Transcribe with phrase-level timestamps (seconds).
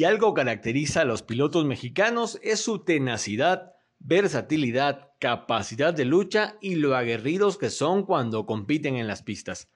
[0.00, 6.76] Si algo caracteriza a los pilotos mexicanos es su tenacidad, versatilidad, capacidad de lucha y
[6.76, 9.68] lo aguerridos que son cuando compiten en las pistas.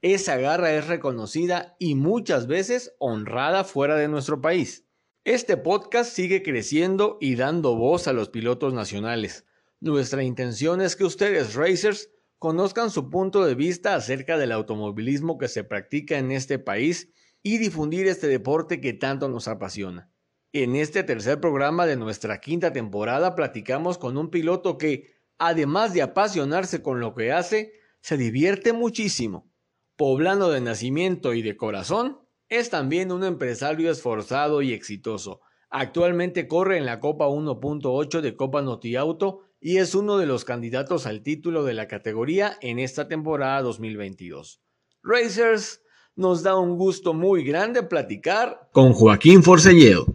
[0.00, 4.86] Esa garra es reconocida y muchas veces honrada fuera de nuestro país.
[5.24, 9.46] Este podcast sigue creciendo y dando voz a los pilotos nacionales.
[9.80, 15.48] Nuestra intención es que ustedes, racers, conozcan su punto de vista acerca del automovilismo que
[15.48, 17.12] se practica en este país
[17.42, 20.10] y difundir este deporte que tanto nos apasiona.
[20.52, 26.02] En este tercer programa de nuestra quinta temporada platicamos con un piloto que, además de
[26.02, 29.50] apasionarse con lo que hace, se divierte muchísimo.
[29.96, 32.18] Poblano de nacimiento y de corazón,
[32.48, 35.40] es también un empresario esforzado y exitoso.
[35.70, 41.06] Actualmente corre en la Copa 1.8 de Copa Notiauto y es uno de los candidatos
[41.06, 44.60] al título de la categoría en esta temporada 2022.
[45.02, 45.82] Racers,
[46.14, 50.06] nos da un gusto muy grande platicar con Joaquín Forcelledo.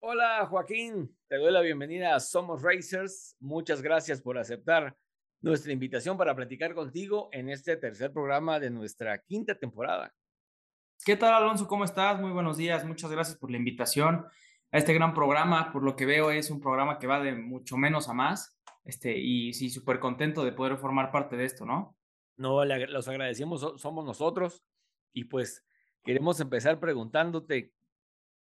[0.00, 3.36] Hola Joaquín, te doy la bienvenida a Somos Racers.
[3.38, 4.96] Muchas gracias por aceptar
[5.40, 10.12] nuestra invitación para platicar contigo en este tercer programa de nuestra quinta temporada.
[11.04, 11.68] ¿Qué tal Alonso?
[11.68, 12.20] ¿Cómo estás?
[12.20, 12.84] Muy buenos días.
[12.84, 14.26] Muchas gracias por la invitación
[14.72, 15.72] a este gran programa.
[15.72, 18.58] Por lo que veo es un programa que va de mucho menos a más.
[18.84, 21.96] Este, y sí, súper contento de poder formar parte de esto, ¿no?
[22.36, 24.64] No, los agradecemos, somos nosotros.
[25.12, 25.64] Y pues
[26.04, 27.72] queremos empezar preguntándote,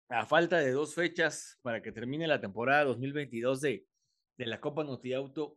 [0.09, 3.87] a falta de dos fechas para que termine la temporada 2022 de,
[4.37, 4.85] de la Copa
[5.17, 5.57] Auto,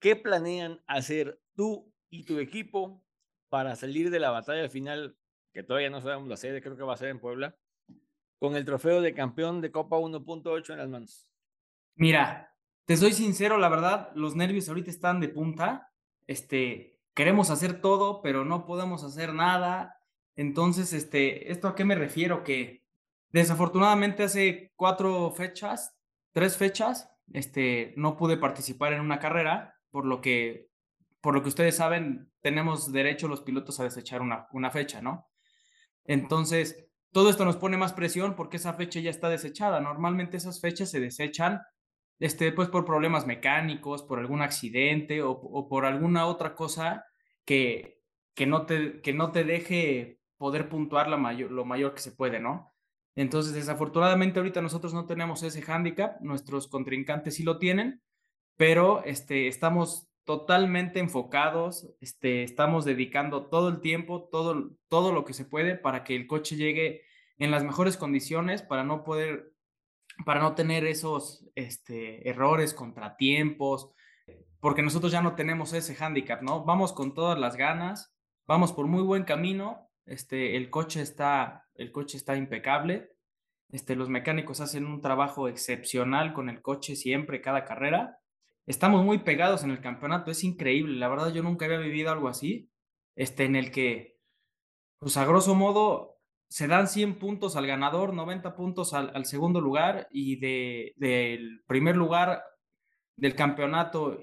[0.00, 3.04] ¿qué planean hacer tú y tu equipo
[3.48, 5.16] para salir de la batalla final,
[5.52, 7.56] que todavía no sabemos la sede, creo que va a ser en Puebla,
[8.38, 11.28] con el trofeo de campeón de Copa 1.8 en las manos?
[11.94, 12.52] Mira,
[12.86, 15.92] te soy sincero, la verdad, los nervios ahorita están de punta.
[16.26, 20.01] Este, queremos hacer todo, pero no podemos hacer nada.
[20.36, 22.42] Entonces, este, ¿esto a qué me refiero?
[22.44, 22.82] Que
[23.30, 25.94] desafortunadamente hace cuatro fechas,
[26.32, 30.68] tres fechas, este, no pude participar en una carrera, por lo que,
[31.20, 35.28] por lo que ustedes saben, tenemos derecho los pilotos a desechar una, una fecha, ¿no?
[36.04, 39.80] Entonces, todo esto nos pone más presión porque esa fecha ya está desechada.
[39.80, 41.60] Normalmente esas fechas se desechan
[42.18, 47.04] este, pues por problemas mecánicos, por algún accidente o, o por alguna otra cosa
[47.44, 48.00] que,
[48.34, 52.10] que, no te, que no te deje poder puntuar la mayor, lo mayor que se
[52.10, 52.74] puede, ¿no?
[53.14, 58.02] Entonces, desafortunadamente ahorita nosotros no tenemos ese hándicap, nuestros contrincantes sí lo tienen,
[58.56, 65.32] pero este, estamos totalmente enfocados, este, estamos dedicando todo el tiempo, todo, todo lo que
[65.32, 67.02] se puede para que el coche llegue
[67.38, 69.52] en las mejores condiciones, para no poder,
[70.26, 73.90] para no tener esos este, errores, contratiempos,
[74.58, 76.64] porque nosotros ya no tenemos ese hándicap, ¿no?
[76.64, 78.12] Vamos con todas las ganas,
[78.44, 83.12] vamos por muy buen camino este, el coche está, el coche está impecable.
[83.70, 88.18] Este, los mecánicos hacen un trabajo excepcional con el coche siempre, cada carrera.
[88.66, 90.98] Estamos muy pegados en el campeonato, es increíble.
[90.98, 92.70] La verdad, yo nunca había vivido algo así,
[93.16, 94.18] este, en el que,
[94.98, 100.06] pues a grosso modo, se dan 100 puntos al ganador, 90 puntos al, segundo lugar
[100.10, 102.44] y de, del primer lugar
[103.16, 104.18] del campeonato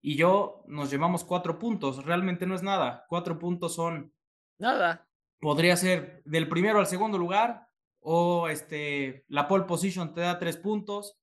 [0.00, 2.04] y yo nos llevamos cuatro puntos.
[2.04, 3.04] Realmente no es nada.
[3.08, 4.12] Cuatro puntos son
[4.58, 5.06] nada
[5.40, 7.66] podría ser del primero al segundo lugar
[8.00, 11.18] o este, la pole position te da tres puntos,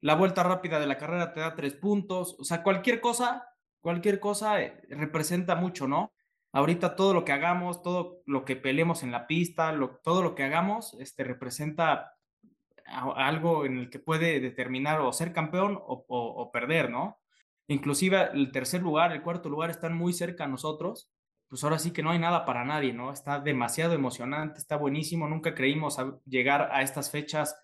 [0.00, 3.44] la vuelta rápida de la carrera te da tres puntos, o sea, cualquier cosa,
[3.80, 6.12] cualquier cosa eh, representa mucho, ¿no?
[6.52, 10.44] Ahorita todo lo que hagamos, todo lo que peleemos en la pista, todo lo que
[10.44, 12.14] hagamos, este, representa
[12.86, 17.18] algo en el que puede determinar o ser campeón o, perder, ¿no?
[17.66, 21.10] Inclusive el tercer lugar, el cuarto lugar están muy cerca a nosotros
[21.48, 23.12] pues ahora sí que no hay nada para nadie, ¿no?
[23.12, 25.28] Está demasiado emocionante, está buenísimo.
[25.28, 25.96] Nunca creímos
[26.26, 27.58] llegar a estas fechas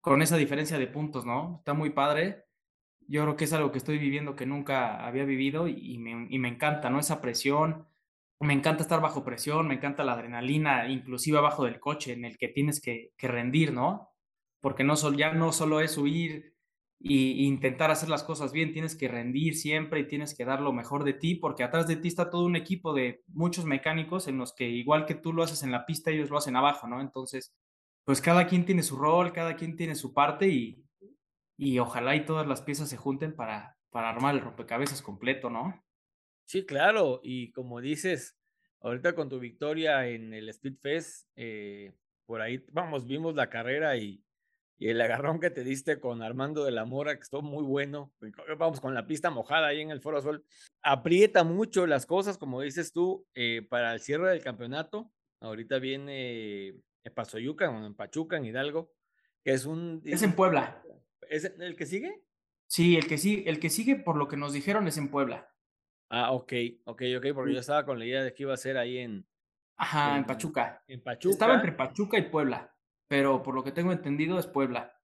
[0.00, 1.56] con esa diferencia de puntos, ¿no?
[1.58, 2.46] Está muy padre.
[3.06, 6.88] Yo creo que es algo que estoy viviendo que nunca había vivido y, me, encanta,
[6.90, 6.98] ¿no?
[6.98, 7.86] Esa presión.
[8.40, 12.38] Me encanta estar bajo presión, me encanta la adrenalina, inclusive abajo del coche en el
[12.38, 14.14] que tienes que, rendir, ¿no?
[14.60, 16.54] Porque no ya no solo es huir
[17.02, 20.72] y, intentar hacer las cosas bien, tienes que rendir siempre y tienes que dar lo
[20.72, 24.36] mejor de ti, porque atrás de ti está todo un equipo de muchos mecánicos en
[24.36, 27.00] los que igual que tú lo haces en la pista, ellos lo hacen abajo, ¿no?
[27.00, 27.54] Entonces,
[28.04, 30.84] pues cada quien tiene su rol, cada quien tiene su parte y,
[31.56, 35.82] y ojalá y todas las piezas se junten para, para armar el rompecabezas completo, ¿no?
[36.44, 38.36] Sí, claro, y como dices,
[38.80, 41.94] ahorita con tu victoria en el Speedfest, eh,
[42.26, 44.22] por ahí, vamos, vimos la carrera y
[44.80, 48.14] y el agarrón que te diste con Armando de la Mora, que estuvo muy bueno.
[48.58, 50.42] Vamos con la pista mojada ahí en el Foro Sol.
[50.82, 55.12] Aprieta mucho las cosas, como dices tú, eh, para el cierre del campeonato.
[55.40, 58.90] Ahorita viene en Pasoyuca, en Pachuca, en Hidalgo,
[59.44, 60.00] que es un.
[60.02, 60.82] Es en Puebla.
[61.28, 62.24] ¿Es el que sigue?
[62.66, 65.52] Sí, el que, sí, el que sigue, por lo que nos dijeron, es en Puebla.
[66.08, 66.54] Ah, ok,
[66.84, 69.26] ok, ok, porque yo estaba con la idea de que iba a ser ahí en.
[69.76, 70.82] Ajá, en Pachuca.
[70.88, 71.32] En Pachuca.
[71.32, 72.69] Estaba entre Pachuca y Puebla
[73.10, 74.96] pero por lo que tengo entendido es Puebla.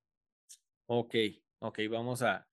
[0.87, 1.17] Ok,
[1.58, 2.47] ok, vamos a,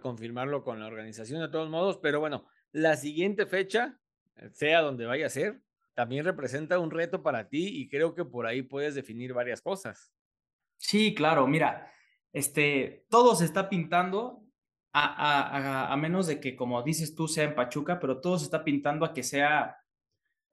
[0.00, 4.00] confirmarlo con la organización de todos modos, pero bueno, la siguiente fecha,
[4.36, 5.60] eh, sea donde vaya a ser,
[5.92, 10.10] también representa un reto para ti y creo que por ahí puedes definir varias cosas.
[10.78, 11.92] Sí, claro, mira,
[12.32, 14.42] este, todo se está pintando
[14.94, 18.64] a, a, menos de que, como dices tú, sea en Pachuca, pero todo se está
[18.64, 19.83] pintando a que sea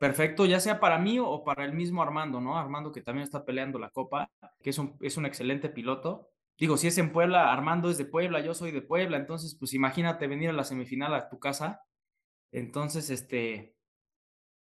[0.01, 2.57] perfecto, ya sea para mí o para el mismo Armando, ¿no?
[2.57, 4.31] Armando que también está peleando la copa,
[4.63, 6.27] que es un, es un excelente piloto.
[6.57, 9.75] Digo, si es en Puebla, Armando es de Puebla, yo soy de Puebla, entonces pues
[9.75, 11.83] imagínate venir a la semifinal a tu casa.
[12.51, 13.75] Entonces, este,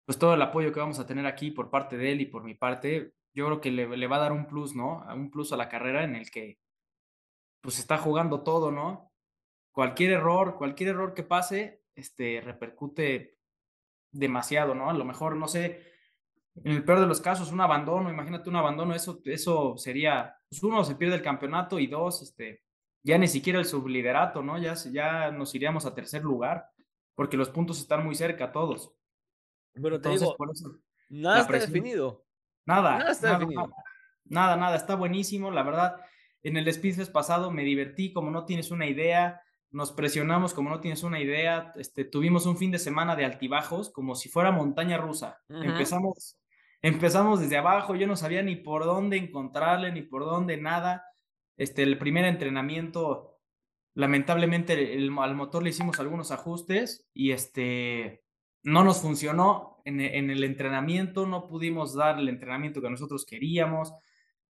[0.06, 2.42] pues todo el apoyo que vamos a tener aquí por parte de él y por
[2.42, 5.06] mi parte, yo creo que le, le va a dar un plus, ¿no?
[5.14, 6.58] Un plus a la carrera en el que
[7.60, 9.12] pues está jugando todo, ¿no?
[9.70, 13.37] Cualquier error, cualquier error que pase, este, repercute
[14.10, 14.90] demasiado, ¿no?
[14.90, 15.82] A lo mejor, no sé,
[16.64, 20.62] en el peor de los casos, un abandono, imagínate un abandono, eso, eso sería, pues
[20.62, 22.62] uno, se pierde el campeonato y dos, este,
[23.02, 24.58] ya ni siquiera el subliderato, ¿no?
[24.58, 26.70] Ya, ya nos iríamos a tercer lugar,
[27.14, 28.92] porque los puntos están muy cerca todos.
[29.74, 30.36] Pero te digo,
[31.08, 32.24] nada está definido.
[32.64, 33.70] Nada, nada está definido.
[34.24, 35.96] Nada, nada, está buenísimo, la verdad.
[36.42, 39.40] En el Speedfest pasado me divertí, como no tienes una idea
[39.70, 43.90] nos presionamos como no tienes una idea, este, tuvimos un fin de semana de altibajos,
[43.90, 45.40] como si fuera montaña rusa.
[45.48, 46.38] Empezamos,
[46.80, 51.04] empezamos desde abajo, yo no sabía ni por dónde encontrarle, ni por dónde nada.
[51.56, 53.38] Este, el primer entrenamiento,
[53.94, 58.24] lamentablemente el, al motor le hicimos algunos ajustes y este,
[58.62, 63.92] no nos funcionó en, en el entrenamiento, no pudimos dar el entrenamiento que nosotros queríamos.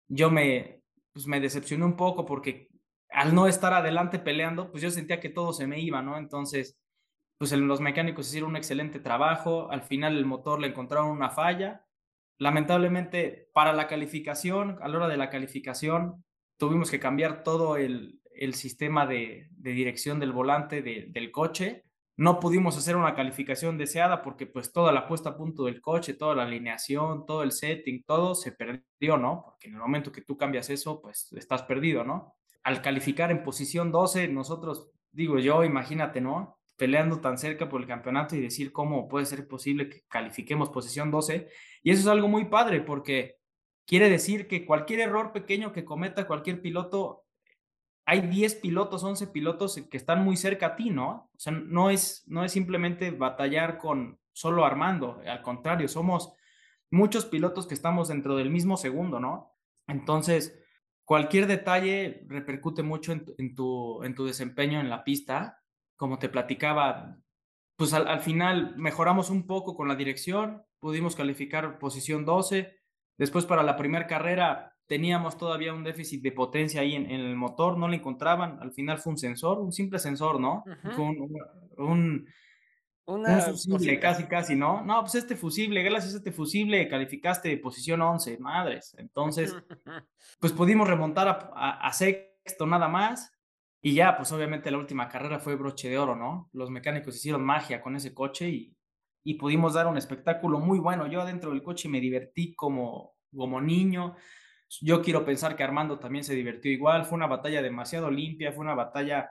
[0.07, 0.83] Yo me,
[1.13, 2.69] pues me decepcioné un poco porque
[3.11, 6.19] al no estar adelante peleando, pues yo sentía que todo se me iba, ¿no?
[6.19, 6.79] Entonces,
[7.39, 11.85] pues los mecánicos hicieron un excelente trabajo, al final el motor le encontraron una falla.
[12.39, 16.25] Lamentablemente, para la calificación, a la hora de la calificación,
[16.57, 18.21] tuvimos que cambiar todo el,
[18.53, 21.85] sistema de, dirección del volante del coche.
[22.17, 26.15] No pudimos hacer una calificación deseada porque pues toda la puesta a punto del coche,
[26.15, 29.43] toda la alineación, todo el setting, todo se perdió, ¿no?
[29.45, 32.37] Porque en el momento que tú cambias eso, pues estás perdido, ¿no?
[32.63, 36.59] Al calificar en posición 12, nosotros, digo yo, imagínate, ¿no?
[36.77, 41.11] Peleando tan cerca por el campeonato y decir cómo puede ser posible que califiquemos posición
[41.11, 41.49] 12.
[41.83, 43.37] Y eso es algo muy padre porque
[43.87, 47.25] quiere decir que cualquier error pequeño que cometa cualquier piloto,
[48.05, 51.31] hay 10 pilotos, 11 pilotos que están muy cerca a ti, ¿no?
[51.35, 56.33] O sea, no es, no es simplemente batallar con solo Armando, al contrario, somos
[56.91, 59.57] muchos pilotos que estamos dentro del mismo segundo, ¿no?
[59.87, 60.59] Entonces,
[61.09, 65.63] cualquier detalle repercute mucho en, tu, en tu desempeño en la pista.
[65.97, 67.17] Como te platicaba,
[67.77, 72.77] pues al, final mejoramos un poco con la dirección, pudimos calificar posición 12.
[73.17, 77.79] Después para la primera carrera teníamos todavía un déficit de potencia ahí en, el motor,
[77.79, 78.59] no lo encontraban.
[78.61, 80.63] Al final fue un sensor, un simple sensor, ¿no?
[81.79, 82.27] un
[83.09, 84.85] una fusible, casi, casi, ¿no?
[84.85, 88.95] No, pues este fusible, gracias a este fusible calificaste posición 11, madres.
[88.99, 89.57] Entonces,
[90.41, 93.33] pues pudimos remontar a, sexto nada más.
[93.81, 96.51] Y ya, pues obviamente la última carrera fue broche de oro, ¿no?
[96.53, 98.77] Los mecánicos hicieron magia con ese coche y,
[99.25, 101.07] y pudimos dar un espectáculo muy bueno.
[101.07, 104.17] Yo adentro del coche me divertí como, como niño.
[104.83, 107.07] Yo quiero pensar que Armando también se divirtió igual.
[107.07, 109.31] Fue una batalla demasiado limpia, fue una batalla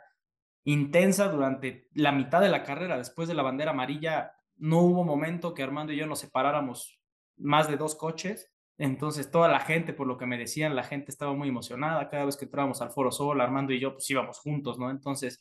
[0.68, 2.98] intensa durante la mitad de la carrera.
[2.98, 7.00] Después de la bandera amarilla, no hubo momento que Armando y yo nos separáramos
[7.38, 8.52] más de dos coches.
[8.78, 12.10] Entonces, toda la gente, por lo que me decían, la gente estaba muy emocionada.
[12.10, 14.92] Cada vez que entrábamos al Foro Sol, Armando y yo, pues íbamos juntos, ¿no?
[14.92, 15.40] Entonces,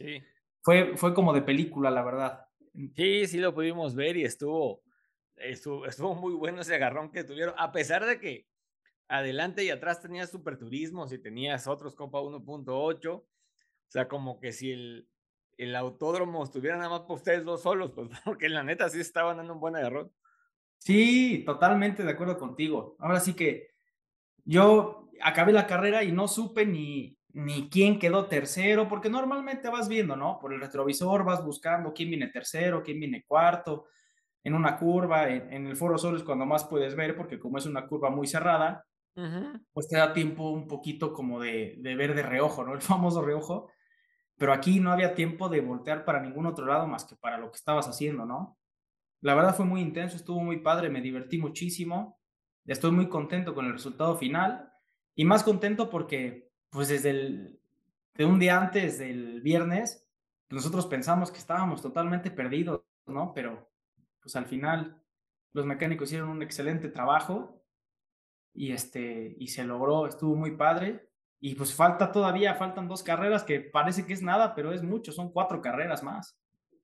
[0.62, 2.46] fue, fue como de película, la verdad.
[2.94, 4.84] Sí, sí lo pudimos ver y estuvo,
[5.34, 8.46] estuvo, estuvo muy bueno ese agarrón que tuvieron, a pesar de que
[9.08, 13.26] adelante y atrás tenías superturismos y tenías otros Copa 1.8 O
[13.88, 15.08] sea, como que si el,
[15.56, 19.38] el autódromo estuviera nada más por ustedes dos solos, pues porque la neta sí estaban
[19.38, 20.12] dando un buen agarrón.
[20.78, 22.96] Sí, totalmente de acuerdo contigo.
[22.98, 23.70] Ahora sí que
[24.44, 29.88] yo acabé la carrera y no supe ni, ni quién quedó tercero, porque normalmente vas
[29.88, 30.38] viendo, ¿no?
[30.38, 33.86] Por el retrovisor vas buscando quién viene tercero, quién viene cuarto,
[34.44, 37.66] en una curva, en, el Foro Sol es cuando más puedes ver, porque como es
[37.66, 38.86] una curva muy cerrada,
[39.72, 42.74] pues te da tiempo un poquito como de, de ver de reojo, ¿no?
[42.74, 43.70] El famoso reojo.
[44.38, 47.50] Pero aquí no había tiempo de voltear para ningún otro lado más que para lo
[47.50, 48.58] que estabas haciendo, ¿no?
[49.20, 52.20] La verdad fue muy intenso, estuvo muy padre, me divertí muchísimo.
[52.66, 54.70] Estoy muy contento con el resultado final
[55.14, 57.60] y más contento porque, pues desde el,
[58.14, 60.06] de un día antes del viernes,
[60.50, 63.32] nosotros pensamos que estábamos totalmente perdidos, ¿no?
[63.34, 63.70] Pero,
[64.20, 65.02] pues al final,
[65.52, 67.64] los mecánicos hicieron un excelente trabajo
[68.52, 71.05] y este, y se logró, estuvo muy padre.
[71.40, 75.12] Y pues falta todavía, faltan dos carreras que parece que es nada, pero es mucho,
[75.12, 76.38] son cuatro carreras más.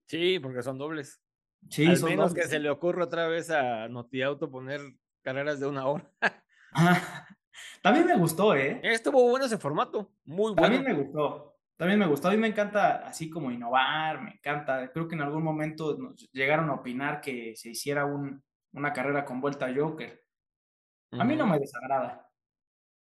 [0.07, 1.23] Sí, porque son dobles.
[1.71, 4.81] Sí, Al menos que se le ocurra otra vez a NotiAuto poner
[5.23, 6.11] carreras de una hora.
[7.83, 8.81] También me gustó, ¿eh?
[8.83, 10.63] Estuvo bueno ese formato, muy bueno.
[10.63, 12.29] También me gustó, también me gustó.
[12.29, 14.91] A mí me encanta así como innovar, me encanta.
[14.93, 18.43] Creo que en algún momento nos llegaron a opinar que se hiciera un,
[18.73, 20.23] una carrera con vuelta a Joker.
[21.13, 22.27] A mí no me desagrada.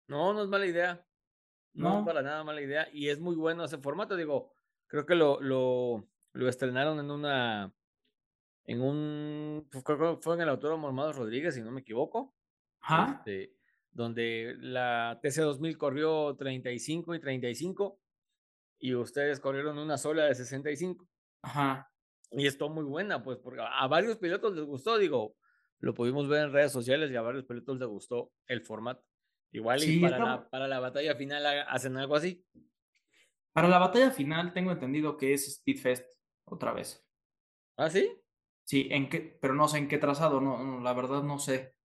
[0.08, 1.06] No, no es mala idea.
[1.74, 2.88] No, para nada mala idea.
[2.94, 4.16] Y es muy bueno ese formato.
[4.16, 4.54] Digo,
[4.88, 7.74] creo que lo, lo, lo estrenaron en una
[8.66, 9.84] en un, pues,
[10.22, 12.34] fue en el Autódromo Armado Rodríguez, si no me equivoco,
[13.10, 13.54] este,
[13.92, 18.00] donde la TC2000 corrió 35 y 35
[18.80, 21.08] y ustedes corrieron una sola de 65.
[21.42, 21.90] Ajá.
[22.32, 25.36] Y estuvo muy buena, pues, porque a varios pilotos les gustó, digo,
[25.80, 29.06] lo pudimos ver en redes sociales y a varios pilotos les gustó el formato.
[29.54, 32.44] Igual y para, la, para la batalla final hacen algo así.
[33.54, 36.12] Para la batalla final tengo entendido que es Speedfest
[36.46, 37.08] otra vez.
[37.78, 38.12] ¿Ah, sí?
[38.64, 41.76] Sí, en qué, pero no sé en qué trazado, no, la verdad no sé.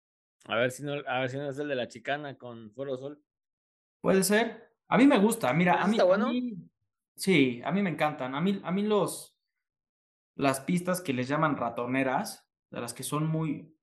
[0.46, 2.96] A ver si no, a ver si no es el de la chicana con Foro
[2.96, 3.22] Sol.
[4.00, 4.72] Puede ser.
[4.88, 6.30] A mí me gusta, mira, a mí, bueno?
[7.16, 8.34] sí, a mí me encantan.
[8.34, 9.38] A mí, a mí los
[10.36, 13.76] las pistas que les llaman ratoneras, de las que son muy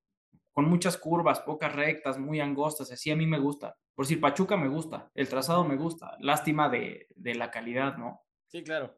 [0.55, 3.77] con muchas curvas, pocas rectas, muy angostas, así a mí me gusta.
[3.93, 6.17] Por si Pachuca me gusta, el trazado me gusta.
[6.19, 8.23] Lástima de, de la calidad, ¿no?
[8.47, 8.97] Sí, claro.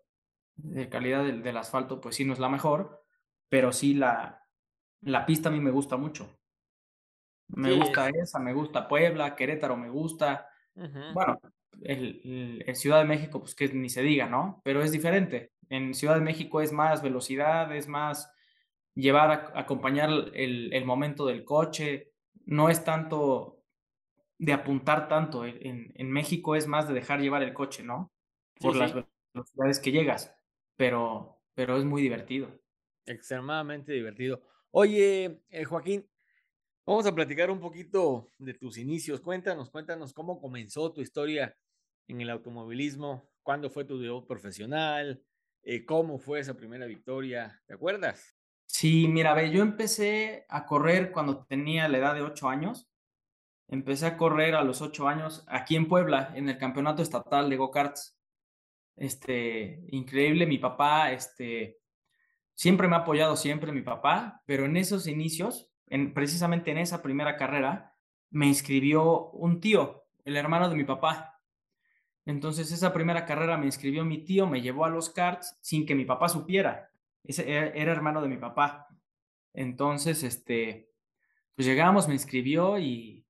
[0.55, 3.03] De calidad del, del asfalto, pues sí, no es la mejor
[3.49, 4.43] pero sí la,
[5.01, 6.29] la pista a mí me gusta mucho.
[7.49, 10.49] Me gusta esa, me gusta Puebla, Querétaro me gusta.
[10.75, 11.39] Bueno,
[11.81, 14.61] el, Ciudad de México, pues que ni se diga, ¿no?
[14.63, 15.53] Pero es diferente.
[15.69, 18.29] En Ciudad de México es más velocidad, es más
[18.97, 22.11] llevar a acompañar el, el momento del coche.
[22.45, 23.63] No es tanto
[24.39, 25.45] de apuntar tanto.
[25.45, 28.11] En, en, México es más de dejar llevar el coche, ¿no?
[28.59, 28.93] Por las
[29.33, 30.35] velocidades que llegas.
[30.75, 32.49] Pero, pero es muy divertido.
[33.05, 34.41] Extremadamente divertido.
[34.71, 36.07] Oye, eh, Joaquín,
[36.85, 39.21] vamos a platicar un poquito de tus inicios.
[39.21, 41.55] Cuéntanos, cuéntanos cómo comenzó tu historia
[42.07, 45.21] en el automovilismo, cuándo fue tu debut profesional,
[45.63, 48.36] eh, cómo fue esa primera victoria, ¿te acuerdas?
[48.67, 52.87] Sí, mira, ve, yo empecé a correr cuando tenía la edad de ocho años.
[53.67, 57.57] Empecé a correr a los ocho años aquí en Puebla, en el campeonato estatal de
[57.57, 58.15] go-karts.
[58.95, 61.79] Este, increíble, mi papá, este,
[62.57, 67.03] Siempre me ha apoyado siempre mi papá, pero en esos inicios, en, precisamente en esa
[67.03, 67.93] primera carrera,
[68.31, 71.39] me inscribió un tío, el hermano de mi papá.
[72.25, 75.93] Entonces esa primera carrera me inscribió mi tío, me llevó a los karts sin que
[75.93, 76.89] mi papá supiera.
[77.27, 78.87] Era, hermano de mi papá.
[79.53, 80.89] Entonces, este,
[81.55, 83.25] pues llegamos, me inscribió y,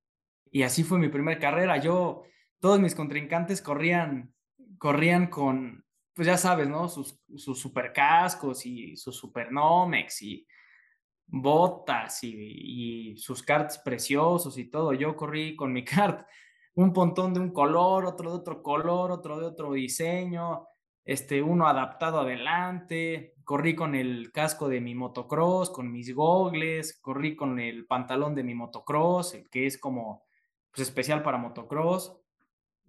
[0.50, 1.78] y así fue mi primera carrera.
[1.78, 2.22] Yo,
[2.60, 4.34] todos mis contrincantes corrían,
[4.78, 6.88] corrían con, pues ya sabes, ¿no?
[6.88, 9.48] Sus, sus super cascos y sus super
[10.20, 10.46] y
[11.28, 14.92] botas y, sus karts preciosos y todo.
[14.92, 16.26] Yo corrí con mi kart
[16.74, 20.66] un pontón de un color, otro de otro color, otro de otro diseño,
[21.08, 23.34] este, uno adaptado adelante.
[23.42, 28.42] Corrí con el casco de mi motocross, con mis gogles, corrí con el pantalón de
[28.42, 30.26] mi motocross, que es como
[30.70, 32.14] pues, especial para motocross.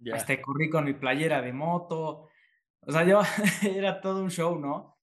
[0.04, 2.28] Este, corrí con mi playera de moto,
[2.82, 3.20] o sea, yo
[3.74, 4.98] era todo un show, ¿no?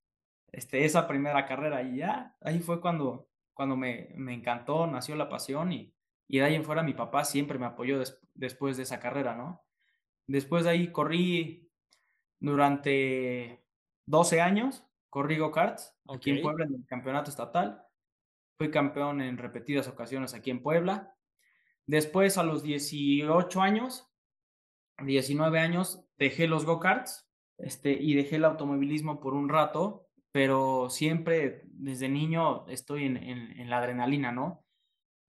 [0.51, 5.29] Este, esa primera carrera y ya, ahí fue cuando, cuando me, me encantó, nació la
[5.29, 5.91] pasión y,
[6.27, 7.99] y de ahí en fuera mi papá siempre me apoyó
[8.35, 9.63] después de esa carrera, ¿no?
[10.27, 11.66] Después de ahí corrí
[12.39, 13.63] durante
[14.05, 17.83] 12 años, corrí go-karts aquí en Puebla en el campeonato estatal.
[18.57, 21.13] Fui campeón en repetidas ocasiones aquí en Puebla.
[21.85, 24.09] Después, a los 18 años,
[24.99, 31.63] 19 años, dejé los go-karts este, y dejé el automovilismo por un rato, pero siempre
[31.65, 34.63] desde niño estoy en, en, la adrenalina, ¿no?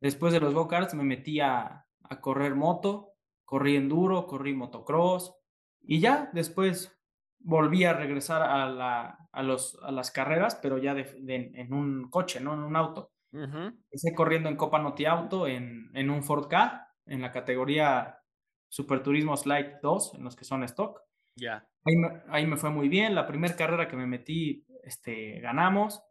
[0.01, 5.35] Después de los go-karts me metí a, a correr moto, corrí enduro, corrí motocross
[5.81, 6.98] y ya después
[7.41, 12.11] volví a regresar a, la, a, los, a las carreras, pero ya de, en un
[12.11, 12.55] coche, ¿no?
[12.55, 13.13] En un auto.
[13.33, 18.21] Empecé corriendo en Copa Noti Auto en, en un Ford K, en la categoría
[18.69, 21.01] Super Turismo Slide 2, en los que son stock.
[21.37, 21.69] Ya.
[21.85, 23.15] Ahí, me, ahí me fue muy bien.
[23.15, 26.03] La primera carrera que me metí, este, ganamos.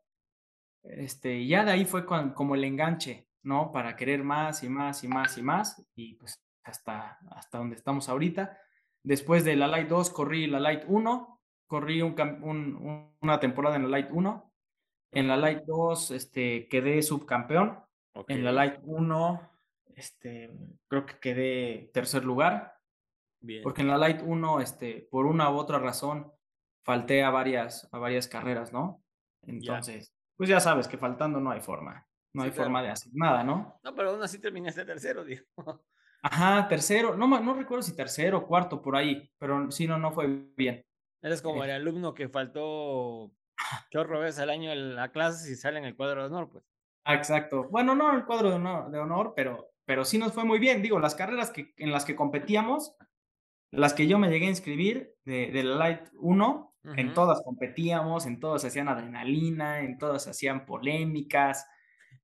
[0.84, 3.72] Este, ya de ahí fue como el enganche, ¿no?
[3.72, 5.88] Para querer más y más y más y más.
[5.96, 8.58] Y pues hasta, hasta donde estamos ahorita.
[9.08, 13.88] Después de la Light 2 corrí la Light 1, corrí un, una temporada en la
[13.88, 14.54] Light 1.
[15.12, 17.80] En la Light 2 este, quedé subcampeón.
[18.28, 19.50] En la Light 1
[19.96, 20.52] este,
[20.90, 22.76] creo que quedé tercer lugar.
[23.40, 23.64] Bien.
[23.64, 26.30] Porque en la Light 1, este, por una u otra razón,
[26.84, 29.02] falté a varias, a varias carreras, ¿no?
[29.44, 32.06] Entonces, pues ya sabes que faltando no hay forma.
[32.34, 33.80] No hay forma de hacer nada, ¿no?
[33.84, 35.46] No, pero aún así terminaste tercero, digo.
[36.22, 37.16] Ajá, tercero.
[37.16, 40.86] No, no recuerdo si tercero o cuarto por ahí, pero sí, no, no fue bien.
[41.22, 43.32] Eres como el alumno que faltó
[43.90, 46.64] chorro veces al año en la clase y sale en el cuadro de honor, pues.
[47.06, 47.68] Ah, exacto.
[47.70, 50.82] Bueno, no el cuadro de honor, de honor, pero, pero sí nos fue muy bien.
[50.82, 52.98] Digo, las carreras que, en las que competíamos,
[53.72, 58.40] las que yo me llegué a inscribir de, de Light 1, en todas competíamos, en
[58.40, 61.68] todas hacían adrenalina, en todas hacían polémicas,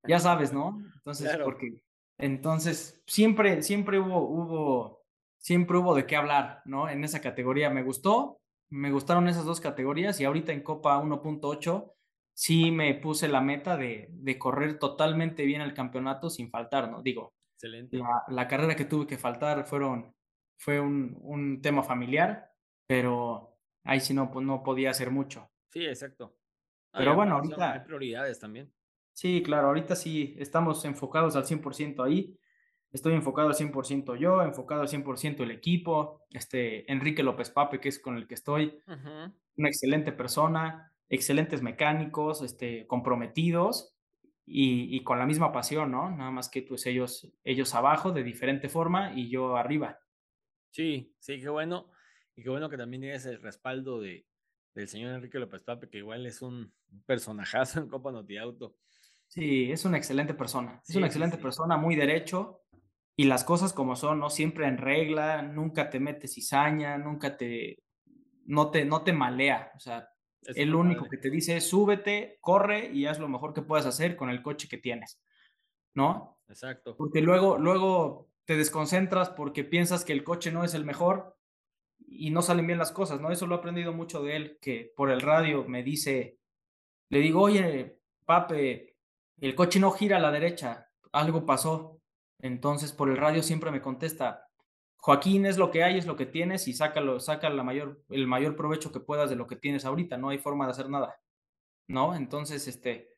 [0.08, 0.80] ya sabes, ¿no?
[0.96, 1.82] Entonces, porque
[2.24, 5.03] entonces, siempre, siempre hubo, hubo,
[5.38, 6.88] siempre hubo de qué hablar, ¿no?
[6.88, 8.39] En esa categoría me gustó,
[8.70, 11.94] me gustaron esas dos categorías y ahorita en Copa 1.8
[12.34, 17.01] sí me puse la meta de, de, correr totalmente bien el campeonato sin faltar, ¿no?
[17.01, 17.98] Digo, Excelente.
[17.98, 20.13] La, la carrera que tuve que faltar fueron,
[20.58, 22.51] fue un, un, tema familiar,
[22.88, 25.50] pero ahí sí no, pues no podía hacer mucho.
[25.72, 26.36] Sí, exacto.
[26.92, 27.74] Pero bueno, ahorita...
[27.74, 28.72] Hay prioridades también.
[29.13, 32.38] Sí, claro, ahorita sí estamos enfocados al 100% ahí.
[32.91, 36.22] Estoy enfocado al 100% yo, enfocado al 100% el equipo.
[36.31, 42.42] Este, Enrique López Pape, que es con el que estoy, una excelente persona, excelentes mecánicos,
[42.42, 43.96] este, comprometidos
[44.46, 46.11] y, y, con la misma pasión, ¿no?
[46.11, 50.00] Nada más que pues ellos, ellos abajo de diferente forma y yo arriba.
[50.72, 51.90] Sí, sí, qué bueno.
[52.35, 54.25] Y qué bueno que también tienes el respaldo de,
[54.74, 56.74] del señor Enrique López Pape, que igual es un
[57.05, 58.75] personajazo en Copa Noti Auto.
[59.33, 60.79] Sí, es una excelente persona.
[60.87, 62.61] Es una excelente persona, muy derecho.
[63.15, 64.29] Y las cosas como son, ¿no?
[64.29, 67.81] Siempre en regla, nunca te metes cizaña, nunca te.
[68.46, 69.72] No te, no te malea.
[69.75, 70.07] O sea,
[70.43, 74.15] el único que te dice es súbete, corre y haz lo mejor que puedas hacer
[74.15, 75.19] con el coche que tienes.
[75.96, 76.39] ¿No?
[76.48, 76.96] Exacto.
[76.96, 81.39] Porque luego, luego te desconcentras porque piensas que el coche no es el mejor
[81.98, 83.31] y no salen bien las cosas, ¿no?
[83.31, 86.37] Eso lo he aprendido mucho de él, que por el radio me dice,
[87.09, 88.93] le digo, oye, pape,
[89.44, 92.00] el coche no gira a la derecha, algo pasó.
[92.40, 94.48] Entonces por el radio siempre me contesta,
[94.98, 98.25] Joaquín, es lo que hay, es lo que tienes y sácalo, saca la mayor, el
[98.25, 101.20] mayor provecho que puedas de lo que tienes ahorita, no hay forma de hacer nada.
[101.88, 102.16] ¿No?
[102.16, 103.10] Entonces, este,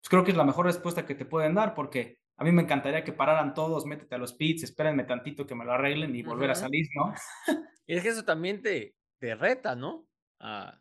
[0.00, 2.62] pues creo que es la mejor respuesta que te pueden dar porque a mí me
[2.62, 6.22] encantaría que pararan todos, métete a los pits, espérenme tantito que me lo arreglen y
[6.22, 7.14] volver a salir, ¿no?
[7.86, 10.06] Y es que eso también te, te reta, ¿no?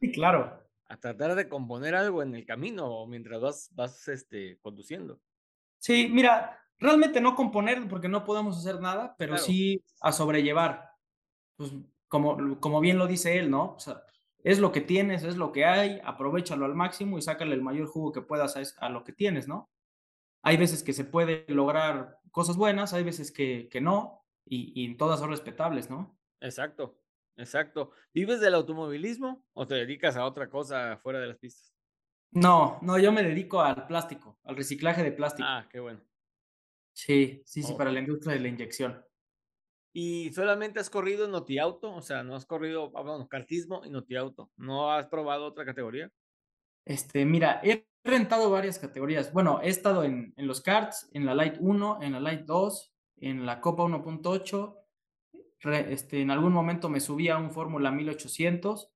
[0.01, 4.57] sí, claro a tratar de componer algo en el camino o mientras vas, vas este,
[4.59, 5.19] conduciendo.
[5.79, 10.91] Sí, mira, realmente no componer porque no podemos hacer nada, pero sí a sobrellevar.
[11.55, 11.73] Pues
[12.07, 13.73] como, como bien lo dice él, ¿no?
[13.73, 14.03] O sea,
[14.43, 17.87] es lo que tienes, es lo que hay, aprovechalo al máximo y sácale el mayor
[17.87, 19.69] jugo que puedas a, lo que tienes, ¿no?
[20.43, 24.95] Hay veces que se puede lograr cosas buenas, hay veces que, que no, y, y
[24.95, 26.17] todas son respetables, ¿no?
[26.39, 26.97] Exacto.
[27.37, 27.91] Exacto.
[28.13, 31.73] ¿Vives del automovilismo o te dedicas a otra cosa fuera de las pistas?
[32.31, 35.47] No, no, yo me dedico al plástico, al reciclaje de plástico.
[35.49, 36.01] Ah, qué bueno.
[36.93, 39.03] Sí, sí, sí, para la industria de la inyección.
[39.93, 41.93] ¿Y solamente has corrido en Notiauto?
[41.93, 44.51] O sea, no has corrido, ah, bueno, kartismo y Notiauto.
[44.57, 46.11] ¿No has probado otra categoría?
[46.85, 49.31] Este, mira, he rentado varias categorías.
[49.31, 52.93] Bueno, he estado en, en los karts, en la Light 1, en la Light 2,
[53.17, 54.86] en la Copa 1.8
[55.61, 58.91] este, en algún momento me subí a un Fórmula 1800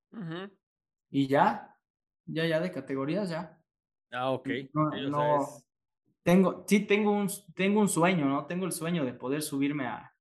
[1.09, 1.77] y ya,
[2.25, 3.59] ya, ya de categorías, ya.
[4.11, 4.49] Ah, ok.
[4.73, 5.47] No,
[6.23, 8.45] tengo, sí, tengo un, tengo un sueño, ¿no?
[8.45, 10.13] Tengo el sueño de poder subirme a,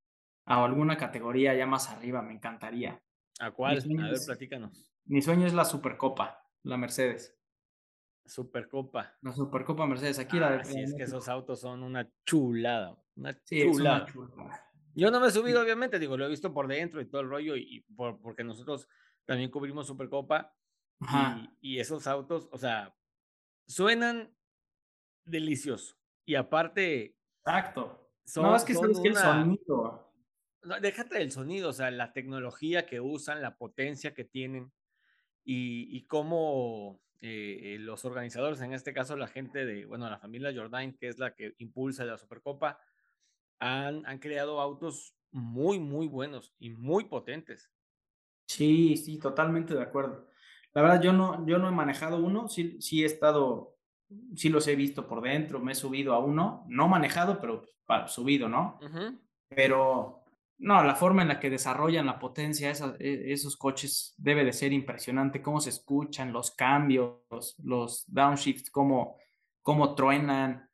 [0.46, 3.02] a alguna categoría ya más arriba, me encantaría.
[3.38, 3.78] ¿A cuál?
[3.78, 4.90] A ver, platícanos.
[5.04, 7.36] Mi sueño es la Supercopa, la Mercedes.
[8.24, 9.16] Supercopa.
[9.22, 12.96] La Supercopa Mercedes, aquí la de, es que esos autos son una chulada.
[13.16, 14.06] Una chulada.
[14.94, 17.28] Yo no me he subido, obviamente, digo, lo he visto por dentro y todo el
[17.28, 18.88] rollo, y, por, porque nosotros
[19.24, 20.54] también cubrimos Supercopa.
[21.00, 22.94] Y, y, esos autos, o sea,
[23.66, 24.34] suenan
[25.24, 25.96] delicioso.
[26.26, 27.16] Y aparte.
[27.44, 28.12] Exacto.
[28.36, 30.12] no, es que sabes que el sonido.
[30.82, 34.70] déjate del sonido, o sea, la tecnología que usan, la potencia que tienen
[35.42, 40.54] y, y cómo eh, los organizadores, en este caso la gente de, bueno, la familia
[40.54, 42.78] Jordain, que es la que impulsa la Supercopa,
[43.60, 47.70] han, han creado autos muy, muy buenos y muy potentes.
[48.46, 50.26] Sí, sí, totalmente de acuerdo.
[50.72, 53.76] La verdad, yo no, yo no he manejado uno, sí, sí he estado,
[54.34, 57.64] sí los he visto por dentro, me he subido a uno, no manejado, pero
[58.06, 58.78] subido, ¿no?
[59.48, 60.24] Pero
[60.58, 64.72] no, la forma en la que desarrollan la potencia e, esos coches debe de ser
[64.72, 69.16] impresionante, cómo se escuchan, los cambios, los downshifts, cómo,
[69.62, 70.69] cómo truenan,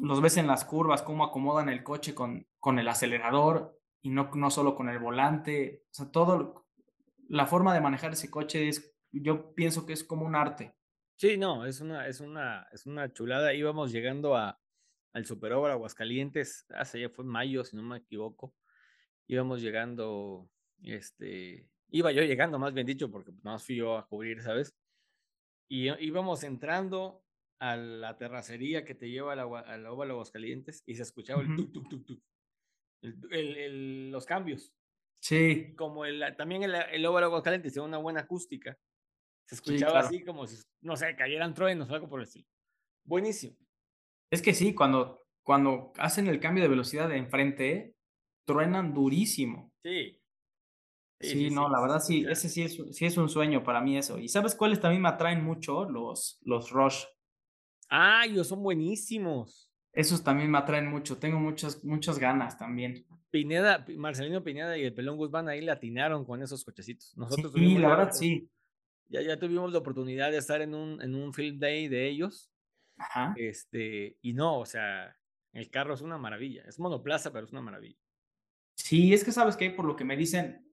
[0.00, 4.30] los ves en las curvas, cómo acomodan el coche con, con el acelerador y no,
[4.34, 5.84] no solo con el volante.
[5.90, 6.66] O sea, todo,
[7.28, 10.74] la forma de manejar ese coche es, yo pienso que es como un arte.
[11.16, 13.52] Sí, no, es una, es una, es una chulada.
[13.54, 14.58] Íbamos llegando a,
[15.12, 18.54] al Superobra Aguascalientes, hace ya fue mayo, si no me equivoco.
[19.26, 20.48] Íbamos llegando,
[20.82, 24.74] este, iba yo llegando, más bien dicho, porque no fui yo a cubrir, ¿sabes?
[25.68, 27.22] Y íbamos entrando
[27.60, 31.72] a la terracería que te lleva al, al óvalo Aguascalientes y se escuchaba el tuk,
[31.72, 32.22] tuk, tuk, tuk.
[33.02, 34.74] El, los cambios.
[35.22, 35.74] Sí.
[35.76, 38.76] Como el, también el, el óvalo Aguascalientes tiene una buena acústica.
[39.46, 42.46] Se escuchaba así como si, no sé, cayeran truenos o algo por el estilo.
[43.04, 43.56] Buenísimo.
[44.30, 47.94] Es que sí, cuando, cuando hacen el cambio de velocidad de enfrente,
[48.46, 49.72] truenan durísimo.
[49.84, 50.16] Sí.
[51.20, 54.18] Sí, no, la verdad sí, ese sí es, sí es un sueño para mí eso.
[54.18, 55.84] ¿Y sabes cuáles también me atraen mucho?
[55.84, 57.04] Los, los Rush.
[57.90, 59.68] Ah, ellos son buenísimos.
[59.92, 63.04] Esos también me atraen mucho, tengo muchas, muchas ganas también.
[63.30, 67.16] Pineda, Marcelino Pineda y el Pelón Guzmán ahí le atinaron con esos cochecitos.
[67.16, 68.48] Nosotros sí, la verdad sí.
[69.08, 72.52] Ya, ya tuvimos la oportunidad de estar en un, en un field day de ellos.
[72.96, 73.34] Ajá.
[73.36, 75.16] Este, y no, o sea,
[75.52, 76.62] el carro es una maravilla.
[76.68, 77.98] Es monoplaza, pero es una maravilla.
[78.76, 80.72] Sí, es que sabes que por lo que me dicen,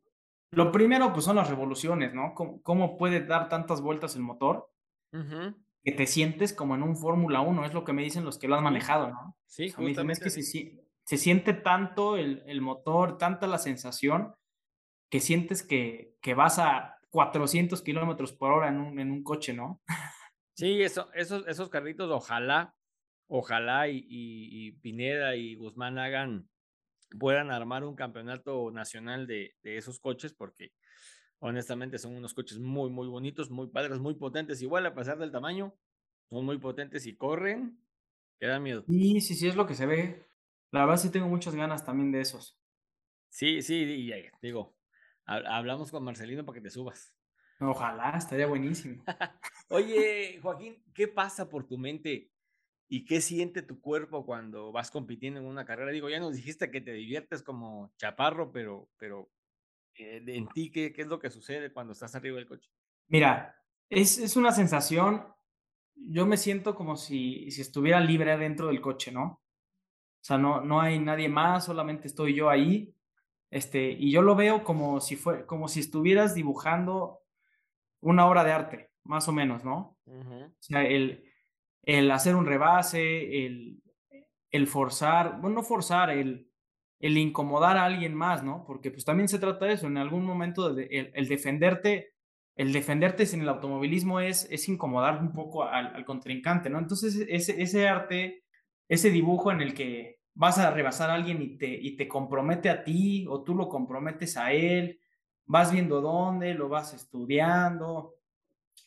[0.52, 2.36] lo primero pues son las revoluciones, ¿no?
[2.36, 4.70] ¿Cómo, cómo puede dar tantas vueltas el motor?
[5.12, 8.38] Ajá que te sientes como en un Fórmula 1, es lo que me dicen los
[8.38, 9.38] que lo han manejado, ¿no?
[9.46, 10.14] Sí, justamente.
[10.14, 14.36] es que se, se, siente tanto el, el, motor, tanta la sensación,
[15.10, 19.54] que sientes que, que vas a 400 kilómetros por hora en un, en un coche,
[19.54, 19.82] ¿no?
[20.54, 22.76] Sí, eso, esos, esos carritos, ojalá,
[23.28, 26.50] ojalá y, y, Pineda y Guzmán hagan,
[27.20, 30.74] puedan armar un campeonato nacional de, de esos coches, porque
[31.40, 34.62] Honestamente son unos coches muy, muy bonitos, muy padres, muy potentes.
[34.62, 35.76] Igual a pesar del tamaño,
[36.30, 37.80] son muy potentes y corren,
[38.40, 38.84] que da miedo.
[38.88, 40.26] Sí, sí, sí, es lo que se ve.
[40.72, 42.60] La verdad sí tengo muchas ganas también de esos.
[43.30, 44.76] Sí, sí, y, digo,
[45.26, 47.14] hablamos con Marcelino para que te subas.
[47.60, 49.04] Ojalá, estaría buenísimo.
[49.70, 52.32] Oye, Joaquín, ¿qué pasa por tu mente
[52.88, 55.92] y qué siente tu cuerpo cuando vas compitiendo en una carrera?
[55.92, 59.37] Digo, ya nos dijiste que te diviertes como chaparro, pero, pero eh,
[60.00, 62.70] en ti, ¿qué, ¿qué, es lo que sucede cuando estás arriba del coche?
[63.08, 63.56] Mira,
[63.90, 65.26] es, es una sensación,
[65.96, 69.24] yo me siento como si, si estuviera libre dentro del coche, ¿no?
[69.24, 72.94] O sea, no, no hay nadie más, solamente estoy yo ahí.
[73.50, 77.22] Este, y yo lo veo como si, fue, como si estuvieras dibujando
[78.02, 79.98] una obra de arte, más o menos, ¿no?
[80.06, 81.24] O sea, el,
[81.84, 83.82] el hacer un rebase, el,
[84.52, 86.47] el forzar, bueno, no forzar, el,
[87.00, 88.64] el incomodar a alguien más, ¿no?
[88.66, 92.14] Porque pues también se trata de eso, en algún momento de, el, defenderte,
[92.56, 96.80] el defenderte en el automovilismo es, es incomodar un poco al, contrincante, ¿no?
[96.80, 98.44] Entonces ese, ese arte,
[98.88, 102.70] ese dibujo en el que vas a rebasar a alguien y te, y te compromete
[102.70, 105.00] a ti o tú lo comprometes a él,
[105.46, 108.16] vas viendo dónde, lo vas estudiando,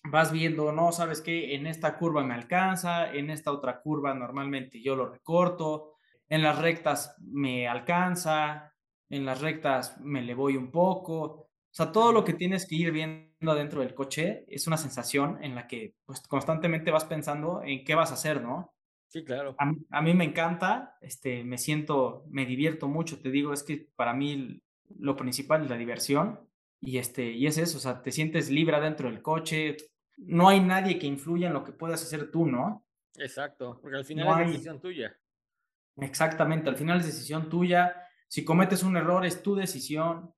[0.05, 4.81] vas viendo, no, sabes qué, en esta curva me alcanza, en esta otra curva normalmente
[4.83, 5.95] yo lo recorto,
[6.31, 8.73] en las rectas me alcanza,
[9.11, 11.23] en las rectas me le voy un poco.
[11.23, 15.43] O sea, todo lo que tienes que ir viendo dentro del coche es una sensación
[15.43, 18.73] en la que pues, constantemente vas pensando en qué vas a hacer, ¿no?
[19.09, 19.57] Sí, claro.
[19.59, 24.15] A, mí me encanta, este, me siento, me divierto mucho, te digo, es que para
[24.15, 24.63] mí
[25.01, 26.49] lo principal es la diversión
[26.81, 29.77] y, este, y es eso, o sea, te sientes libre dentro del coche,
[30.17, 32.87] no hay nadie que influya en lo que puedas hacer tú, ¿no?
[33.19, 35.20] Exacto, porque al final es decisión tuya.
[36.01, 37.95] Exactamente, al final es decisión tuya.
[38.29, 40.35] Si cometes un error es tu decisión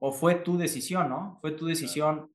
[0.00, 1.38] o fue tu decisión, ¿no?
[1.40, 2.32] Fue tu decisión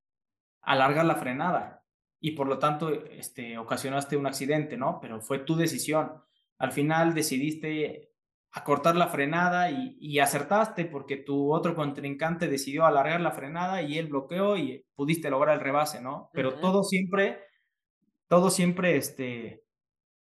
[0.61, 1.83] alargar la frenada
[2.19, 4.99] y por lo tanto este, ocasionaste un accidente, ¿no?
[5.01, 6.23] Pero fue tu decisión.
[6.57, 8.11] Al final decidiste
[8.51, 13.97] a cortar la frenada y, acertaste porque tu otro contrincante decidió alargar la frenada y
[13.97, 16.29] él bloqueó y pudiste lograr el rebase, ¿no?
[16.33, 17.39] Pero todo siempre,
[18.27, 19.63] todo siempre este,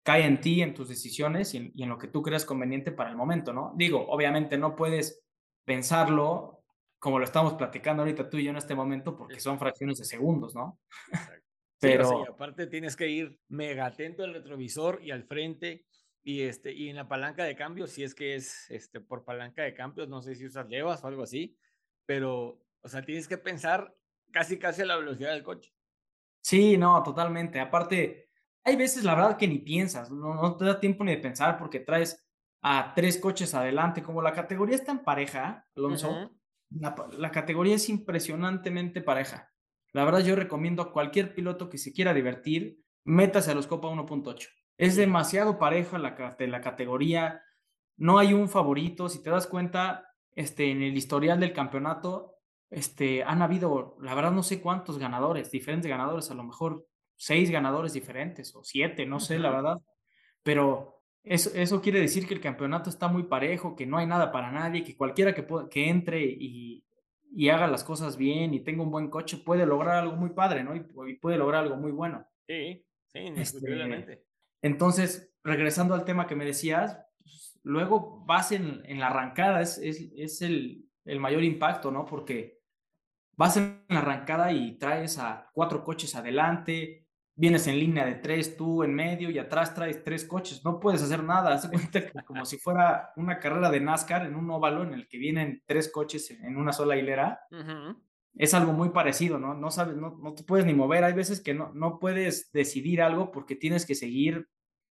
[0.08, 3.17] cae en ti, en tus decisiones y en, lo que tú creas conveniente para el
[3.17, 3.74] momento, ¿no?
[3.76, 5.22] Digo, obviamente no puedes
[5.65, 6.63] pensarlo
[6.98, 10.06] como lo estamos platicando ahorita tú y yo en este momento porque son fracciones de
[10.06, 10.80] segundos, ¿no?
[11.82, 15.86] Pero aparte tienes que ir mega atento al retrovisor y al frente
[16.24, 19.63] y, este, y en la palanca de cambio, si es que es este, por palanca
[19.63, 21.58] de cambios, no sé si usas levas o algo así,
[22.06, 23.93] pero, o sea, tienes que pensar
[24.32, 25.74] casi, casi a la velocidad del coche.
[26.39, 27.60] Sí, no, totalmente.
[27.60, 28.26] Aparte,
[28.67, 31.58] hay veces, la verdad, que ni piensas, no, no te da tiempo ni de pensar
[31.58, 32.21] porque traes
[32.62, 34.03] a tres coches adelante.
[34.03, 36.32] Como la categoría está en pareja, Alonso,
[36.71, 39.53] la, la categoría es impresionantemente pareja.
[39.93, 43.88] La verdad, yo recomiendo a cualquier piloto que se quiera divertir, métase a los Copa
[43.88, 44.49] 1.8.
[44.77, 47.41] Es demasiado pareja la, la categoría.
[47.95, 49.08] No hay un favorito.
[49.08, 52.36] Si te das cuenta, este, en el historial del campeonato,
[52.69, 56.86] este, han habido, la verdad, no sé cuántos ganadores, diferentes ganadores, a lo mejor
[57.17, 59.82] seis ganadores diferentes o siete, no sé, la verdad.
[60.43, 64.32] Pero eso, eso quiere decir que el campeonato está muy parejo, que no hay nada
[64.32, 66.86] para nadie, que cualquiera que, que entre y,
[67.34, 70.63] y haga las cosas bien y tenga un buen coche puede lograr algo muy padre,
[70.63, 70.75] ¿no?
[70.75, 72.25] Y, puede lograr algo muy bueno.
[72.47, 74.23] Sí, sí, este, indiscutiblemente.
[74.62, 80.41] Entonces, regresando al tema que me decías, pues, luego vas en, la arrancada, es, es,
[80.41, 82.06] el, el, mayor impacto, ¿no?
[82.06, 82.60] Porque
[83.36, 87.07] vas en la arrancada y traes a cuatro coches adelante,
[87.38, 91.04] vienes en línea de tres, tú en medio y atrás traes tres coches, no puedes
[91.04, 94.84] hacer nada, haz cuenta que como si fuera una carrera de NASCAR en un óvalo
[94.84, 97.39] en el que vienen tres coches en una sola hilera.
[98.34, 99.54] Es algo muy parecido, ¿no?
[99.54, 101.04] No sabes, no, no, te puedes ni mover.
[101.04, 104.47] Hay veces que no, no puedes decidir algo porque tienes que seguir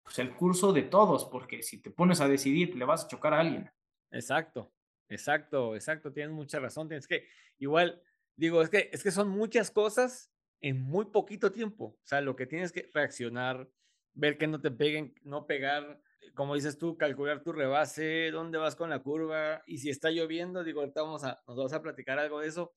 [0.03, 3.35] pues, el curso de todos, porque si te pones a decidir, le vas a chocar
[3.35, 3.71] a alguien.
[4.11, 4.73] Exacto,
[5.09, 6.13] exacto, exacto.
[6.13, 6.89] Tienes mucha razón.
[6.89, 8.03] Tienes que, igual,
[8.37, 11.85] digo, es que, es que son muchas cosas en muy poquito tiempo.
[11.85, 13.69] O sea, lo que tienes que reaccionar,
[14.15, 16.01] ver que no te peguen, no pegar,
[16.35, 20.65] como dices tú, calcular tu rebase, dónde vas con la curva y si está lloviendo,
[20.65, 22.73] digo, ahorita vamos a, nos vamos a platicar algo de eso.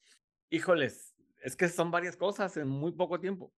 [0.50, 3.54] Híjoles, es que son varias cosas en muy poco tiempo.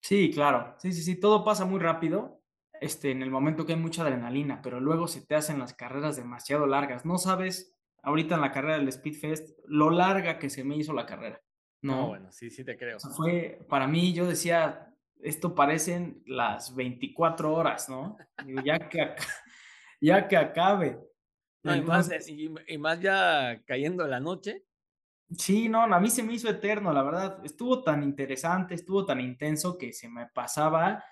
[0.00, 0.76] Sí, claro.
[0.78, 2.42] Sí, sí, sí, todo pasa muy rápido.
[2.80, 6.16] Este, en el momento que hay mucha adrenalina, pero luego se te hacen las carreras
[6.16, 7.06] demasiado largas.
[7.06, 11.06] No sabes, ahorita en la carrera del Speedfest, lo larga que se me hizo la
[11.06, 11.40] carrera.
[11.82, 12.98] No, bueno, sí, sí te creo.
[12.98, 18.16] fue, para mí, yo decía, esto parecen las 24 horas, ¿no?
[18.64, 19.14] ya que,
[20.00, 20.98] ya que acabe.
[21.62, 24.64] y, más, y, más, ya cayendo la noche.
[25.36, 27.44] Sí, no, a mí se me hizo eterno, la verdad.
[27.44, 31.04] Estuvo tan interesante, estuvo tan intenso que se me pasaba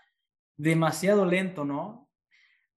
[0.56, 2.03] demasiado lento, ¿no?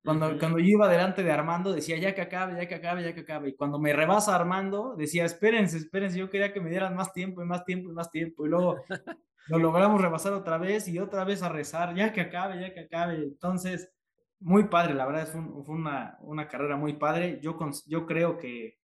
[0.03, 3.13] Cuando, cuando yo iba delante de Armando, decía, ya que acabe, ya que acabe, ya
[3.13, 3.49] que acabe.
[3.49, 7.41] Y cuando me rebasa Armando, decía, espérense, espérense, yo quería que me dieran más tiempo
[7.41, 8.45] y más tiempo y más tiempo.
[8.45, 8.77] Y luego
[9.47, 12.81] lo logramos rebasar otra vez y otra vez a rezar, ya que acabe, ya que
[12.81, 13.15] acabe.
[13.15, 13.91] Entonces,
[14.39, 17.39] muy padre, la verdad, fue, fue una, una, carrera muy padre.
[17.41, 17.57] Yo,
[17.87, 18.79] yo creo que,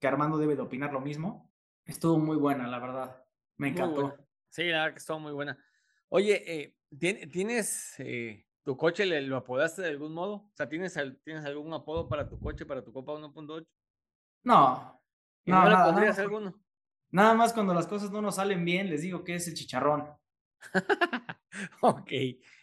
[0.00, 1.52] que, Armando debe de opinar lo mismo.
[1.84, 3.22] Estuvo muy buena, la verdad.
[3.58, 4.14] Me encantó.
[4.48, 5.58] Sí, la verdad que estuvo muy buena.
[6.08, 6.76] Oye, eh,
[7.30, 10.34] ¿tienes eh, ¿Tu coche le, lo apodaste de algún modo?
[10.36, 13.66] O sea, ¿tienes, ¿tienes algún apodo para tu coche, para tu Copa 1.8?
[14.44, 15.02] No.
[15.44, 16.58] no, no le pondrías alguno?
[17.10, 20.08] Nada más cuando las cosas no nos salen bien, les digo que es el chicharrón.
[21.82, 22.10] ok,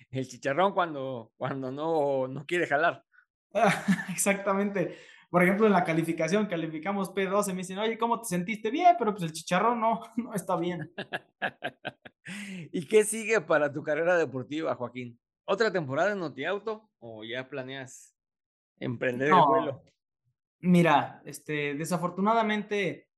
[0.09, 3.05] el chicharrón cuando, cuando no, no quiere jalar.
[4.09, 4.97] Exactamente.
[5.29, 8.71] Por ejemplo, en la calificación calificamos P12, me dicen, oye, ¿cómo te sentiste?
[8.71, 10.91] Bien, pero pues el chicharrón no, no está bien.
[12.71, 15.19] ¿Y qué sigue para tu carrera deportiva, Joaquín?
[15.51, 18.15] ¿Otra temporada en Notiauto o ya planeas
[18.79, 19.83] emprender el vuelo?
[20.59, 23.09] Mira, este, desafortunadamente,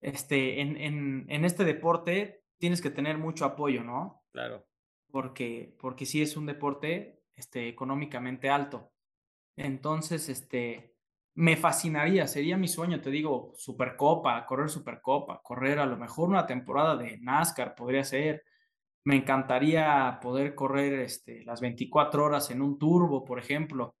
[0.00, 4.22] este, en, en, en, este deporte tienes que tener mucho apoyo, ¿no?
[4.30, 4.68] Claro.
[5.10, 8.92] Porque, porque sí es un deporte este, económicamente alto.
[9.56, 10.94] Entonces, este,
[11.34, 16.46] me fascinaría, sería mi sueño, te digo, Supercopa, correr Supercopa, correr a lo mejor una
[16.46, 18.44] temporada de NASCAR podría ser,
[19.04, 23.94] me encantaría poder correr este, las 24 horas en un turbo, por ejemplo.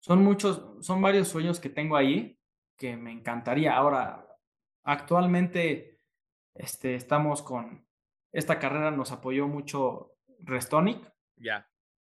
[0.00, 2.38] Son muchos, son varios sueños que tengo ahí
[2.76, 3.76] que me encantaría.
[3.76, 4.26] Ahora,
[4.84, 6.00] actualmente
[6.54, 7.86] este, estamos con,
[8.32, 11.12] esta carrera nos apoyó mucho Restonic.
[11.36, 11.68] Ya.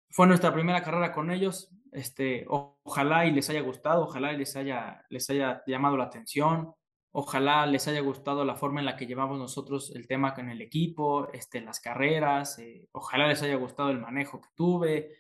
[0.10, 1.70] Fue nuestra primera carrera con ellos.
[1.92, 6.74] Este, ojalá y les haya gustado, ojalá y les haya, les haya llamado la atención.
[7.16, 10.62] Ojalá les haya gustado la forma en la que llevamos nosotros el tema con el
[10.62, 12.58] equipo, este, las carreras.
[12.58, 15.12] Eh, ojalá les haya gustado el manejo que tuve.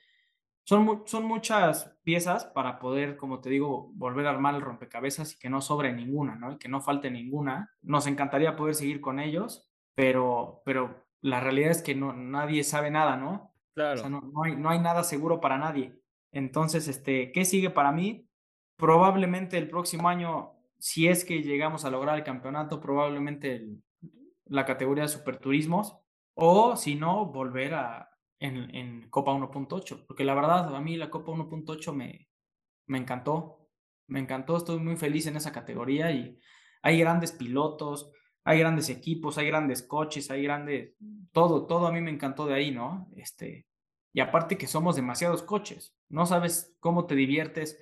[0.63, 5.37] son, son muchas piezas para poder, como te digo, volver a armar el rompecabezas y
[5.37, 6.53] que no sobre ninguna, ¿no?
[6.53, 7.69] Y que no falte ninguna.
[7.83, 12.89] Nos encantaría poder seguir con ellos, pero, pero la realidad es que no, nadie sabe
[12.89, 13.53] nada, ¿no?
[13.75, 13.93] Claro.
[13.93, 15.99] O sea, no, no, hay, no hay nada seguro para nadie.
[16.31, 18.27] Entonces, este, ¿qué sigue para mí?
[18.77, 20.52] Probablemente el próximo año,
[20.83, 23.65] si es que llegamos a lograr el campeonato, probablemente
[24.47, 25.97] la categoría de superturismos,
[26.33, 31.09] o si no, volver a, en, en Copa 1.8, porque la verdad a mí la
[31.09, 32.27] Copa 1.8 me,
[32.87, 33.69] me encantó,
[34.07, 36.37] me encantó, estoy muy feliz en esa categoría y
[36.81, 38.11] hay grandes pilotos,
[38.43, 40.95] hay grandes equipos, hay grandes coches, hay grandes,
[41.31, 43.07] todo, todo a mí me encantó de ahí, ¿no?
[43.15, 43.67] Este,
[44.11, 47.81] y aparte que somos demasiados coches, no sabes cómo te diviertes,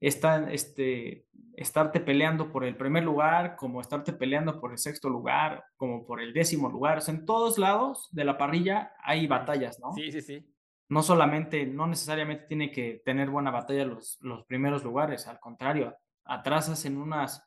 [0.00, 5.64] está, este, estarte peleando por el primer lugar, como estarte peleando por el sexto lugar,
[5.76, 6.98] como por el décimo lugar.
[6.98, 9.92] O sea, en todos lados de la parrilla hay batallas, ¿no?
[9.92, 10.46] Sí, sí, sí.
[10.88, 15.96] No solamente, no necesariamente tiene que tener buena batalla los, los primeros lugares, al contrario,
[16.24, 17.42] atrás hacen unas,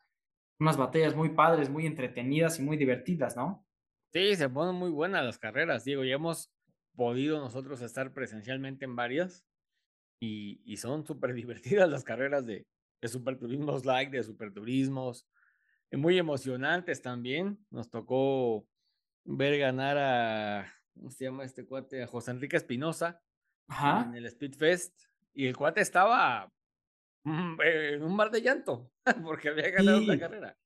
[0.59, 3.65] unas batallas muy padres, muy entretenidas y muy divertidas, ¿no?
[4.12, 6.51] Sí, se ponen muy buenas las carreras, digo, ya hemos
[6.95, 9.45] podido nosotros estar presencialmente en varias
[10.19, 12.65] y, y son súper divertidas las carreras de,
[13.01, 15.27] de superturismos like, de superturismos,
[15.91, 17.58] eh, muy emocionantes también.
[17.69, 18.67] Nos tocó
[19.23, 22.03] ver ganar a, ¿cómo se llama este cuate?
[22.03, 23.21] A José Enrique Espinosa
[24.05, 24.93] en el Speedfest.
[25.34, 26.51] Y el cuate estaba
[27.23, 28.91] mm, en un mar de llanto
[29.23, 30.58] porque había ganado la carrera.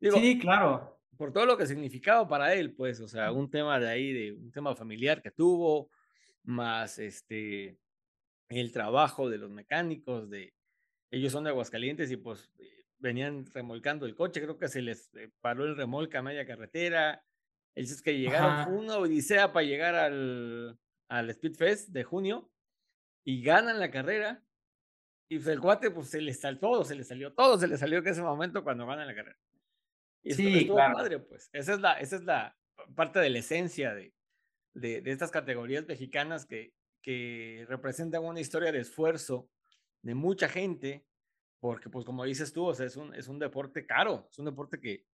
[0.00, 0.98] sí, claro.
[1.16, 4.32] Por todo lo que significaba para él, pues, o sea, un tema de ahí, de
[4.32, 5.90] un tema familiar que tuvo,
[6.42, 7.78] más este,
[8.56, 10.54] el trabajo de los mecánicos, de,
[11.10, 15.14] ellos son de Aguascalientes y pues eh, venían remolcando el coche, creo que se les
[15.14, 17.24] eh, paró el remolque a media carretera.
[17.74, 22.50] Ellos es que llegaron, fue una odisea para llegar al, al Speedfest de junio
[23.24, 24.42] y ganan la carrera.
[25.28, 27.78] Y pues el cuate, pues se les salió todo, se le salió todo, se le
[27.78, 29.38] salió en ese momento cuando ganan la carrera.
[30.22, 30.94] Y sí, estuvo claro.
[30.94, 31.48] padre, pues.
[31.52, 32.56] Esa es la, esa es la
[32.94, 34.14] parte de la esencia de,
[34.74, 39.50] de, de estas categorías mexicanas que, que representan una historia de esfuerzo
[40.02, 41.06] de mucha gente,
[41.60, 44.46] porque pues como dices tú, o sea, es un, es un deporte caro, es un
[44.46, 45.06] deporte que,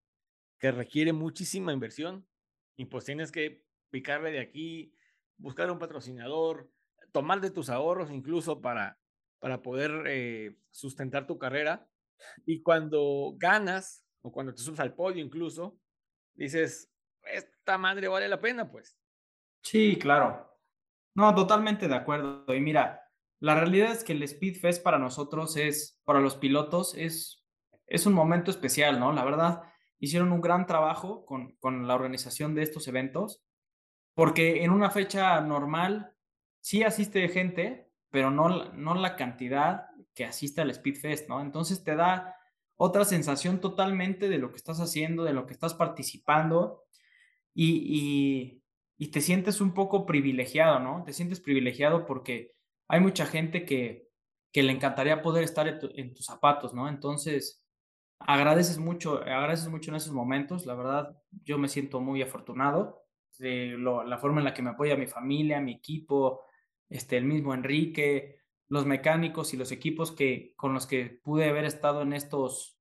[0.60, 2.28] que requiere muchísima inversión
[2.76, 4.94] y pues tienes que picarle de aquí,
[5.38, 6.70] buscar un patrocinador,
[7.12, 9.00] tomar de tus ahorros incluso para,
[9.40, 11.90] para poder eh, sustentar tu carrera.
[12.46, 15.80] Y cuando ganas o cuando te subes al podio incluso,
[16.34, 16.92] dices,
[17.24, 18.98] esta madre vale la pena, pues.
[19.62, 20.47] Sí, claro.
[21.18, 22.46] No, totalmente de acuerdo.
[22.54, 23.02] Y mira,
[23.40, 27.44] la realidad es que el Speed Fest para nosotros es, para los pilotos, es,
[27.88, 29.12] es un momento especial, ¿no?
[29.12, 29.64] La verdad,
[29.98, 33.44] hicieron un gran trabajo con, con la organización de estos eventos,
[34.14, 36.14] porque en una fecha normal
[36.62, 41.42] sí asiste gente, pero no, no la cantidad que asiste al Speed Fest, ¿no?
[41.42, 42.36] Entonces te da
[42.76, 46.84] otra sensación totalmente de lo que estás haciendo, de lo que estás participando
[47.56, 48.57] y,
[48.98, 51.04] y, te sientes un poco privilegiado, ¿no?
[51.04, 52.54] Te sientes privilegiado porque
[52.88, 54.08] hay mucha gente que,
[54.52, 56.90] que le encantaría poder estar en, tus zapatos, ¿no?
[56.90, 57.64] Entonces,
[58.20, 60.66] agradeces mucho, agradeces mucho en esos momentos.
[60.66, 63.04] La verdad, yo me siento muy afortunado
[63.40, 66.46] de lo, la forma en la que me apoya mi familia, mi equipo,
[66.90, 71.66] este, el mismo Enrique, los mecánicos y los equipos que, con los que pude haber
[71.66, 72.80] estado en estos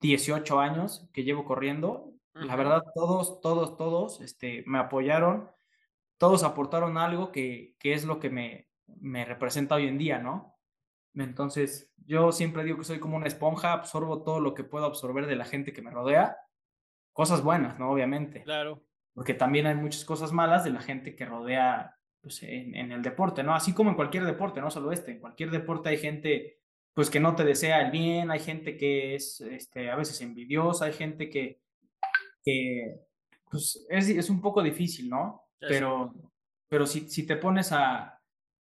[0.00, 2.11] 18 años que llevo corriendo.
[2.34, 5.50] La verdad, todos, todos, todos este, me apoyaron,
[6.16, 10.58] todos aportaron algo que, que es lo que me, me representa hoy en día, ¿no?
[11.14, 15.26] Entonces, yo siempre digo que soy como una esponja, absorbo todo lo que puedo absorber
[15.26, 16.38] de la gente que me rodea,
[17.12, 17.90] cosas buenas, ¿no?
[17.90, 18.42] Obviamente.
[18.44, 18.82] Claro.
[19.12, 23.02] Porque también hay muchas cosas malas de la gente que rodea pues, en, en, el
[23.02, 23.54] deporte, ¿no?
[23.54, 26.62] Así como en cualquier deporte, no solo este, en cualquier deporte hay gente
[26.94, 30.86] pues que no te desea el bien, hay gente que es este, a veces envidiosa,
[30.86, 31.60] hay gente que,
[32.44, 33.00] que
[33.50, 35.48] pues es, es un poco difícil, ¿no?
[35.60, 36.14] Pero,
[36.68, 38.20] pero si, si te pones a,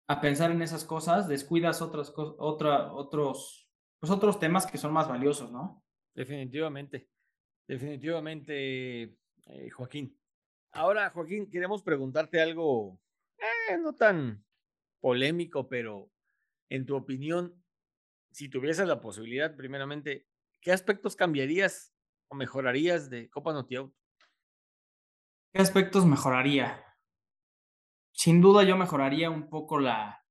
[0.09, 3.71] a pensar en esas cosas, descuidas otras otra, otros,
[4.01, 5.85] pues otros temas que son más valiosos, ¿no?
[6.15, 7.09] Definitivamente,
[7.69, 9.03] definitivamente,
[9.47, 10.19] eh, Joaquín.
[10.73, 12.99] Ahora, Joaquín, queremos preguntarte algo
[13.39, 14.45] eh, no tan
[15.01, 16.11] polémico, pero
[16.71, 17.63] en tu opinión,
[18.31, 20.27] si tuvieses la posibilidad, primeramente,
[20.61, 21.92] ¿qué aspectos cambiarías
[22.33, 23.95] o mejorarías de Copa Noti Auto?
[25.53, 26.83] ¿Qué aspectos mejoraría?
[28.13, 30.25] sin duda yo mejoraría un poco la,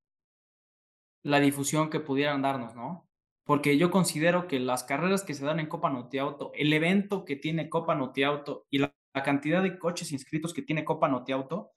[1.24, 3.10] la difusión que pudieran darnos, ¿no?
[3.44, 7.26] Porque yo considero que las carreras que se dan en Copa Noti Auto, el evento
[7.26, 11.10] que tiene Copa Noti Auto y la, la cantidad de coches inscritos que tiene Copa
[11.10, 11.72] Noti Auto,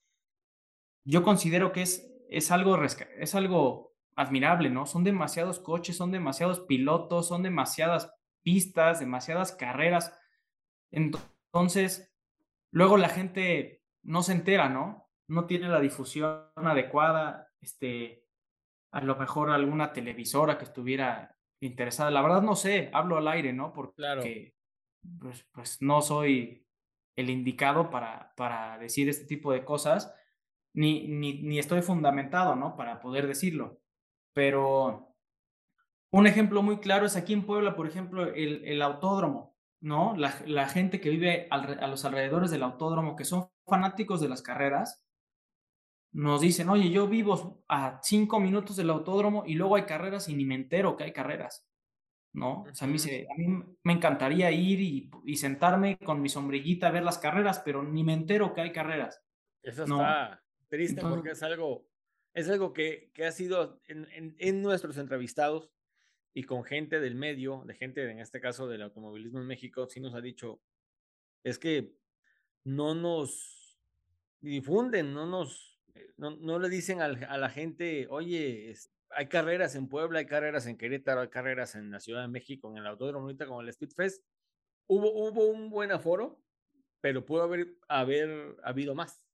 [1.04, 4.86] yo considero que es, es, algo, es algo admirable, ¿no?
[4.86, 8.12] Son demasiados coches, son demasiados pilotos, son demasiadas
[8.44, 10.16] pistas, demasiadas carreras.
[10.92, 12.14] Entonces,
[12.70, 15.10] luego la gente no se entera, ¿no?
[15.26, 18.24] No tiene la difusión adecuada, este,
[18.92, 22.10] a lo mejor alguna televisora que estuviera interesada.
[22.10, 23.72] La verdad no sé, hablo al aire, ¿no?
[23.72, 24.22] Porque claro.
[25.18, 26.64] pues, pues no soy
[27.16, 30.14] el indicado para, para decir este tipo de cosas,
[30.74, 32.76] ni, ni, ni estoy fundamentado, ¿no?
[32.76, 33.80] Para poder decirlo.
[34.34, 35.13] Pero
[36.14, 40.16] un ejemplo muy claro es aquí en Puebla, por ejemplo, el, el autódromo, ¿no?
[40.16, 44.40] La, la gente que vive a los alrededores del autódromo, que son fanáticos de las
[44.40, 45.04] carreras,
[46.12, 50.36] nos dicen, oye, yo vivo a cinco minutos del autódromo y luego hay carreras y
[50.36, 51.66] ni me entero que hay carreras,
[52.32, 52.62] ¿no?
[52.62, 56.86] O sea, a mí, a mí me encantaría ir y, y, sentarme con mi sombrillita
[56.86, 59.20] a ver las carreras, pero ni me entero que hay carreras.
[59.62, 61.88] Eso está triste porque es algo
[62.34, 65.70] es algo que, que ha sido en, en, nuestros entrevistados
[66.34, 70.00] y con gente del medio, de gente en este caso del automovilismo en México, sí
[70.00, 70.60] nos ha dicho,
[71.44, 71.94] es que
[72.64, 73.78] no nos
[74.40, 78.74] difunden, no nos, eh, no, no le dicen a la gente, oye,
[79.10, 82.68] hay carreras en Puebla, hay carreras en Querétaro, hay carreras en la Ciudad de México,
[82.70, 84.24] en el Autódromo ahorita como el Speed Fest.
[84.86, 86.42] Hubo, hubo un buen aforo,
[87.00, 89.24] pero pudo haber, haber habido más.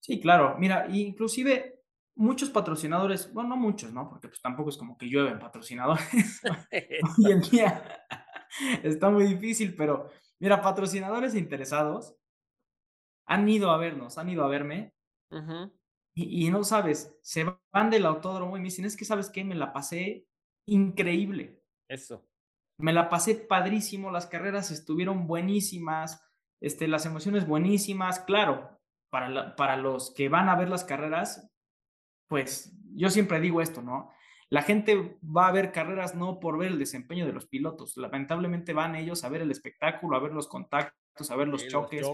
[0.00, 0.56] Sí, claro.
[0.58, 1.81] Mira, inclusive
[2.14, 4.08] muchos patrocinadores, bueno, no muchos, ¿no?
[4.08, 6.40] Porque pues tampoco es como que llueven patrocinadores.
[7.18, 8.04] Hoy en día
[8.82, 12.16] está muy difícil, pero mira, patrocinadores interesados
[13.26, 14.94] han ido a vernos, han ido a verme.
[16.14, 19.44] y, y, no sabes, se van del autódromo y me dicen, es que sabes qué,
[19.44, 20.26] me la pasé
[20.66, 21.62] increíble.
[21.88, 22.26] Eso.
[22.78, 26.22] Me la pasé padrísimo, las carreras estuvieron buenísimas,
[26.60, 31.51] este, las emociones buenísimas, claro, para, para los que van a ver las carreras,
[32.32, 34.10] pues yo siempre digo esto, ¿no?
[34.48, 38.72] La gente va a ver carreras no por ver el desempeño de los pilotos, lamentablemente
[38.72, 42.06] van ellos a ver el espectáculo, a ver los contactos, a ver los choques,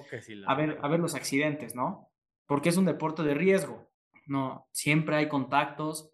[0.44, 2.10] a, ver, a ver los accidentes, ¿no?
[2.46, 3.92] Porque es un deporte de riesgo,
[4.26, 4.66] ¿no?
[4.72, 6.10] Siempre hay contactos,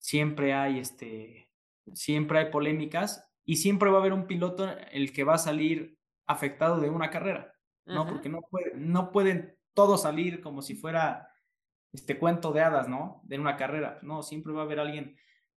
[0.00, 1.48] siempre hay, este,
[1.92, 5.96] siempre hay polémicas y siempre va a haber un piloto el que va a salir
[6.26, 8.04] afectado de una carrera, ¿no?
[8.04, 11.28] Porque no, puede, no pueden todos salir como si fuera
[11.94, 13.22] este cuento de hadas, ¿no?
[13.24, 13.98] De una carrera.
[14.02, 15.16] No, siempre va a haber alguien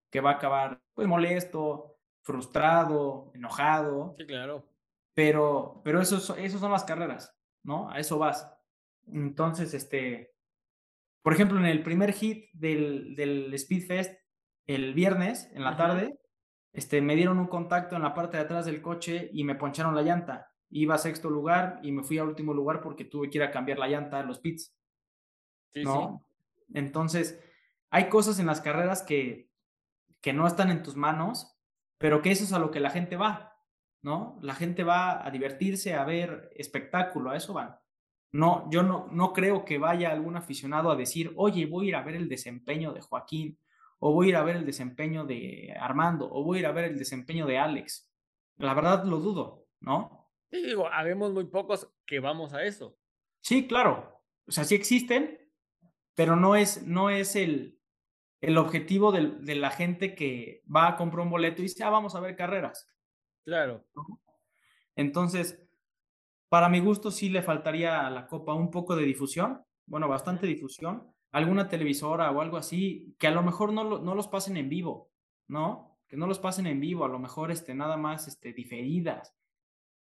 [0.09, 4.15] que va a acabar, pues, molesto, frustrado, enojado.
[4.17, 4.69] Sí, claro.
[5.13, 7.89] Pero, pero eso, eso son las carreras, ¿no?
[7.89, 8.49] A eso vas.
[9.07, 10.35] Entonces, este,
[11.23, 14.13] por ejemplo, en el primer hit del, del Speedfest,
[14.67, 16.19] el viernes, en la tarde,
[16.71, 19.95] este, me dieron un contacto en la parte de atrás del coche y me poncharon
[19.95, 20.51] la llanta.
[20.69, 23.51] Iba a sexto lugar y me fui a último lugar porque tuve que ir a
[23.51, 24.77] cambiar la llanta a los pits.
[25.79, 26.25] Sí, ¿no?
[26.73, 27.39] Entonces,
[27.89, 29.49] hay cosas en las carreras que,
[30.21, 31.57] que no están en tus manos,
[31.97, 33.55] pero que eso es a lo que la gente va,
[34.01, 34.37] ¿no?
[34.41, 37.77] La gente va a divertirse, a ver espectáculo, a eso van.
[38.31, 41.95] No, yo no, no creo que vaya algún aficionado a decir, oye, voy a ir
[41.95, 43.57] a ver el desempeño de Joaquín,
[43.99, 46.71] o voy a ir a ver el desempeño de Armando, o voy a ir a
[46.71, 48.11] ver el desempeño de Alex.
[48.57, 50.29] La verdad lo dudo, ¿no?
[50.51, 52.97] Sí, digo, habemos muy pocos que vamos a eso.
[53.41, 54.21] Sí, claro.
[54.47, 55.39] O sea, sí existen,
[56.17, 57.77] pero no es, no es el,
[58.41, 61.91] el objetivo de, de, la gente que va a comprar un boleto y dice, ah,
[61.91, 62.89] vamos a ver carreras.
[63.45, 63.85] Claro.
[64.95, 65.63] Entonces,
[66.49, 70.47] para mi gusto sí le faltaría a la Copa un poco de difusión, bueno, bastante
[70.47, 74.69] difusión, alguna televisora o algo así, que a lo mejor no, no los pasen en
[74.69, 75.11] vivo,
[75.47, 75.99] ¿no?
[76.07, 79.35] Que no los pasen en vivo, a lo mejor este, nada más este, diferidas,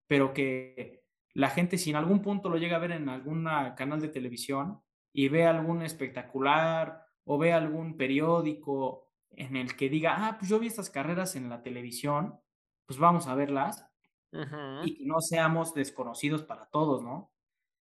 [0.06, 1.04] pero que
[1.34, 3.44] la gente si en algún punto lo llega a ver en algún
[3.76, 4.80] canal de televisión,
[5.18, 10.58] y ve algún espectacular o ve algún periódico en el que diga, ah, pues yo
[10.58, 12.38] vi estas carreras en la televisión,
[12.84, 13.88] pues vamos a verlas
[14.84, 17.32] y que no seamos desconocidos para todos, ¿no?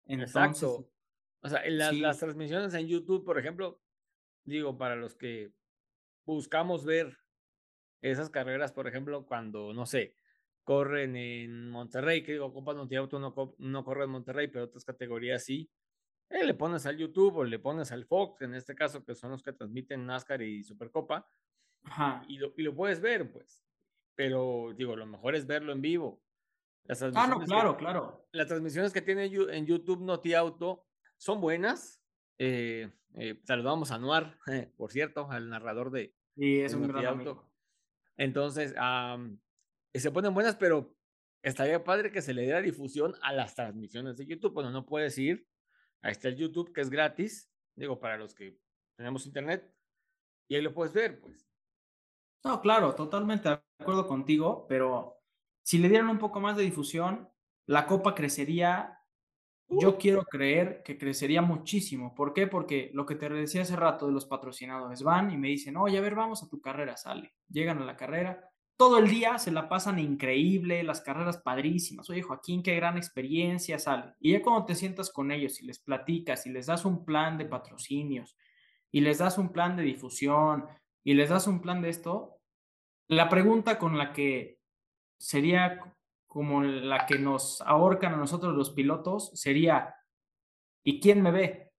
[0.06, 0.88] Exacto.
[1.42, 3.82] O sea, en las transmisiones en YouTube, por ejemplo,
[4.44, 5.52] digo, para los que
[6.26, 7.18] buscamos ver
[8.02, 10.16] esas carreras, por ejemplo, cuando, no sé,
[10.64, 12.88] corren en Monterrey, que digo, Copa no,
[13.58, 15.72] no corre en Monterrey, pero otras categorías sí.
[16.30, 19.32] Eh, le pones al YouTube o le pones al Fox, en este caso, que son
[19.32, 21.30] los que transmiten NASCAR y Supercopa,
[22.28, 23.64] Y, lo, y lo puedes ver, pues.
[24.16, 26.22] Pero digo, lo mejor es verlo en vivo.
[26.86, 28.28] Las ah, no, claro, claro.
[28.32, 30.86] Las transmisiones que tiene en YouTube Noti Auto
[31.18, 32.02] son buenas.
[32.38, 34.38] Eh, eh, saludamos a Noir,
[34.78, 37.50] por cierto, al narrador de, sí, es un gran Auto.
[38.18, 38.74] Entonces,
[39.94, 40.96] se ponen buenas, pero
[41.44, 44.54] estaría padre que se le diera difusión a las transmisiones de YouTube.
[44.54, 45.48] Bueno, no puedes ir
[46.06, 47.52] Ahí está el YouTube, que es gratis.
[47.76, 48.60] Digo, para los que
[48.96, 49.74] tenemos internet.
[50.48, 51.50] y ahí lo puedes ver, pues.
[52.44, 55.20] No, claro, totalmente de acuerdo contigo, pero
[55.64, 57.28] si le dieran un poco más de difusión,
[57.66, 59.00] la copa crecería.
[59.68, 62.14] Yo quiero creer que crecería muchísimo.
[62.14, 62.46] ¿Por qué?
[62.46, 65.98] Porque lo que te decía hace rato de los patrocinadores van y me dicen, oye,
[65.98, 67.34] a ver, vamos a tu carrera, sale.
[67.50, 68.48] Llegan a la carrera,
[68.78, 72.10] todo el día se la pasan increíble, las carreras padrísimas.
[72.10, 74.14] Oye, Joaquín, qué gran experiencia sale.
[74.20, 77.38] Y ya cuando te sientas con ellos y les platicas y les das un plan
[77.38, 78.36] de patrocinios
[78.92, 80.66] y les das un plan de difusión
[81.04, 82.40] y les das un plan de esto,
[83.08, 84.60] la pregunta con la que
[85.18, 85.80] sería
[86.28, 89.96] como la que nos ahorcan a nosotros los pilotos sería,
[90.84, 91.72] ¿y quién me ve?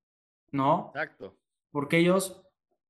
[0.52, 0.92] ¿No?
[0.94, 1.36] Exacto.
[1.70, 2.45] Porque ellos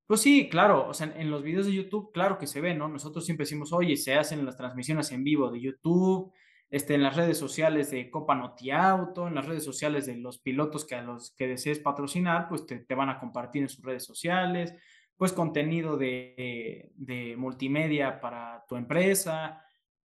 [0.06, 2.88] pues sí, claro, o sea, en los videos de YouTube, claro que se ve, ¿no?
[2.88, 6.32] Nosotros siempre decimos, oye, se hacen las transmisiones en vivo de YouTube,
[6.70, 10.38] este, en las redes sociales de Copa Noti Auto, en las redes sociales de los
[10.38, 14.04] pilotos que a los que desees patrocinar, pues te, van a compartir en sus redes
[14.04, 14.74] sociales,
[15.16, 19.64] pues contenido de, de multimedia para tu empresa,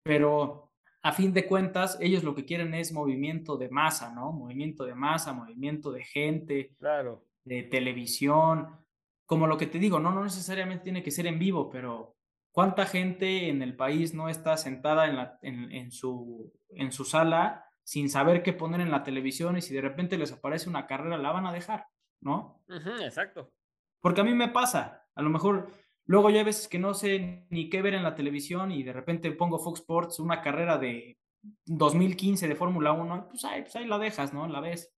[0.03, 0.72] pero
[1.03, 4.32] a fin de cuentas, ellos lo que quieren es movimiento de masa, ¿no?
[4.32, 7.26] Movimiento de masa, movimiento de gente, claro.
[7.45, 8.84] de televisión
[9.27, 12.16] como lo que te digo, no, no necesariamente tiene que ser en vivo, pero
[12.53, 17.66] ¿cuánta gente en el país no está sentada en, la, en, su, en su sala
[17.83, 21.18] sin saber qué poner en la televisión y si de repente les aparece una carrera,
[21.18, 21.87] la van a dejar,
[22.20, 22.62] ¿no?
[22.68, 23.53] exacto.
[24.01, 25.70] Porque a mí me pasa, a lo mejor
[26.07, 28.93] luego ya hay veces que no sé ni qué ver en la televisión y de
[28.93, 31.18] repente pongo Fox Sports, una carrera de
[31.66, 34.47] 2015 de Fórmula 1, pues ahí, pues ahí la dejas, ¿no?
[34.49, 34.93] La ves.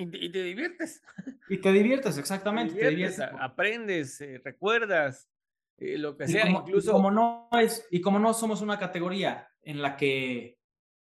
[0.00, 1.02] Y te, diviertes.
[1.48, 2.74] Y te diviertes, exactamente.
[2.74, 5.28] Te diviertes, aprendes, eh, recuerdas,
[5.76, 6.90] eh, lo que sea, incluso.
[6.90, 10.58] Y como, no es, y como no somos una categoría en la que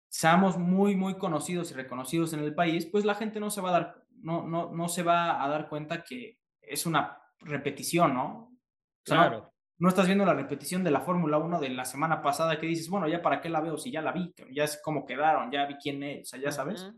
[0.08, 3.68] seamos muy, muy conocidos y reconocidos en el país, pues la gente no se va
[3.68, 8.56] a dar, no, no, no se va a dar cuenta que es una repetición, ¿no?
[9.04, 9.52] claro.
[9.78, 12.90] No, estás viendo la repetición de la Fórmula 1 de la semana pasada que dices,
[12.90, 15.64] bueno, ya para qué la veo si ya la vi, ya es cómo quedaron, ya
[15.64, 16.92] vi quién es, o sea, ya sabes.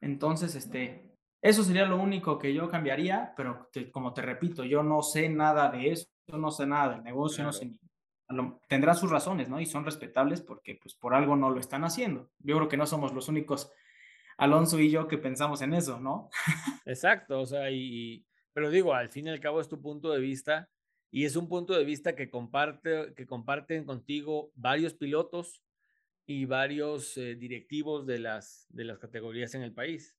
[0.00, 1.15] Entonces, este,
[1.48, 5.70] eso sería lo único que yo cambiaría, pero como te repito, yo no sé nada
[5.70, 7.78] de eso, no sé nada del negocio, no sé ni...
[8.66, 9.60] Tendrá sus razones, ¿no?
[9.60, 12.28] Y son respetables porque pues por algo no lo están haciendo.
[12.40, 13.70] Yo creo que no somos los únicos,
[14.36, 16.30] Alonso y yo, que pensamos en eso, ¿no?
[16.84, 20.18] Exacto, o sea, y, pero digo, al fin y al cabo es tu punto de
[20.18, 20.68] vista
[21.12, 25.62] y es un punto de vista que, comparte, que comparten contigo varios pilotos
[26.26, 30.16] y varios eh, directivos de las, de las categorías en el país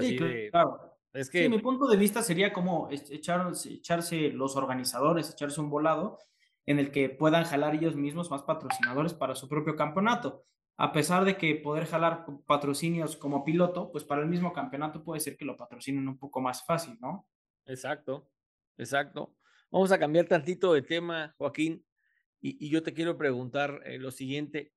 [0.00, 0.16] sí,
[0.50, 0.96] claro.
[1.12, 1.48] Es que...
[1.48, 6.18] mi punto de vista sería como echar, echarse los organizadores, echarse un volado
[6.66, 10.44] en el que puedan jalar ellos mismos más patrocinadores para su propio campeonato.
[10.76, 15.20] A pesar de que poder jalar patrocinios como piloto, pues para el mismo campeonato puede
[15.20, 17.26] ser que lo patrocinen un poco más fácil, ¿no?
[17.64, 18.28] Exacto,
[18.76, 19.34] exacto.
[19.70, 21.86] Vamos a cambiar tantito de tema, Joaquín,
[22.42, 24.74] y, yo te quiero preguntar eh, lo siguiente.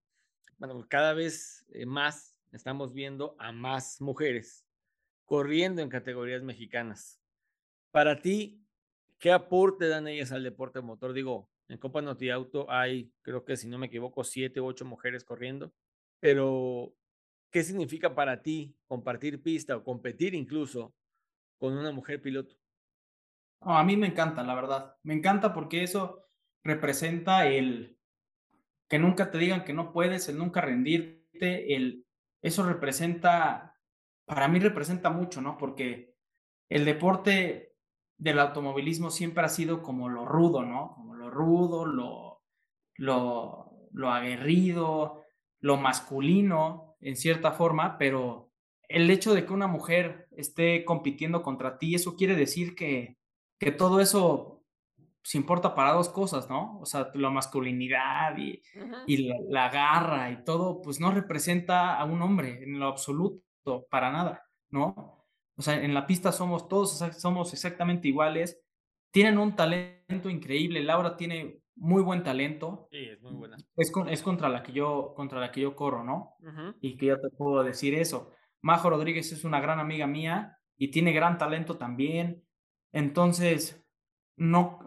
[0.57, 4.68] Bueno, cada vez eh, más estamos viendo a más mujeres
[5.29, 7.21] corriendo en categorías mexicanas.
[7.91, 8.65] Para ti,
[9.19, 11.13] ¿qué aporte dan ellas al deporte motor?
[11.13, 14.85] Digo, en Copa Noti Auto hay, creo que si no me equivoco, siete u ocho
[14.85, 15.71] mujeres corriendo,
[16.19, 16.95] pero
[17.51, 20.95] ¿qué significa para ti compartir pista o competir incluso
[21.59, 22.55] con una mujer piloto?
[23.61, 24.95] a mí me encanta, la verdad.
[25.03, 26.25] Me encanta porque eso
[26.63, 27.99] representa el
[28.87, 32.07] que nunca te digan que no puedes, el nunca rendirte, el,
[32.41, 33.68] eso representa
[34.29, 35.57] para mí representa mucho, ¿no?
[35.57, 36.13] Porque
[36.69, 37.73] el deporte
[38.15, 40.93] del automovilismo siempre ha sido como lo rudo, ¿no?
[40.93, 42.43] Como lo rudo, lo,
[42.95, 45.23] lo, lo aguerrido,
[45.61, 48.51] lo masculino, en cierta forma, pero
[48.87, 53.17] el hecho de que una mujer esté compitiendo contra ti, eso quiere decir que,
[53.57, 54.63] que todo eso
[55.23, 56.79] se importa para dos cosas, ¿no?
[56.79, 58.61] O sea, la masculinidad y,
[59.07, 63.48] y la, la, garra y todo, pues no representa a un hombre en lo absoluto
[63.89, 65.25] para nada, ¿no?
[65.55, 68.61] O sea, en la pista somos todos, somos exactamente iguales,
[69.11, 72.87] tienen un talento increíble, Laura tiene muy buen talento.
[72.91, 73.57] Sí, es muy buena.
[73.75, 76.35] Es, es contra, la que yo, contra la que yo corro, ¿no?
[76.81, 78.31] Y que ya te puedo decir eso.
[78.61, 82.43] Majo Rodríguez es una gran amiga mía y tiene gran talento también.
[82.91, 83.85] Entonces,
[84.35, 84.79] no,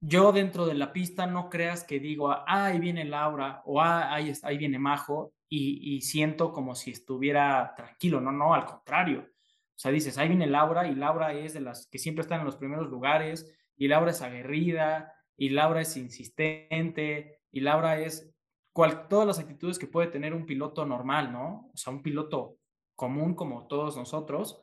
[0.00, 4.12] yo dentro de la pista no creas que digo, ah, ahí viene Laura o ah,
[4.12, 9.20] ahí, ahí viene Majo y, siento como si estuviera tranquilo, no, no, al contrario.
[9.22, 12.46] O sea, dices, ahí viene Laura y Laura es de las que siempre están en
[12.46, 18.32] los primeros lugares y Laura es aguerrida y Laura es insistente y Laura es
[18.72, 21.70] cual, todas las actitudes que puede tener un piloto normal, ¿no?
[21.74, 22.58] O sea, un piloto
[22.94, 24.62] común como todos nosotros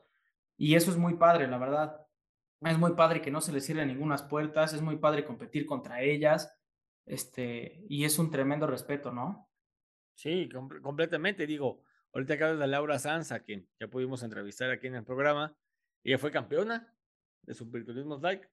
[0.56, 2.02] y eso es muy padre, la verdad.
[2.62, 6.02] Es muy padre que no se les cierren ninguna puertas, es muy padre competir contra
[6.02, 6.52] ellas,
[7.06, 9.48] este, y es un tremendo respeto, ¿no?
[10.18, 10.50] Sí,
[10.82, 11.46] completamente.
[11.46, 15.56] Digo, ahorita acabas de Laura Sanz, a quien ya pudimos entrevistar aquí en el programa.
[16.04, 16.92] Ella fue campeona
[17.44, 18.50] de Superturismo Like.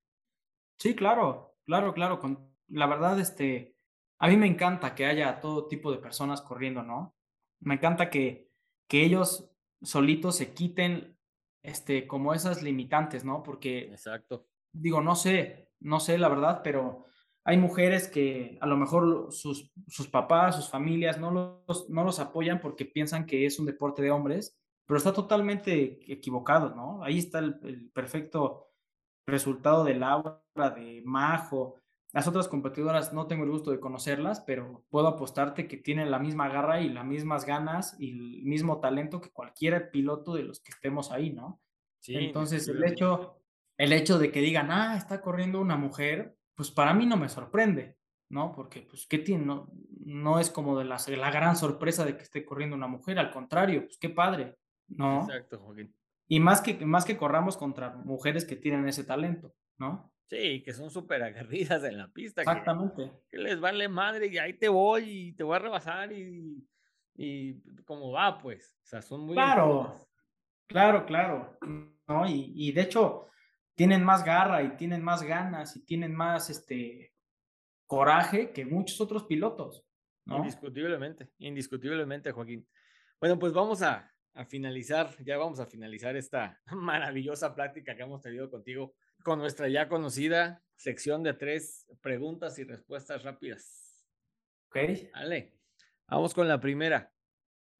[0.78, 2.18] Sí, claro, claro, claro.
[2.18, 3.78] Con, la verdad, este,
[4.18, 7.16] a mí me encanta que haya todo tipo de personas corriendo, ¿no?
[7.60, 8.50] Me encanta que,
[8.86, 9.50] que ellos
[9.80, 11.18] solitos se quiten,
[11.62, 13.42] este, como esas limitantes, ¿no?
[13.42, 14.48] Porque, exacto.
[14.70, 17.06] Digo, no sé, no sé la verdad, pero
[17.44, 22.18] hay mujeres que a lo mejor sus, sus papás, sus familias no los, no los
[22.18, 27.02] apoyan porque piensan que es un deporte de hombres, pero está totalmente equivocado, ¿no?
[27.04, 28.70] Ahí está el, perfecto
[29.26, 31.76] resultado de Laura, de Majo.
[32.12, 36.18] Las otras competidoras no tengo el gusto de conocerlas, pero puedo apostarte que tienen la
[36.18, 40.60] misma garra y las mismas ganas y el mismo talento que cualquier piloto de los
[40.60, 41.60] que estemos ahí, ¿no?
[42.00, 43.40] Sí, Entonces, el hecho,
[43.78, 47.28] el hecho de que digan, ah, está corriendo una mujer, pues para mí no me
[47.28, 47.98] sorprende,
[48.28, 48.52] ¿no?
[48.52, 49.44] Porque, pues, ¿qué tiene?
[49.44, 49.68] No,
[50.04, 53.30] no es como de la, la gran sorpresa de que esté corriendo una mujer, al
[53.30, 54.56] contrario, pues qué padre,
[54.88, 55.22] ¿no?
[55.22, 55.94] Exacto, Joaquín.
[56.26, 60.12] Y más que, más que corramos contra mujeres que tienen ese talento, ¿no?
[60.28, 62.40] Sí, que son súper aguerridas en la pista.
[62.40, 63.12] Exactamente.
[63.30, 66.66] Que, les vale madre y ahí te voy y te voy a rebasar y,
[67.14, 68.78] y cómo va, pues.
[68.82, 69.34] O sea, son muy...
[69.34, 70.08] Claro,
[70.66, 71.58] claro, claro.
[72.08, 72.26] ¿no?
[72.26, 73.28] Y, y de hecho,
[73.74, 77.12] tienen más garra y tienen más ganas y tienen más este
[77.86, 79.84] coraje que muchos otros pilotos.
[80.26, 80.38] ¿no?
[80.38, 82.66] Indiscutiblemente, indiscutiblemente, Joaquín.
[83.20, 88.22] Bueno, pues vamos a, a finalizar, ya vamos a finalizar esta maravillosa plática que hemos
[88.22, 94.06] tenido contigo con nuestra ya conocida sección de tres preguntas y respuestas rápidas.
[94.68, 94.78] Ok.
[95.14, 95.58] Vale,
[96.08, 97.12] vamos con la primera.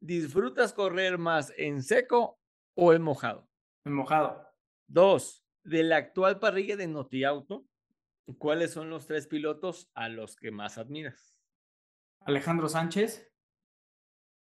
[0.00, 2.38] ¿Disfrutas correr más en seco
[2.74, 3.48] o en mojado?
[3.84, 4.46] En mojado.
[4.86, 7.66] Dos, de la actual parrilla de NotiAuto,
[8.38, 11.36] ¿cuáles son los tres pilotos a los que más admiras?
[12.20, 13.30] Alejandro Sánchez,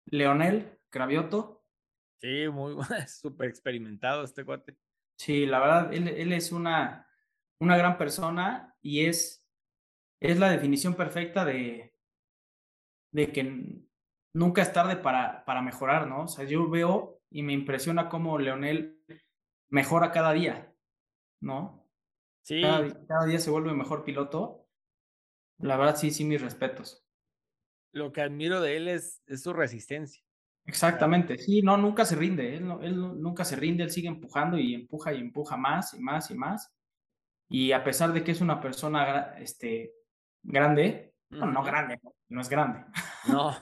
[0.05, 1.65] Leonel Cravioto.
[2.21, 2.75] Sí, muy
[3.07, 4.77] súper experimentado este cuate.
[5.17, 7.09] Sí, la verdad, él, es una,
[7.59, 9.45] una gran persona y es,
[10.19, 11.97] es la definición perfecta de,
[13.11, 13.85] de que
[14.33, 16.23] nunca es tarde para, para mejorar, ¿no?
[16.23, 19.01] O sea, yo veo y me impresiona cómo Leonel
[19.69, 20.74] mejora cada día.
[21.45, 21.87] ¿No?
[22.41, 22.61] Sí.
[22.61, 24.67] Cada, día se vuelve mejor piloto.
[25.59, 27.05] La verdad, sí, sí, mis respetos.
[27.91, 30.21] Lo que admiro de él es, es su resistencia.
[30.65, 34.73] Exactamente, sí, no, nunca se rinde, él, él nunca se rinde, él sigue empujando y
[34.73, 36.73] empuja y empuja más y más y más.
[37.47, 39.93] Y a pesar de que es una persona este,
[40.41, 42.83] grande, no grande, no es grande.
[43.27, 43.55] No.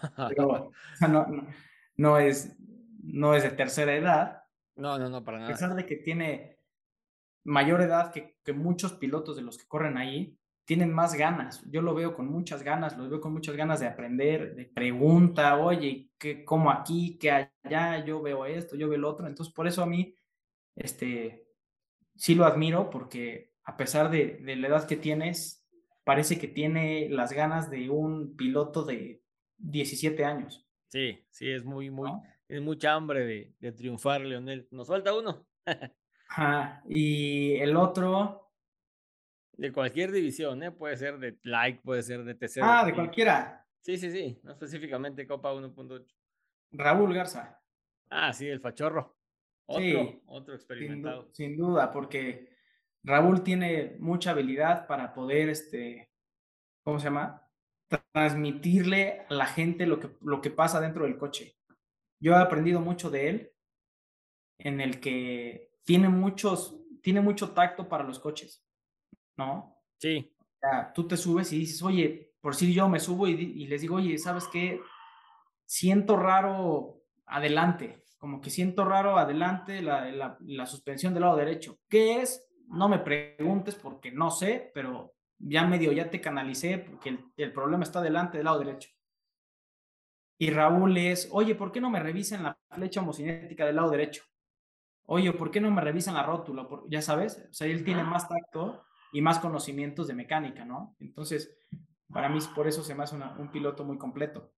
[1.07, 1.47] no,
[1.95, 2.53] no, es,
[3.01, 4.43] no es de tercera edad.
[4.75, 5.49] No, no, no, para nada.
[5.49, 6.52] A pesar de que tiene
[7.43, 11.63] mayor edad que, muchos pilotos de los que corren ahí, tienen más ganas.
[11.69, 15.57] Yo lo veo con muchas ganas, lo veo con muchas ganas de aprender, de pregunta,
[15.59, 18.05] oye, ¿qué, ¿cómo aquí, qué allá?
[18.05, 19.27] Yo veo esto, yo veo el otro.
[19.27, 20.15] Entonces, por eso a mí,
[20.75, 21.47] este,
[22.15, 25.67] sí lo admiro, porque a pesar de, la edad que tienes,
[26.05, 29.21] parece que tiene las ganas de un piloto de
[29.57, 30.65] 17 años.
[30.87, 32.11] Sí, sí, es muy, muy,
[32.47, 34.67] es mucha hambre de, de triunfar, Leonel.
[34.71, 35.45] Nos falta uno.
[36.87, 38.39] y el otro.
[39.55, 40.71] De cualquier división, ¿eh?
[40.71, 42.59] Puede ser de like, puede ser de TC.
[42.63, 43.63] Ah, de cualquiera.
[43.81, 46.05] Sí, sí, sí, no específicamente Copa 1.8.
[46.71, 47.61] Raúl Garza.
[48.09, 49.15] Ah, sí, el fachorro.
[49.65, 51.29] Otro, otro experimentado.
[51.33, 52.49] Sin, duda, porque
[53.03, 56.11] Raúl tiene mucha habilidad para poder, este,
[56.83, 57.47] ¿cómo se llama?
[58.11, 61.57] Transmitirle a la gente lo que, lo que pasa dentro del coche.
[62.19, 63.51] Yo he aprendido mucho de él,
[64.57, 68.65] en el que tiene muchos, tiene mucho tacto para los coches,
[69.37, 69.77] ¿no?
[69.97, 70.33] Sí.
[70.39, 73.81] O sea, tú te subes y dices, oye, por si yo me subo y, les
[73.81, 74.81] digo, oye, ¿sabes qué?
[75.65, 81.79] Siento raro adelante, como que siento raro adelante la, la, suspensión del lado derecho.
[81.87, 82.45] ¿Qué es?
[82.67, 87.53] No me preguntes porque no sé, pero ya medio ya te canalicé porque el, el
[87.53, 88.89] problema está adelante del lado derecho.
[90.37, 94.23] Y Raúl es, oye, ¿por qué no me revisan la flecha homocinética del lado derecho?
[95.05, 96.67] Oye, ¿por qué no me revisan la rótula?
[96.89, 100.95] ya sabes, o sea, él tiene más tacto y más conocimientos de mecánica, ¿no?
[100.99, 101.55] Entonces,
[102.11, 104.53] para mí, por eso se me hace un piloto muy completo.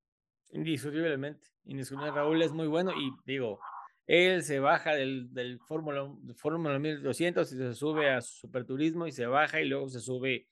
[0.51, 3.59] Indiscutiblemente, indiscutiblemente, Raúl es muy bueno y digo,
[4.07, 9.25] él se baja del, del Fórmula, Fórmula 1200 y se sube a Superturismo y se
[9.25, 10.47] baja y luego se sube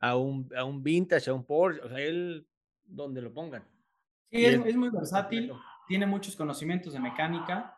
[0.00, 2.46] a un, a un Vintage, a un Porsche, o sea, él
[2.84, 3.64] donde lo pongan.
[4.30, 5.52] Sí, es, muy versátil,
[5.86, 7.75] tiene muchos conocimientos de mecánica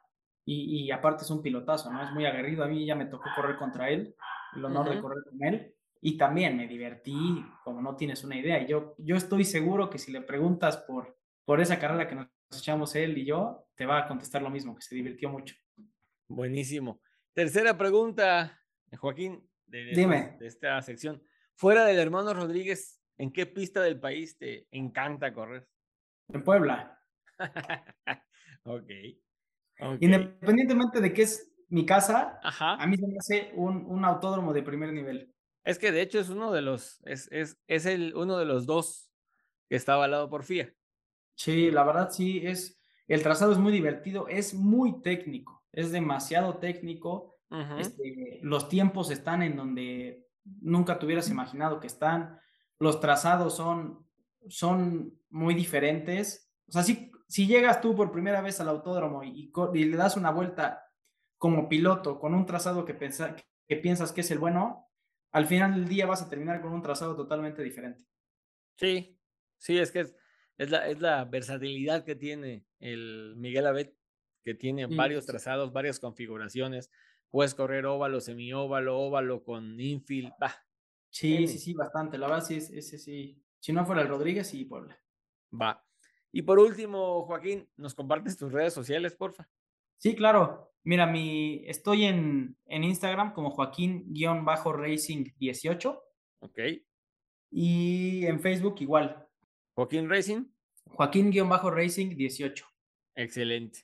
[0.50, 2.02] y, aparte es un pilotazo, ¿no?
[2.02, 2.64] Es muy aguerrido.
[2.64, 4.14] A mí ya me tocó correr contra él
[4.56, 5.74] el honor de correr con él.
[6.00, 8.62] Y también me divertí, como no tienes una idea.
[8.62, 12.28] Y yo, yo estoy seguro que si le preguntas por, por esa carrera que nos
[12.56, 15.54] echamos él y yo, te va a contestar lo mismo, que se divirtió mucho.
[16.28, 17.02] Buenísimo.
[17.34, 18.58] Tercera pregunta,
[18.96, 20.36] Joaquín, de, Dime.
[20.38, 21.22] de esta sección.
[21.56, 25.68] Fuera del hermano Rodríguez, ¿en qué pista del país te encanta correr?
[26.28, 26.98] En Puebla.
[28.64, 28.90] ok.
[30.00, 32.74] Independientemente de que es mi casa, Ajá.
[32.74, 35.32] a mí se me hace un, un, autódromo de primer nivel.
[35.64, 38.66] Es que de hecho es uno de los, es, es, es el, uno de los
[38.66, 39.10] dos
[39.68, 40.72] que está avalado por FIA.
[41.34, 46.58] Sí, la verdad sí, es, el trazado es muy divertido, es muy técnico, es demasiado
[46.58, 47.36] técnico.
[47.50, 47.80] Uh -huh.
[47.80, 50.26] este, los tiempos están en donde
[50.60, 52.38] nunca te hubieras imaginado que están.
[52.78, 54.06] Los trazados son,
[54.48, 56.50] son muy diferentes.
[56.66, 60.16] O sea, si, si llegas tú por primera vez al autódromo y, y, le das
[60.16, 60.90] una vuelta
[61.36, 64.90] como piloto con un trazado que, pensa, que piensas que es el bueno,
[65.32, 68.04] al final del día vas a terminar con un trazado totalmente diferente.
[68.76, 69.18] Sí,
[69.58, 70.16] sí, es que es,
[70.56, 73.94] es, la, es la versatilidad que tiene el Miguel Abet,
[74.42, 76.90] que tiene varios trazados, varias configuraciones.
[77.28, 80.32] Puedes correr óvalo, semióvalo, óvalo con infield.
[80.40, 80.54] Bah,
[81.10, 82.16] sí, sí, sí, bastante.
[82.16, 83.44] La verdad, sí, ese sí.
[83.60, 84.98] Si no fuera el Rodríguez, sí, Puebla.
[85.52, 85.84] Va.
[86.32, 89.48] Y por último, Joaquín, ¿nos compartes tus redes sociales, porfa?
[89.96, 90.74] Sí, claro.
[90.84, 96.00] Mira, mi, estoy en, en Instagram como Joaquín-Racing18.
[96.40, 96.58] Ok.
[97.50, 99.26] Y en Facebook igual.
[99.74, 100.44] Joaquín Racing.
[100.86, 102.64] Joaquín-Racing18.
[103.14, 103.80] Excelente.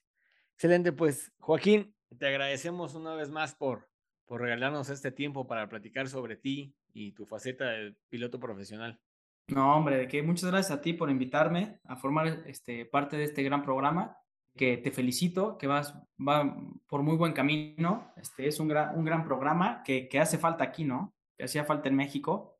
[0.54, 3.88] Excelente, pues Joaquín, te agradecemos una vez más por,
[4.24, 9.00] por regalarnos este tiempo para platicar sobre ti y tu faceta de piloto profesional.
[9.48, 13.24] No, hombre, de que muchas gracias a ti por invitarme a formar este, parte de
[13.24, 14.16] este gran programa,
[14.56, 18.12] que te felicito, que vas va por muy buen camino.
[18.16, 21.14] Este es un gran, un gran programa que, que hace falta aquí, ¿no?
[21.36, 22.58] Que hacía falta en México.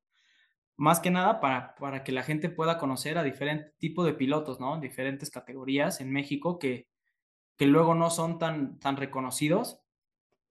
[0.76, 4.61] Más que nada para, para que la gente pueda conocer a diferentes tipos de pilotos,
[4.61, 4.78] ¿no?
[4.80, 6.89] Diferentes categorías en México que,
[7.57, 9.80] que luego no son tan, tan reconocidos,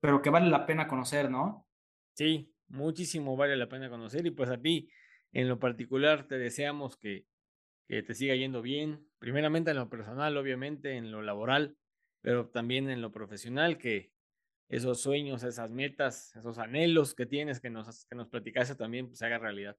[0.00, 1.68] pero que vale la pena conocer, ¿no?
[2.14, 4.88] Sí, muchísimo vale la pena conocer y pues a ti
[5.34, 7.26] en lo particular te deseamos que,
[7.86, 11.76] te siga yendo bien, primeramente en lo personal, obviamente, en lo laboral,
[12.22, 14.12] pero también en lo profesional, que
[14.68, 19.18] esos sueños, esas metas, esos anhelos que tienes que nos, que nos platicaste también pues,
[19.18, 19.76] se haga realidad.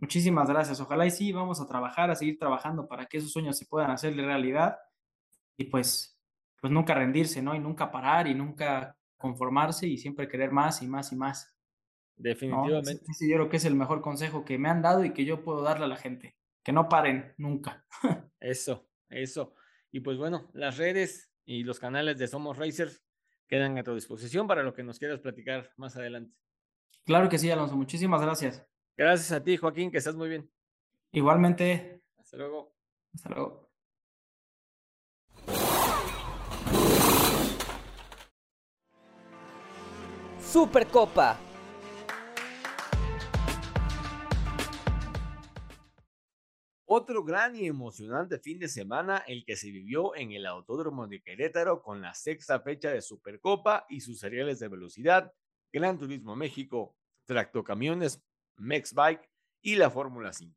[0.00, 0.80] Muchísimas gracias.
[0.80, 3.90] Ojalá y sí, vamos a trabajar, a seguir trabajando para que esos sueños se puedan
[3.90, 4.78] hacer realidad
[5.56, 6.18] y pues,
[6.60, 7.54] pues nunca rendirse, ¿no?
[7.54, 11.53] Y nunca parar y nunca conformarse y siempre querer más y más y más.
[12.16, 13.02] Definitivamente.
[13.06, 13.12] ¿no?
[13.12, 15.42] Ese yo creo que es el mejor consejo que me han dado y que yo
[15.42, 16.36] puedo darle a la gente.
[16.62, 17.84] Que no paren nunca.
[18.40, 19.54] eso, eso.
[19.90, 23.02] Y pues bueno, las redes y los canales de Somos Racers
[23.46, 26.34] quedan a tu disposición para lo que nos quieras platicar más adelante.
[27.04, 27.76] Claro que sí, Alonso.
[27.76, 28.66] Muchísimas gracias.
[28.96, 30.50] Gracias a ti, Joaquín, que estás muy bien.
[31.12, 32.02] Igualmente.
[32.18, 32.74] Hasta luego.
[33.12, 33.70] Hasta luego.
[40.40, 41.38] Supercopa.
[46.96, 51.20] Otro gran y emocionante fin de semana el que se vivió en el Autódromo de
[51.20, 55.32] Querétaro con la sexta fecha de Supercopa y sus seriales de velocidad,
[55.72, 58.22] Gran Turismo México, Tractocamiones,
[58.58, 59.28] Mexbike
[59.60, 60.54] y la Fórmula 5.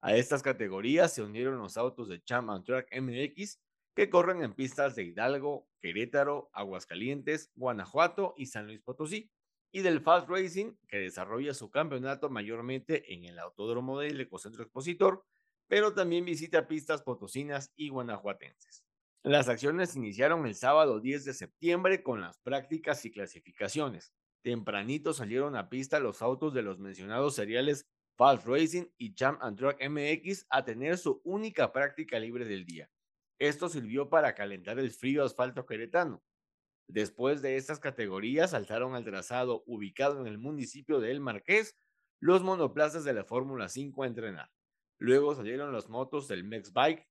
[0.00, 3.60] A estas categorías se unieron los autos de Champ Track MX
[3.94, 9.30] que corren en pistas de Hidalgo, Querétaro, Aguascalientes, Guanajuato y San Luis Potosí,
[9.70, 15.26] y del Fast Racing que desarrolla su campeonato mayormente en el Autódromo del Ecocentro Expositor,
[15.74, 18.84] pero también visita pistas potosinas y guanajuatenses.
[19.24, 24.12] Las acciones iniciaron el sábado 10 de septiembre con las prácticas y clasificaciones.
[24.44, 29.60] Tempranito salieron a pista los autos de los mencionados seriales Fast Racing y Champ and
[29.60, 32.88] MX a tener su única práctica libre del día.
[33.40, 36.22] Esto sirvió para calentar el frío asfalto queretano.
[36.86, 41.74] Después de estas categorías saltaron al trazado ubicado en el municipio de El Marqués
[42.20, 44.53] los monoplazas de la Fórmula 5 a entrenar.
[44.98, 47.06] Luego salieron las motos del Mex Bike,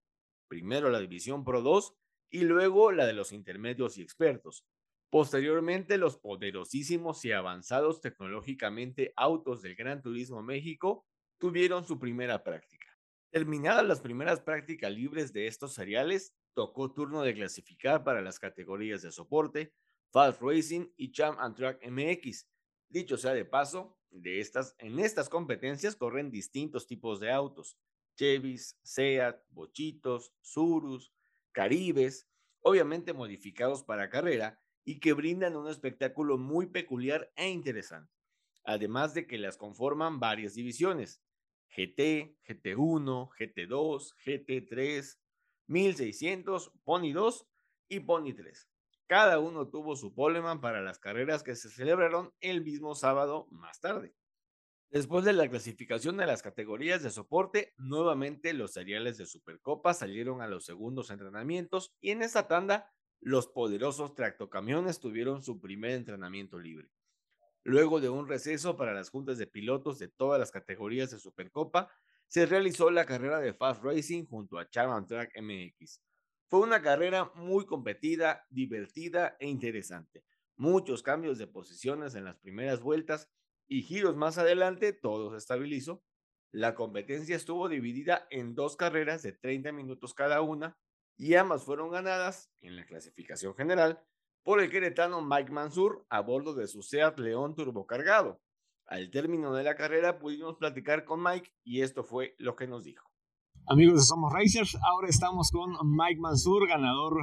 [0.47, 1.95] primero la División Pro 2
[2.29, 4.65] y luego la de los intermedios y expertos.
[5.09, 11.05] Posteriormente, los poderosísimos y avanzados tecnológicamente autos del Gran Turismo México
[11.39, 12.97] tuvieron su primera práctica.
[13.29, 19.01] Terminadas las primeras prácticas libres de estos seriales, tocó turno de clasificar para las categorías
[19.01, 19.73] de soporte,
[20.11, 22.47] Fast Racing y Champ and Track MX.
[22.89, 27.77] Dicho sea de paso, de estas, en estas competencias corren distintos tipos de autos,
[28.15, 31.11] Chevys, Seat, Bochitos, Surus,
[31.51, 32.27] Caribes,
[32.61, 38.11] obviamente modificados para carrera y que brindan un espectáculo muy peculiar e interesante.
[38.65, 41.21] además de que las conforman varias divisiones,
[41.75, 45.17] GT, GT1, GT2, GT3,
[45.67, 47.47] 1600, Pony 2
[47.89, 48.69] y Pony 3.
[49.07, 53.79] Cada uno tuvo su poleman para las carreras que se celebraron el mismo sábado más
[53.79, 54.15] tarde.
[54.89, 60.41] Después de la clasificación de las categorías de soporte, nuevamente los seriales de Supercopa salieron
[60.41, 66.59] a los segundos entrenamientos y en esta tanda los poderosos tractocamiones tuvieron su primer entrenamiento
[66.59, 66.91] libre.
[67.63, 71.89] Luego de un receso para las juntas de pilotos de todas las categorías de Supercopa,
[72.27, 76.01] se realizó la carrera de Fast Racing junto a Charon Track MX.
[76.53, 80.23] Fue una carrera muy competida, divertida e interesante.
[80.55, 83.27] Muchos cambios de posiciones en las primeras vueltas
[83.67, 86.03] y giros más adelante, todo se estabilizó.
[86.51, 90.77] La competencia estuvo dividida en dos carreras de 30 minutos cada una
[91.17, 94.03] y ambas fueron ganadas en la clasificación general
[94.43, 98.43] por el queretano Mike Mansur a bordo de su Seat León turbocargado.
[98.85, 102.83] Al término de la carrera pudimos platicar con Mike y esto fue lo que nos
[102.83, 103.12] dijo.
[103.65, 107.21] Amigos de Somos Racers, ahora estamos con Mike Mansur, ganador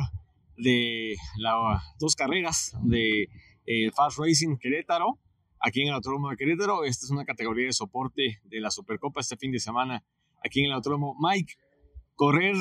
[0.57, 3.29] de las dos carreras de
[3.67, 5.19] eh, Fast Racing Querétaro,
[5.61, 6.85] aquí en el Autódromo de Querétaro.
[6.85, 10.03] Esta es una categoría de soporte de la Supercopa este fin de semana
[10.45, 11.15] aquí en el Autódromo.
[11.21, 11.55] Mike,
[12.15, 12.57] correr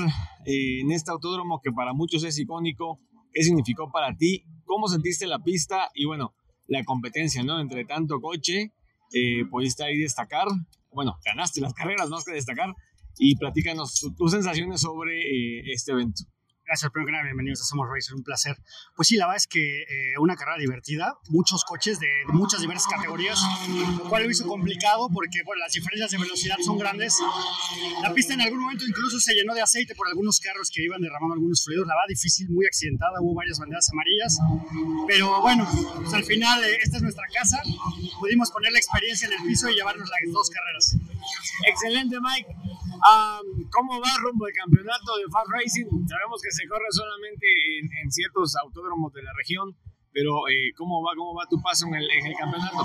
[0.45, 2.99] eh, en este autódromo que para muchos es icónico,
[3.31, 4.43] ¿Qué significó para ti?
[4.65, 5.89] ¿Cómo sentiste la pista?
[5.93, 6.33] Y bueno,
[6.67, 7.59] la competencia, ¿no?
[7.59, 8.73] Entre tanto coche,
[9.13, 10.47] eh, pudiste ahí destacar.
[10.91, 12.75] Bueno, ganaste las carreras más que destacar.
[13.19, 16.23] Y platícanos tus sensaciones sobre eh, este evento.
[16.69, 18.55] Gracias, primero que nada, bienvenidos a Somos Racer, un placer.
[18.95, 22.85] Pues sí, la verdad es que eh, una carrera divertida, muchos coches de, muchas diversas
[22.85, 23.41] categorías,
[23.97, 27.17] lo cual lo hizo complicado porque bueno, las diferencias de velocidad son grandes.
[28.03, 31.01] La pista en algún momento incluso se llenó de aceite por algunos carros que iban
[31.01, 34.37] derramando algunos fluidos, la verdad difícil, muy accidentada, hubo varias banderas amarillas,
[35.07, 37.63] pero bueno, pues al final eh, esta es nuestra casa,
[38.19, 40.97] pudimos poner la experiencia en el piso y llevarnos las dos carreras.
[41.65, 42.47] Excelente, Mike.
[43.71, 46.07] ¿Cómo va rumbo el campeonato de Fast Racing?
[46.07, 47.45] Sabemos que se corre solamente
[47.79, 49.75] en, ciertos autódromos de la región,
[50.11, 52.77] pero eh, ¿cómo, va, ¿cómo va tu paso en el, en el campeonato?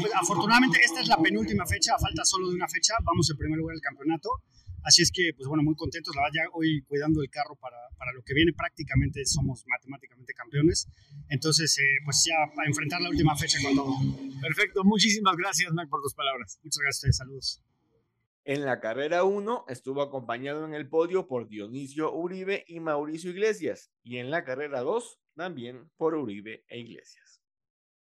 [0.00, 3.58] Pues, afortunadamente esta es la penúltima fecha, falta solo de una fecha, vamos en primer
[3.58, 4.28] lugar del campeonato.
[4.86, 6.14] Así es que, pues bueno, muy contentos.
[6.14, 10.32] La verdad, ya hoy cuidando el carro para, para lo que viene, prácticamente somos matemáticamente
[10.32, 10.86] campeones.
[11.28, 13.96] Entonces, eh, pues ya a enfrentar la última fecha con todo.
[14.40, 14.84] Perfecto.
[14.84, 16.60] Muchísimas gracias, Mac, por tus palabras.
[16.62, 17.16] Muchas gracias.
[17.16, 17.60] Saludos.
[18.48, 23.90] En la carrera 1 estuvo acompañado en el podio por Dionisio Uribe y Mauricio Iglesias,
[24.04, 27.42] y en la carrera 2 también por Uribe e Iglesias.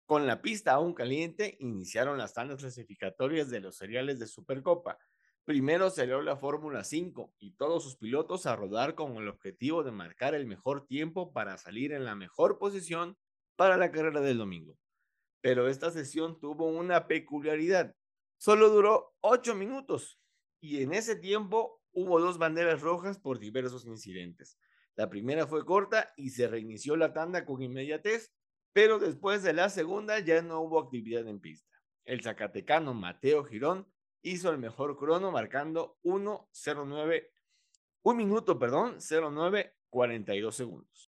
[0.07, 4.99] Con la pista aún caliente, iniciaron las tandas clasificatorias de los seriales de Supercopa.
[5.45, 9.91] Primero salió la Fórmula 5 y todos sus pilotos a rodar con el objetivo de
[9.91, 13.19] marcar el mejor tiempo para salir en la mejor posición
[13.57, 14.79] para la carrera del domingo.
[15.41, 17.97] Pero esta sesión tuvo una peculiaridad.
[18.41, 20.19] Solo duró 8 minutos
[20.61, 24.59] y en ese tiempo hubo dos banderas rojas por diversos incidentes.
[24.97, 28.33] La primera fue corta y se reinició la tanda con inmediatez,
[28.73, 31.77] pero después de la segunda ya no hubo actividad en pista.
[32.07, 33.87] El zacatecano Mateo Girón
[34.23, 37.29] hizo el mejor crono marcando 1.09,
[38.05, 41.10] un minuto, perdón, 09.42 segundos.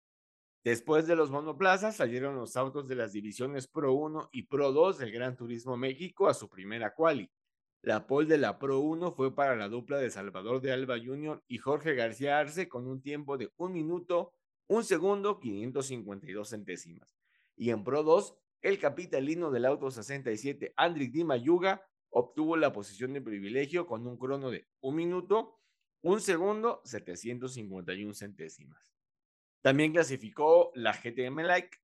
[0.63, 4.99] Después de los monoplazas salieron los autos de las divisiones Pro 1 y Pro 2
[4.99, 7.31] del Gran Turismo México a su primera quali.
[7.81, 11.43] La pole de la Pro 1 fue para la dupla de Salvador de Alba Jr.
[11.49, 14.35] y Jorge García Arce con un tiempo de 1 minuto,
[14.67, 17.17] 1 segundo, 552 centésimas.
[17.57, 23.15] Y en Pro 2, el capitalino del Auto 67, Andrick Di Mayuga, obtuvo la posición
[23.15, 25.59] de privilegio con un crono de 1 minuto,
[26.03, 29.00] 1 segundo, 751 centésimas.
[29.63, 31.79] También clasificó la GTM Like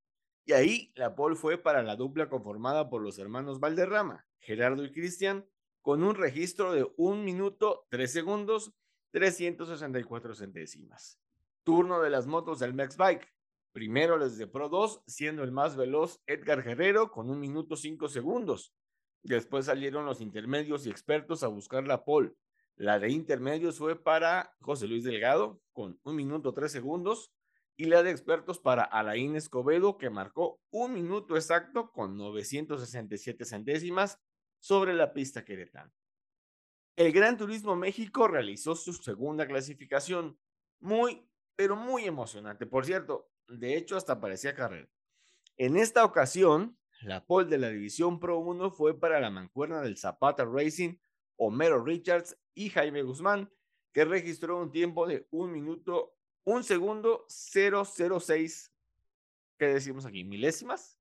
[0.46, 4.92] y ahí la pole fue para la dupla conformada por los hermanos Valderrama, Gerardo y
[4.92, 5.44] Cristian,
[5.82, 8.72] con un registro de 1 minuto 3 segundos
[9.10, 11.20] 364 centésimas.
[11.64, 13.32] Turno de las motos del Max Bike.
[13.72, 18.08] Primero les de Pro 2, siendo el más veloz Edgar Guerrero con 1 minuto 5
[18.08, 18.72] segundos.
[19.22, 22.32] Después salieron los intermedios y expertos a buscar la pole.
[22.76, 27.32] La de intermedios fue para José Luis Delgado con 1 minuto 3 segundos
[27.76, 34.18] y la de expertos para Alain Escobedo que marcó un minuto exacto con 967 centésimas
[34.58, 35.92] sobre la pista queretana.
[36.96, 40.38] El Gran Turismo México realizó su segunda clasificación,
[40.80, 42.64] muy, pero muy emocionante.
[42.64, 44.88] Por cierto, de hecho hasta parecía carrera.
[45.58, 49.98] En esta ocasión, la pole de la División Pro 1 fue para la mancuerna del
[49.98, 50.96] Zapata Racing,
[51.36, 53.50] Homero Richards y Jaime Guzmán,
[53.92, 56.15] que registró un tiempo de un minuto,
[56.46, 58.72] un segundo, 006,
[59.58, 60.22] ¿qué decimos aquí?
[60.22, 60.96] ¿Milésimas?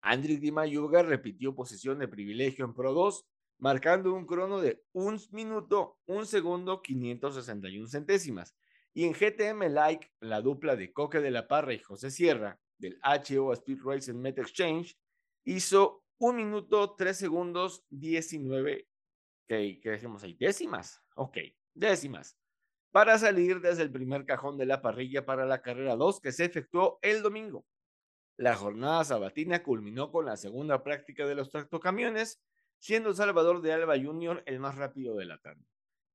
[0.00, 3.26] Andrick Di Mayuga repitió posición de privilegio en Pro 2,
[3.58, 8.56] marcando un crono de 1 minuto, 1 segundo, 561 centésimas.
[8.94, 12.98] Y en GTM Like, la dupla de Coque de la Parra y José Sierra, del
[13.02, 14.98] HO Speed Racing Met Exchange,
[15.44, 18.88] hizo 1 minuto, 3 segundos, 19,
[19.46, 20.34] ¿qué, qué decimos ahí?
[20.40, 21.36] Décimas, ok,
[21.74, 22.38] décimas,
[22.94, 26.44] para salir desde el primer cajón de la parrilla para la carrera 2 que se
[26.44, 27.66] efectuó el domingo.
[28.36, 32.40] La jornada sabatina culminó con la segunda práctica de los tractocamiones,
[32.78, 34.44] siendo Salvador de Alba Jr.
[34.46, 35.66] el más rápido de la tarde.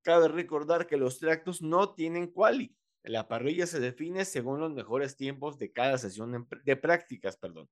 [0.03, 2.73] Cabe recordar que los tractos no tienen quali.
[3.03, 7.35] La parrilla se define según los mejores tiempos de cada sesión de prácticas.
[7.35, 7.67] Perdón.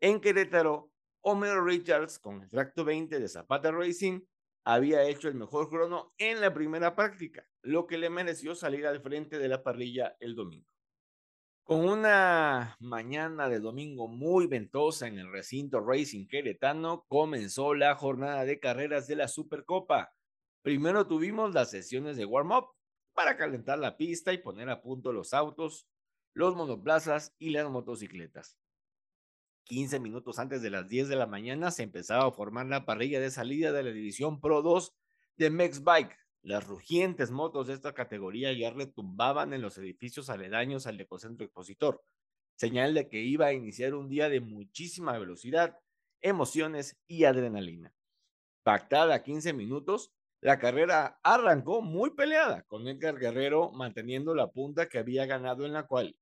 [0.00, 0.90] En Querétaro,
[1.20, 4.22] Homer Richards, con el tracto 20 de Zapata Racing,
[4.66, 9.00] había hecho el mejor crono en la primera práctica, lo que le mereció salir al
[9.00, 10.70] frente de la parrilla el domingo.
[11.64, 18.44] Con una mañana de domingo muy ventosa en el recinto Racing Queretano, comenzó la jornada
[18.44, 20.14] de carreras de la Supercopa.
[20.62, 22.68] Primero tuvimos las sesiones de warm-up
[23.14, 25.88] para calentar la pista y poner a punto los autos,
[26.34, 28.60] los monoplazas y las motocicletas.
[29.64, 33.18] 15 minutos antes de las 10 de la mañana se empezaba a formar la parrilla
[33.18, 34.94] de salida de la división Pro 2
[35.36, 40.86] de Mex Bike, las rugientes motos de esta categoría ya retumbaban en los edificios aledaños
[40.86, 42.04] al ecocentro expositor,
[42.54, 45.76] señal de que iba a iniciar un día de muchísima velocidad,
[46.20, 47.92] emociones y adrenalina.
[48.62, 54.88] Pactada a 15 minutos, la carrera arrancó muy peleada, con Edgar Guerrero manteniendo la punta
[54.88, 56.16] que había ganado en la cual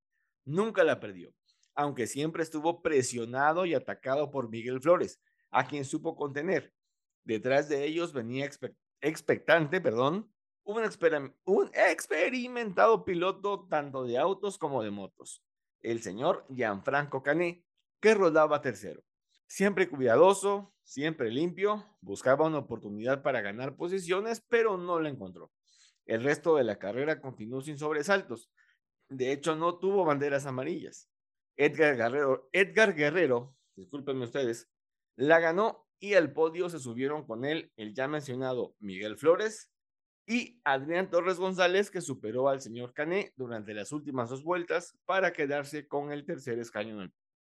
[0.46, 1.34] nunca la perdió,
[1.74, 5.20] aunque siempre estuvo presionado y atacado por Miguel Flores,
[5.50, 6.72] a quien supo contener.
[7.24, 8.46] Detrás de ellos venía
[9.04, 10.30] expectante, perdón,
[10.64, 10.82] un,
[11.74, 15.42] experimentado piloto tanto de autos como de motos,
[15.82, 17.64] el señor Gianfranco Cané,
[18.00, 19.02] que rodaba tercero.
[19.46, 25.52] Siempre cuidadoso, siempre limpio, buscaba una oportunidad para ganar posiciones, pero no la encontró.
[26.06, 28.50] El resto de la carrera continuó sin sobresaltos.
[29.08, 31.10] De hecho, no tuvo banderas amarillas.
[31.56, 34.70] Edgar Guerrero, Edgar Guerrero, discúlpenme ustedes,
[35.16, 39.70] la ganó y al podio se subieron con él el ya mencionado Miguel Flores
[40.26, 45.32] y Adrián Torres González, que superó al señor Cané durante las últimas dos vueltas para
[45.32, 47.10] quedarse con el tercer escaño.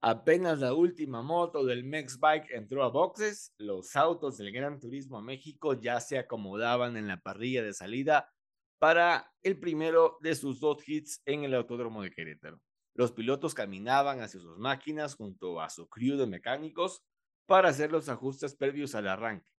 [0.02, 5.22] Apenas la última moto del Mex Bike entró a boxes, los autos del Gran Turismo
[5.22, 8.32] México ya se acomodaban en la parrilla de salida
[8.78, 12.60] para el primero de sus dos hits en el Autódromo de Querétaro.
[12.94, 17.04] Los pilotos caminaban hacia sus máquinas junto a su crew de mecánicos
[17.46, 19.52] para hacer los ajustes previos al arranque.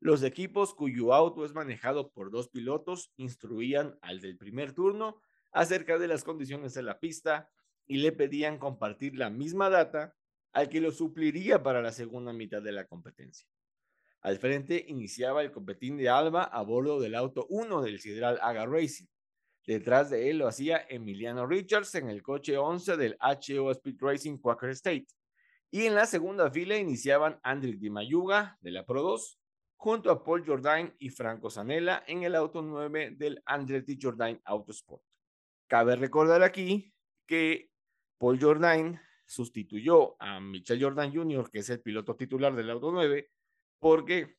[0.00, 5.20] Los equipos cuyo auto es manejado por dos pilotos instruían al del primer turno
[5.50, 7.50] acerca de las condiciones de la pista
[7.86, 10.14] y le pedían compartir la misma data
[10.52, 13.48] al que lo supliría para la segunda mitad de la competencia.
[14.20, 18.66] Al frente iniciaba el competín de Alba a bordo del auto 1 del Sidral Aga
[18.66, 19.06] Racing.
[19.66, 24.38] Detrás de él lo hacía Emiliano Richards en el coche 11 del HO Speed Racing
[24.38, 25.06] Quaker State.
[25.70, 29.38] Y en la segunda fila iniciaban Andrick Di Mayuga de la Pro 2
[29.76, 35.02] junto a Paul Jordain y Franco Zanella en el auto 9 del Andretti Jordain Autosport.
[35.68, 36.92] Cabe recordar aquí
[37.26, 37.70] que
[38.18, 43.30] Paul Jordain sustituyó a Michel Jordan Jr., que es el piloto titular del auto 9,
[43.78, 44.38] porque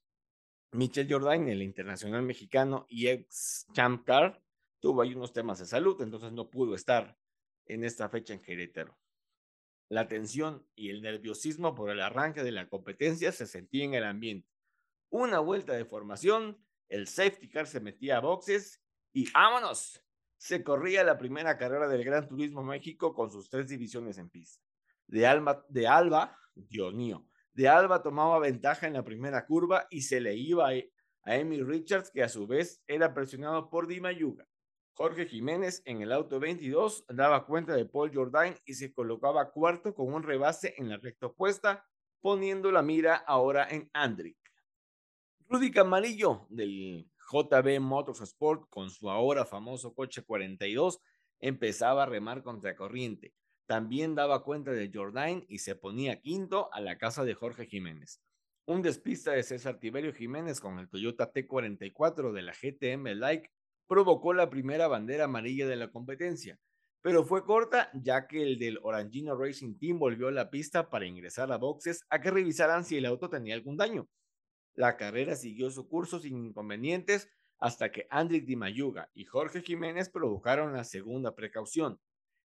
[0.72, 4.42] Michel Jordain, el internacional mexicano y ex Champ Car,
[4.80, 7.16] tuvo ahí unos temas de salud, entonces no pudo estar
[7.66, 8.98] en esta fecha en Querétaro.
[9.90, 14.04] La tensión y el nerviosismo por el arranque de la competencia se sentía en el
[14.04, 14.48] ambiente.
[15.10, 20.04] Una vuelta de formación, el safety car se metía a boxes y ¡vámonos!
[20.38, 24.64] Se corría la primera carrera del Gran Turismo México con sus tres divisiones en pista.
[25.08, 30.36] De, Alba, Dios mío, de Alba tomaba ventaja en la primera curva y se le
[30.36, 30.74] iba a,
[31.24, 34.48] Amy Richards, que a su vez era presionado por Dima Yuga.
[35.00, 39.96] Jorge Jiménez en el auto 22 daba cuenta de Paul Jordain y se colocaba cuarto
[39.96, 41.88] con un rebase en la recta opuesta,
[42.20, 44.36] poniendo la mira ahora en Andrick.
[45.48, 51.00] Rudy Camarillo del JB Motorsport con su ahora famoso coche 42
[51.40, 53.34] empezaba a remar contra corriente.
[53.68, 58.22] También daba cuenta de Jordain y se ponía quinto a la casa de Jorge Jiménez.
[58.66, 63.50] Un despista de César Tiberio Jiménez con el Toyota T44 de la GTM Like
[63.90, 66.60] provocó la primera bandera amarilla de la competencia,
[67.02, 71.08] pero fue corta ya que el del Orangino Racing Team volvió a la pista para
[71.08, 74.08] ingresar a boxes a que revisaran si el auto tenía algún daño.
[74.76, 80.10] La carrera siguió su curso sin inconvenientes hasta que Andrick Di Mayuga y Jorge Jiménez
[80.10, 82.00] provocaron la segunda precaución.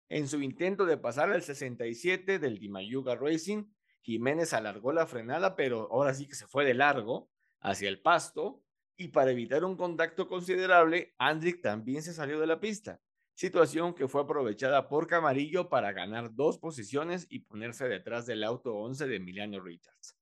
[0.08, 3.64] En su intento de pasar al 67 del Di Mayuga Racing,
[4.00, 7.28] Jiménez alargó la frenada, pero ahora sí que se fue de largo
[7.60, 8.63] hacia el pasto
[8.96, 13.00] y para evitar un contacto considerable, Andrick también se salió de la pista,
[13.34, 18.74] situación que fue aprovechada por Camarillo para ganar dos posiciones y ponerse detrás del auto
[18.76, 20.16] 11 de Emiliano Richards.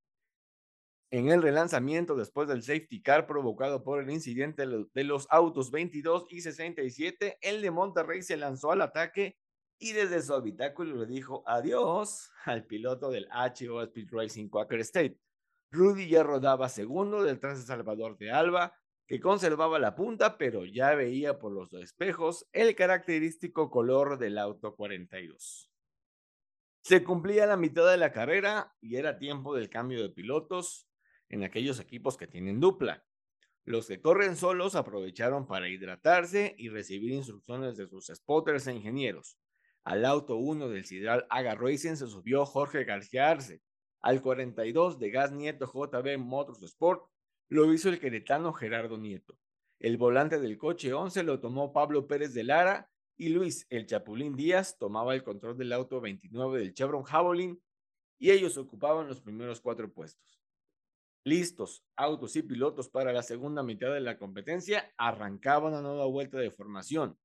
[1.11, 6.25] En el relanzamiento después del safety car provocado por el incidente de los autos 22
[6.31, 9.37] y 67, el de Monterrey se lanzó al ataque
[9.79, 15.19] y desde su habitáculo le dijo adiós al piloto del HO Speed Racing Quaker State.
[15.73, 20.95] Rudy ya rodaba segundo detrás de Salvador de Alba, que conservaba la punta, pero ya
[20.95, 25.71] veía por los espejos el característico color del auto 42.
[26.83, 30.89] Se cumplía la mitad de la carrera y era tiempo del cambio de pilotos
[31.31, 33.05] en aquellos equipos que tienen dupla.
[33.65, 39.39] Los que corren solos aprovecharon para hidratarse y recibir instrucciones de sus spotters e ingenieros.
[39.85, 43.63] Al auto 1 del Sidral Aga Racing se subió Jorge García Arce.
[44.03, 47.09] Al 42 de Gas Nieto JB Motorsport
[47.49, 49.39] lo hizo el queretano Gerardo Nieto.
[49.79, 54.35] El volante del coche 11 lo tomó Pablo Pérez de Lara y Luis El Chapulín
[54.35, 57.63] Díaz tomaba el control del auto 29 del Chevron Javelin
[58.19, 60.41] y ellos ocupaban los primeros cuatro puestos.
[61.25, 66.39] Listos, autos y pilotos para la segunda mitad de la competencia, arrancaba una nueva vuelta
[66.39, 67.17] de formación.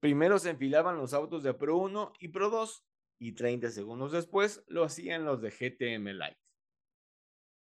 [0.00, 2.84] Primero se enfilaban los autos de Pro 1 y Pro 2
[3.18, 6.36] y 30 segundos después lo hacían los de GTM Light.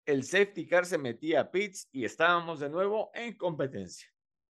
[0.05, 4.09] El safety car se metía a pits y estábamos de nuevo en competencia.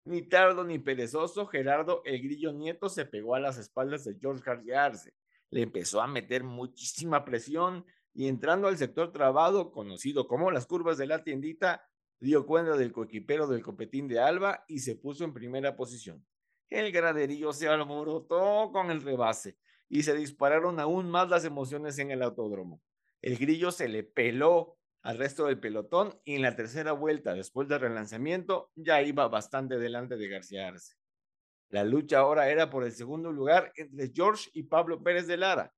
[0.05, 4.43] Ni tardo ni perezoso, Gerardo el Grillo Nieto se pegó a las espaldas de George
[4.45, 5.15] García Arce.
[5.51, 10.97] Le empezó a meter muchísima presión y entrando al sector trabado, conocido como las curvas
[10.97, 15.35] de la tiendita, dio cuenta del coequipero del copetín de Alba y se puso en
[15.35, 16.27] primera posición.
[16.69, 19.59] El graderío se alborotó con el rebase
[19.89, 22.81] y se dispararon aún más las emociones en el autódromo.
[23.23, 27.69] El grillo se le peló al resto del pelotón y en la tercera vuelta, después
[27.69, 30.97] del relanzamiento, ya iba bastante delante de García Arce.
[31.69, 35.73] La lucha ahora era por el segundo lugar entre George y Pablo Pérez de Lara,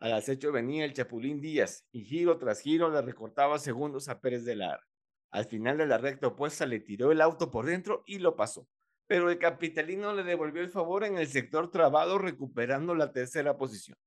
[0.00, 4.46] al acecho venía el Chapulín Díaz y giro tras giro le recortaba segundos a Pérez
[4.46, 4.82] de Lara.
[5.30, 8.66] Al final de la recta opuesta le tiró el auto por dentro y lo pasó.
[9.10, 13.98] Pero el capitalino le devolvió el favor en el sector trabado recuperando la tercera posición.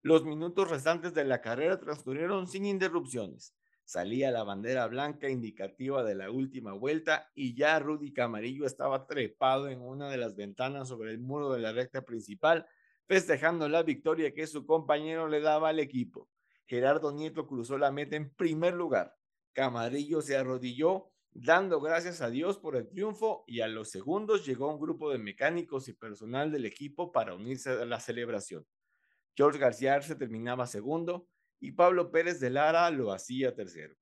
[0.00, 3.54] Los minutos restantes de la carrera transcurrieron sin interrupciones.
[3.84, 9.68] Salía la bandera blanca indicativa de la última vuelta y ya Rudy Camarillo estaba trepado
[9.68, 12.66] en una de las ventanas sobre el muro de la recta principal
[13.06, 16.26] festejando la victoria que su compañero le daba al equipo.
[16.64, 19.14] Gerardo Nieto cruzó la meta en primer lugar.
[19.52, 24.72] Camarillo se arrodilló dando gracias a Dios por el triunfo y a los segundos llegó
[24.72, 28.66] un grupo de mecánicos y personal del equipo para unirse a la celebración.
[29.36, 31.28] George García Arce terminaba segundo
[31.60, 33.94] y Pablo Pérez de Lara lo hacía tercero.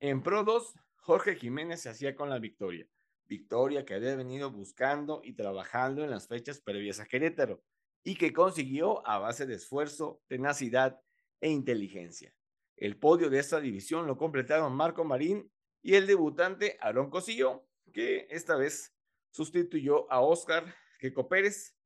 [0.00, 2.86] En Pro 2, Jorge Jiménez se hacía con la victoria,
[3.26, 7.62] victoria que había venido buscando y trabajando en las fechas previas a Querétaro
[8.04, 11.00] y que consiguió a base de esfuerzo, tenacidad
[11.40, 12.32] e inteligencia.
[12.76, 15.50] El podio de esta división lo completaron Marco Marín
[15.88, 18.94] y el debutante Aaron Cosillo, que esta vez
[19.30, 21.78] sustituyó a Oscar Queco Pérez,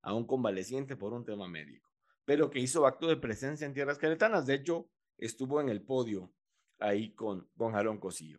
[0.00, 1.90] a un convaleciente por un tema médico,
[2.24, 4.46] pero que hizo acto de presencia en tierras queretanas.
[4.46, 4.88] De hecho,
[5.18, 6.32] estuvo en el podio
[6.78, 8.38] ahí con, con Aaron Cosillo.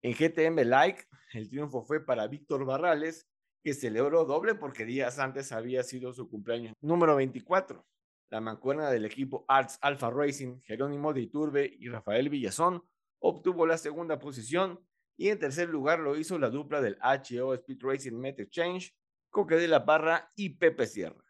[0.00, 3.26] En GTM Like, el triunfo fue para Víctor Barrales,
[3.64, 7.84] que celebró doble porque días antes había sido su cumpleaños número 24.
[8.30, 12.84] La mancuerna del equipo Arts Alpha Racing, Jerónimo de Iturbe y Rafael Villazón
[13.22, 14.80] obtuvo la segunda posición
[15.16, 18.94] y en tercer lugar lo hizo la dupla del HO Speed Racing Met Change,
[19.30, 21.24] Coque de la Parra y Pepe Sierra.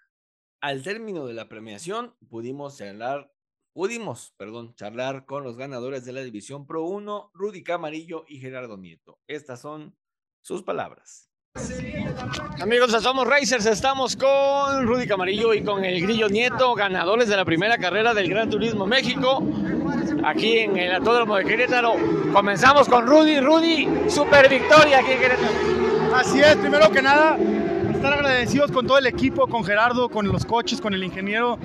[0.60, 3.32] Al término de la premiación pudimos charlar,
[3.74, 8.78] pudimos, perdón, charlar con los ganadores de la División Pro 1, Rudy Camarillo y Gerardo
[8.78, 9.20] Nieto.
[9.26, 9.94] Estas son
[10.40, 11.28] sus palabras.
[12.60, 17.36] Amigos de Somos Racers, estamos con Rudy Camarillo y con el Grillo Nieto, ganadores de
[17.36, 19.42] la primera carrera del Gran Turismo México,
[20.24, 21.94] aquí en el Autódromo de Querétaro.
[22.32, 25.52] Comenzamos con Rudy, Rudy, super victoria aquí en Querétaro.
[26.14, 27.36] Así es, primero que nada,
[27.92, 31.58] estar agradecidos con todo el equipo, con Gerardo, con los coches, con el ingeniero.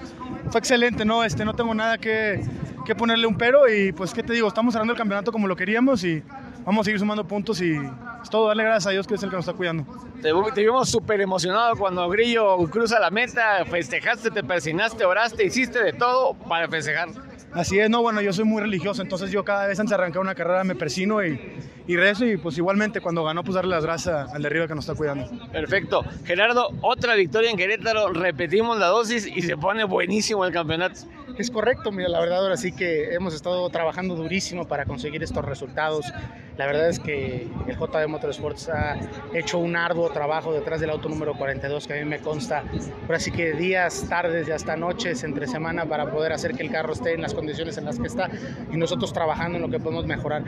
[0.50, 1.24] Fue excelente, ¿no?
[1.24, 2.42] Este, no tengo nada que,
[2.86, 4.48] que ponerle un pero y pues, ¿qué te digo?
[4.48, 6.24] Estamos cerrando el campeonato como lo queríamos y
[6.66, 7.76] vamos a seguir sumando puntos y
[8.22, 9.86] es todo darle gracias a Dios que es el que nos está cuidando.
[10.22, 15.84] Te, te vimos súper emocionado cuando Grillo cruza la meta, festejaste, te persinaste, oraste, hiciste
[15.84, 17.10] de todo para festejar.
[17.58, 20.22] Así es, no, bueno, yo soy muy religioso, entonces yo cada vez antes de arrancar
[20.22, 21.58] una carrera me persino y,
[21.88, 24.76] y rezo y pues igualmente cuando ganó pues darle las gracias al de arriba que
[24.76, 25.28] nos está cuidando.
[25.52, 26.04] Perfecto.
[26.24, 31.00] Gerardo, otra victoria en Querétaro, repetimos la dosis y se pone buenísimo el campeonato.
[31.38, 35.46] Es correcto, mira, la verdad ahora sí que hemos estado trabajando durísimo para conseguir estos
[35.46, 36.12] resultados.
[36.58, 38.98] La verdad es que el JB Motorsports ha
[39.36, 42.64] hecho un arduo trabajo detrás del auto número 42 que a mí me consta.
[43.04, 46.72] Ahora sí que días, tardes y hasta noches entre semana para poder hacer que el
[46.72, 48.32] carro esté en las condiciones en las que está
[48.72, 50.44] y nosotros trabajando en lo que podemos mejorar.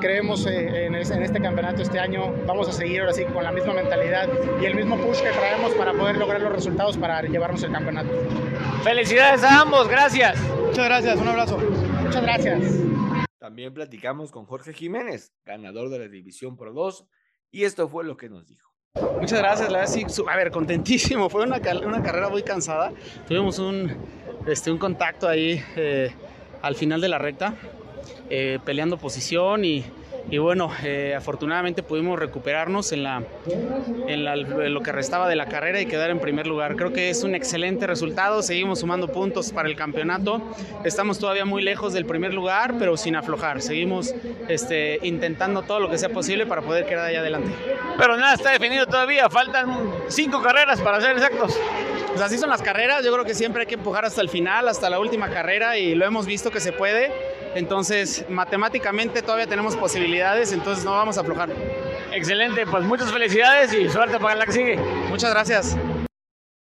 [0.00, 3.74] Creemos eh, en este campeonato este año, vamos a seguir ahora sí con la misma
[3.74, 4.28] mentalidad
[4.60, 8.10] y el mismo push que traemos para poder lograr los resultados para llevarnos el campeonato.
[8.82, 10.38] Felicidades a ambos, gracias.
[10.66, 11.58] Muchas gracias, un abrazo.
[11.58, 12.82] Muchas gracias.
[13.38, 17.06] También platicamos con Jorge Jiménez, ganador de la División Pro 2,
[17.50, 18.72] y esto fue lo que nos dijo.
[19.20, 22.92] Muchas gracias, la verdad sí, a ver, contentísimo, fue una, una carrera muy cansada,
[23.26, 23.90] tuvimos un,
[24.46, 26.12] este, un contacto ahí eh,
[26.60, 27.54] al final de la recta,
[28.32, 29.84] eh, peleando posición y
[30.30, 33.22] y bueno, eh, afortunadamente pudimos recuperarnos en, la,
[34.06, 36.76] en, lo que restaba de la carrera y quedar en primer lugar.
[36.76, 40.40] Creo que es un excelente resultado, seguimos sumando puntos para el campeonato,
[40.84, 44.14] estamos todavía muy lejos del primer lugar, pero sin aflojar, seguimos
[44.48, 47.50] este, intentando todo lo que sea posible para poder quedar allá adelante.
[47.98, 49.76] Pero nada está definido todavía, faltan
[50.08, 51.58] cinco carreras para ser exactos.
[52.08, 54.68] Pues así son las carreras, yo creo que siempre hay que empujar hasta el final,
[54.68, 57.10] hasta la última carrera y lo hemos visto que se puede.
[57.54, 61.50] Entonces, matemáticamente todavía tenemos posibilidades, entonces no vamos a aflojar.
[62.12, 64.76] Excelente, pues muchas felicidades y suerte para la que sigue.
[65.08, 65.76] Muchas gracias.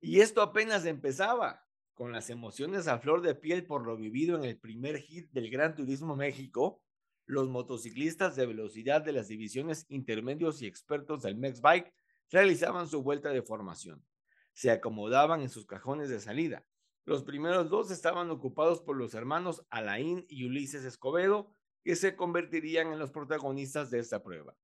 [0.02, 4.46] Y esto apenas empezaba, con las emociones a flor de piel por lo vivido en
[4.46, 6.82] el primer hit del Gran Turismo México.
[7.26, 11.94] Los motociclistas de velocidad de las divisiones intermedios y expertos del Mexbike
[12.32, 14.04] realizaban su vuelta de formación
[14.60, 16.66] se acomodaban en sus cajones de salida.
[17.10, 21.52] Los primeros dos estaban ocupados por los hermanos Alain y Ulises Escobedo,
[21.84, 24.56] que se convertirían en los protagonistas de esta prueba.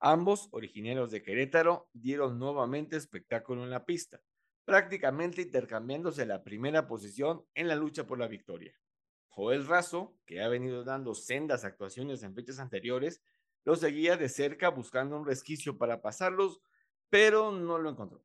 [0.00, 4.20] Ambos, originarios de Querétaro, dieron nuevamente espectáculo en la pista,
[4.64, 8.74] prácticamente intercambiándose la primera posición en la lucha por la victoria.
[9.28, 13.22] Joel Razo, que ha venido dando sendas actuaciones en fechas anteriores,
[13.62, 16.62] lo seguía de cerca buscando un resquicio para pasarlos,
[17.10, 18.24] pero no lo encontró.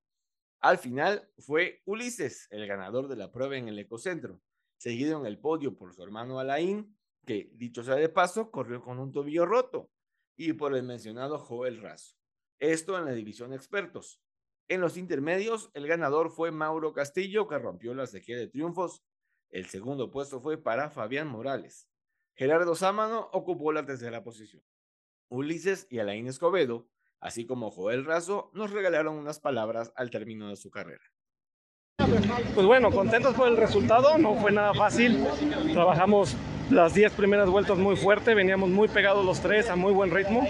[0.60, 4.42] Al final fue Ulises el ganador de la prueba en el ecocentro,
[4.78, 9.00] seguido en el podio por su hermano Alain, que, dicho sea de paso, corrió con
[9.00, 9.92] un tobillo roto,
[10.36, 12.16] y por el mencionado Joel Razo.
[12.60, 14.22] Esto en la división expertos.
[14.68, 19.04] En los intermedios, el ganador fue Mauro Castillo, que rompió la sequía de triunfos.
[19.50, 21.88] El segundo puesto fue para Fabián Morales.
[22.36, 24.64] Gerardo Sámano ocupó la tercera posición.
[25.30, 26.90] Ulises y Alain Escobedo
[27.20, 31.04] así como Joel Razo, nos regalaron unas palabras al término de su carrera.
[32.54, 35.26] Pues bueno, contentos por el resultado, no fue nada fácil,
[35.74, 36.36] trabajamos
[36.70, 40.46] las 10 primeras vueltas muy fuerte, veníamos muy pegados los tres a muy buen ritmo,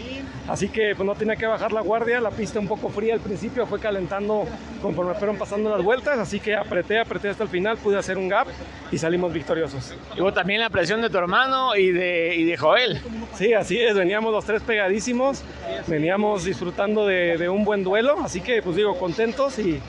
[0.47, 3.19] así que pues no tenía que bajar la guardia, la pista un poco fría al
[3.19, 4.45] principio, fue calentando
[4.81, 8.27] conforme fueron pasando las vueltas, así que apreté, apreté hasta el final, pude hacer un
[8.29, 8.47] gap
[8.91, 9.93] y salimos victoriosos.
[10.15, 12.99] Y hubo también la presión de tu hermano y de, y de Joel.
[13.35, 15.43] Sí, así es, veníamos los tres pegadísimos,
[15.85, 19.79] veníamos disfrutando de, de un buen duelo, así que pues digo, contentos y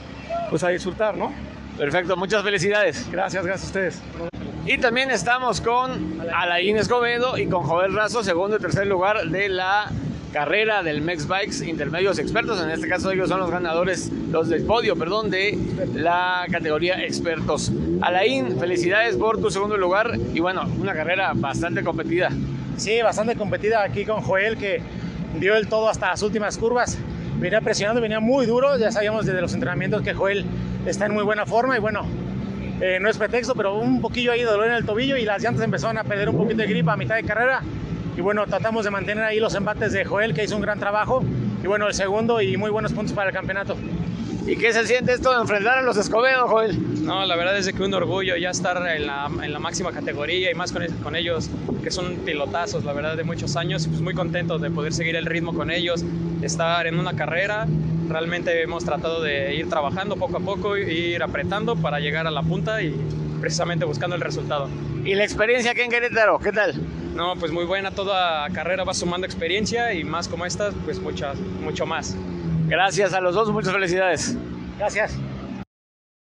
[0.49, 1.33] pues a disfrutar, ¿no?
[1.77, 3.09] Perfecto, muchas felicidades.
[3.09, 4.38] Gracias, gracias a ustedes.
[4.65, 9.49] Y también estamos con Alain Escobedo y con Joel Razo, segundo y tercer lugar de
[9.49, 9.89] la
[10.31, 12.61] carrera del Mex Bikes Intermedios Expertos.
[12.61, 15.57] En este caso ellos son los ganadores, los del podio, perdón, de
[15.95, 17.71] la categoría Expertos.
[18.01, 22.29] Alain, felicidades por tu segundo lugar y bueno, una carrera bastante competida.
[22.77, 24.81] Sí, bastante competida aquí con Joel que
[25.39, 26.97] dio el todo hasta las últimas curvas.
[27.39, 30.45] Venía presionando, venía muy duro, ya sabíamos desde los entrenamientos que Joel
[30.85, 32.05] está en muy buena forma y bueno,
[32.81, 35.41] eh, no es pretexto, pero un poquillo ahí de dolor en el tobillo y las
[35.41, 37.61] llantas empezaron a perder un poquito de gripa a mitad de carrera.
[38.15, 41.23] Y bueno, tratamos de mantener ahí los embates de Joel, que hizo un gran trabajo.
[41.63, 43.75] Y bueno, el segundo y muy buenos puntos para el campeonato.
[44.49, 47.05] ¿Y qué se siente esto de enfrentar a los Escobedo, Joel?
[47.05, 50.49] No, la verdad es que un orgullo ya estar en la, en la máxima categoría
[50.49, 51.51] y más con, con, ellos,
[51.83, 53.85] que son pilotazos, la verdad, de muchos años.
[53.85, 56.03] Y pues muy contentos de poder seguir el ritmo con ellos,
[56.41, 57.67] estar en una carrera
[58.07, 62.41] realmente hemos tratado de ir trabajando poco a poco, ir apretando para llegar a la
[62.41, 62.95] punta y
[63.39, 64.67] precisamente buscando el resultado.
[65.05, 66.39] ¿Y la experiencia aquí en Querétaro?
[66.39, 66.73] ¿Qué tal?
[67.15, 71.33] No, pues muy buena, toda carrera va sumando experiencia y más como esta, pues mucha,
[71.61, 72.17] mucho más.
[72.69, 74.37] Gracias a los dos, muchas felicidades.
[74.77, 75.17] Gracias.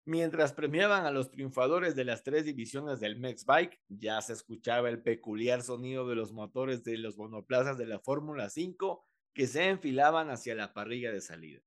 [0.07, 4.89] Mientras premiaban a los triunfadores de las tres divisiones del Mex Bike, ya se escuchaba
[4.89, 9.69] el peculiar sonido de los motores de los monoplazas de la Fórmula 5 que se
[9.69, 11.61] enfilaban hacia la parrilla de salida.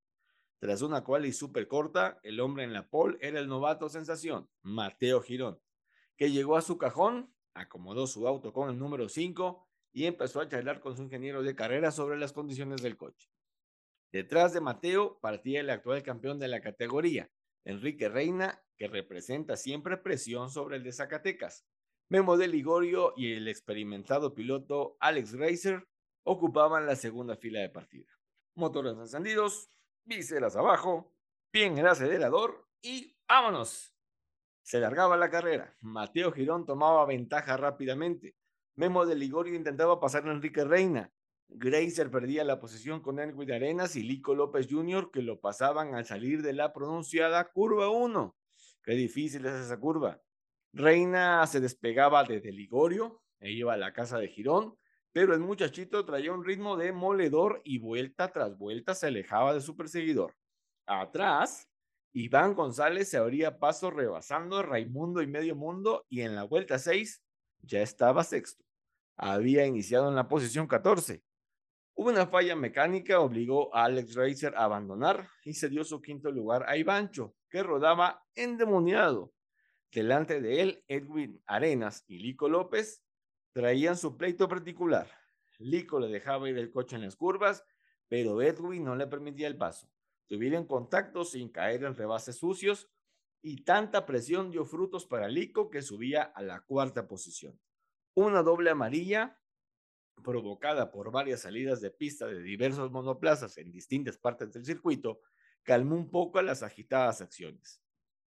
[0.57, 5.21] Tras una quali súper corta, el hombre en la pole era el novato sensación, Mateo
[5.21, 5.59] Girón,
[6.17, 9.63] que llegó a su cajón, acomodó su auto con el número 5
[9.93, 13.29] y empezó a charlar con su ingeniero de carrera sobre las condiciones del coche.
[14.15, 17.29] Detrás de Mateo partía el actual campeón de la categoría,
[17.65, 21.65] Enrique Reina, que representa siempre presión sobre el de Zacatecas.
[22.07, 25.85] Memo de Ligorio y el experimentado piloto Alex Racer
[26.23, 28.09] ocupaban la segunda fila de partida.
[28.55, 29.69] Motores encendidos,
[30.05, 31.13] viseras abajo,
[31.51, 33.93] pie en el acelerador y ¡vámonos!
[34.61, 35.75] Se largaba la carrera.
[35.81, 38.37] Mateo Girón tomaba ventaja rápidamente.
[38.75, 41.11] Memo de Ligorio intentaba pasar a Enrique Reina.
[41.49, 45.11] Grazer perdía la posición con Edwin Arenas y Lico López Jr.
[45.11, 48.35] que lo pasaban al salir de la pronunciada curva 1.
[48.83, 50.21] Qué difícil es esa curva.
[50.73, 54.77] Reina se despegaba desde Ligorio e iba a la casa de Girón,
[55.11, 59.61] pero el muchachito traía un ritmo de moledor y vuelta tras vuelta se alejaba de
[59.61, 60.35] su perseguidor.
[60.85, 61.69] Atrás,
[62.11, 67.21] Iván González se abría paso rebasando Raimundo y Medio Mundo y en la vuelta 6
[67.61, 68.65] ya estaba sexto.
[69.17, 71.23] Había iniciado en la posición 14.
[71.97, 76.65] Una falla mecánica obligó a Alex Racer a abandonar y se dio su quinto lugar
[76.67, 79.33] a Ivancho, que rodaba endemoniado.
[79.93, 83.01] Delante de él, Edwin Arenas y Lico López
[83.53, 85.09] traían su pleito particular.
[85.57, 87.63] Lico le dejaba ir el coche en las curvas,
[88.09, 89.89] pero Edwin no le permitía el paso.
[90.27, 92.89] Tuvieron contacto sin caer en rebases sucios
[93.41, 97.57] y tanta presión dio frutos para Lico que subía a la cuarta posición.
[98.15, 99.39] Una doble amarilla
[100.23, 105.19] provocada por varias salidas de pista de diversos monoplazas en distintas partes del circuito,
[105.63, 107.81] calmó un poco a las agitadas acciones.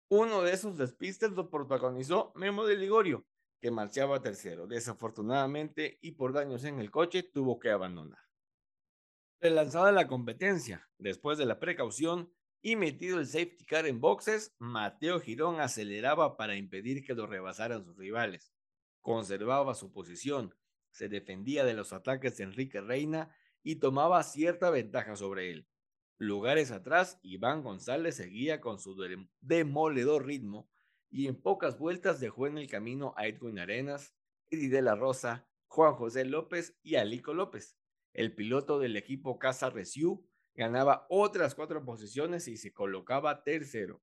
[0.09, 3.27] Uno de esos despistes lo protagonizó Memo de Ligorio,
[3.61, 4.67] que marchaba tercero.
[4.67, 8.21] Desafortunadamente y por daños en el coche tuvo que abandonar.
[9.41, 12.33] Relanzada la competencia, después de la precaución
[12.63, 17.85] y metido el safety car en boxes, Mateo Girón aceleraba para impedir que lo rebasaran
[17.85, 18.53] sus rivales.
[19.03, 20.55] Conservaba su posición,
[20.97, 23.31] se defendía de los ataques de Enrique Reina
[23.63, 25.69] y tomaba cierta ventaja sobre él.
[26.17, 28.97] Lugares atrás, Iván González seguía con su
[29.41, 30.71] demoledor ritmo
[31.11, 34.15] y en pocas vueltas dejó en el camino a Edwin Arenas,
[34.49, 37.77] Eddie de la Rosa, Juan José López y Alico López.
[38.15, 44.03] El piloto del equipo Casa Resiu ganaba otras cuatro posiciones y se colocaba tercero.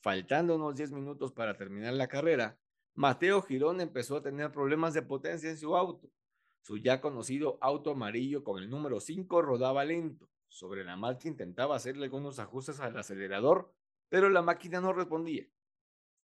[0.00, 2.60] Faltando unos 10 minutos para terminar la carrera,
[2.94, 6.12] Mateo Girón empezó a tener problemas de potencia en su auto.
[6.60, 10.28] Su ya conocido auto amarillo con el número 5 rodaba lento.
[10.48, 13.72] Sobre la marcha intentaba hacerle algunos ajustes al acelerador,
[14.08, 15.46] pero la máquina no respondía.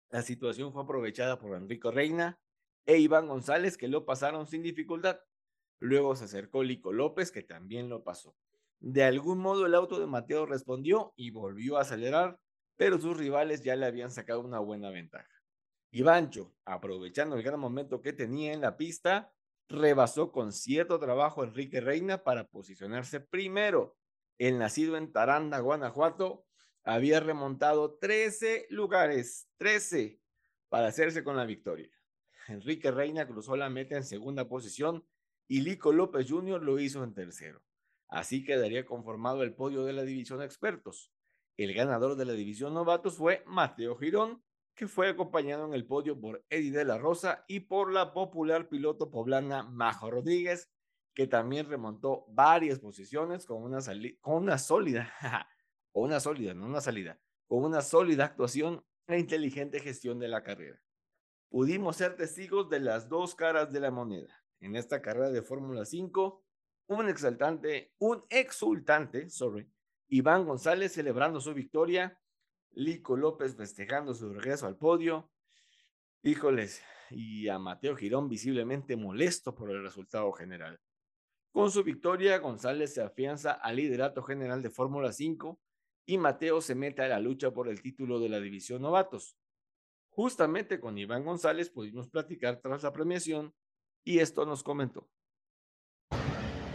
[0.09, 2.39] La situación fue aprovechada por Enrico Reina
[2.85, 5.19] e Iván González, que lo pasaron sin dificultad.
[5.79, 8.35] Luego se acercó Lico López, que también lo pasó.
[8.79, 12.39] De algún modo el auto de Mateo respondió y volvió a acelerar,
[12.75, 15.29] pero sus rivales ya le habían sacado una buena ventaja.
[15.91, 19.33] Ivancho, aprovechando el gran momento que tenía en la pista,
[19.67, 23.97] rebasó con cierto trabajo a Enrique Reina para posicionarse primero.
[24.37, 26.45] El nacido en Taranda, Guanajuato,
[26.83, 30.19] había remontado 13 lugares, 13,
[30.69, 31.89] para hacerse con la victoria.
[32.47, 35.05] Enrique Reina cruzó la meta en segunda posición
[35.47, 36.61] y Lico López Jr.
[36.61, 37.61] lo hizo en tercero.
[38.07, 41.11] Así quedaría conformado el podio de la división expertos.
[41.57, 44.43] El ganador de la división novatos fue Mateo Girón,
[44.75, 48.67] que fue acompañado en el podio por Eddie de la Rosa y por la popular
[48.67, 50.69] piloto poblana Majo Rodríguez,
[51.13, 53.79] que también remontó varias posiciones con una,
[54.19, 55.13] con una sólida,
[55.93, 60.43] o una sólida, no una salida, con una sólida actuación e inteligente gestión de la
[60.43, 60.81] carrera.
[61.49, 64.43] Pudimos ser testigos de las dos caras de la moneda.
[64.59, 66.43] En esta carrera de Fórmula 5,
[66.87, 69.71] un exaltante, un exultante, sorry,
[70.09, 72.19] Iván González celebrando su victoria
[72.75, 75.31] Lico López festejando su regreso al podio.
[76.23, 80.79] Híjoles, y a Mateo Girón visiblemente molesto por el resultado general.
[81.51, 85.59] Con su victoria, González se afianza al liderato general de Fórmula 5
[86.05, 89.37] y Mateo se mete a la lucha por el título de la división novatos.
[90.09, 93.53] Justamente con Iván González pudimos platicar tras la premiación
[94.03, 95.09] y esto nos comentó.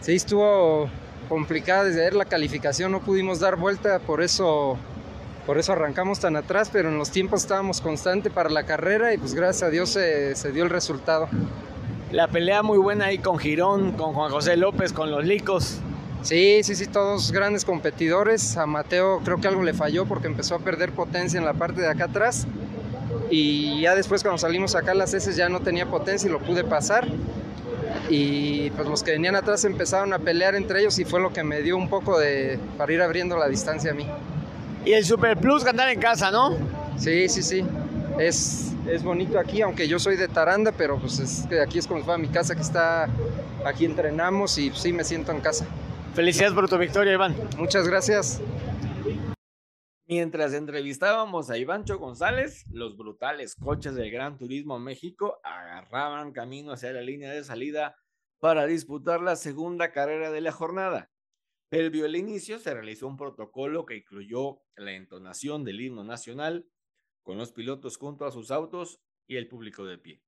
[0.01, 0.89] Sí, estuvo
[1.29, 4.77] complicada desde ver la calificación, no pudimos dar vuelta, por eso
[5.45, 9.17] por eso arrancamos tan atrás, pero en los tiempos estábamos constante para la carrera y
[9.17, 11.27] pues gracias a Dios se, se dio el resultado.
[12.11, 15.79] La pelea muy buena ahí con Girón, con Juan José López, con los Licos.
[16.23, 18.57] Sí, sí, sí, todos grandes competidores.
[18.57, 21.81] A Mateo creo que algo le falló porque empezó a perder potencia en la parte
[21.81, 22.47] de acá atrás.
[23.29, 26.63] Y ya después cuando salimos acá las heces ya no tenía potencia y lo pude
[26.63, 27.07] pasar.
[28.09, 31.43] Y pues los que venían atrás empezaron a pelear entre ellos y fue lo que
[31.43, 34.05] me dio un poco de para ir abriendo la distancia a mí.
[34.83, 36.57] Y el Super Plus ganar en casa, ¿no?
[36.97, 37.63] Sí, sí, sí.
[38.17, 41.87] Es, es bonito aquí, aunque yo soy de Taranda, pero pues es que aquí es
[41.87, 43.07] como fue a mi casa, que está,
[43.65, 45.67] aquí entrenamos y sí me siento en casa.
[46.15, 47.35] Felicidades por tu victoria, Iván.
[47.57, 48.41] Muchas gracias.
[50.07, 56.91] Mientras entrevistábamos a Ivancho González, los brutales coches del Gran Turismo México agarraban camino hacia
[56.91, 57.95] la línea de salida
[58.39, 61.10] para disputar la segunda carrera de la jornada.
[61.71, 66.69] Previo al inicio se realizó un protocolo que incluyó la entonación del himno nacional
[67.23, 70.21] con los pilotos junto a sus autos y el público de pie.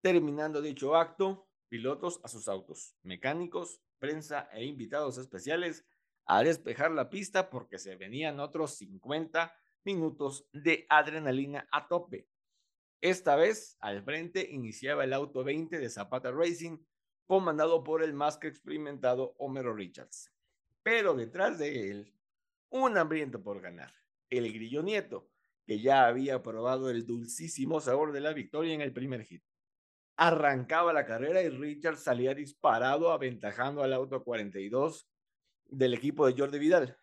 [0.00, 5.86] Terminando dicho acto, pilotos a sus autos, mecánicos, prensa e invitados especiales
[6.26, 9.54] a despejar la pista porque se venían otros 50
[9.84, 12.26] minutos de adrenalina a tope.
[13.00, 16.78] Esta vez, al frente iniciaba el auto 20 de Zapata Racing,
[17.26, 20.32] comandado por el más que experimentado Homero Richards.
[20.82, 22.14] Pero detrás de él,
[22.70, 23.92] un hambriento por ganar,
[24.30, 25.30] el Grillo Nieto,
[25.66, 29.42] que ya había probado el dulcísimo sabor de la victoria en el primer hit.
[30.16, 35.08] Arrancaba la carrera y Richards salía disparado aventajando al auto 42
[35.66, 36.96] del equipo de Jordi Vidal.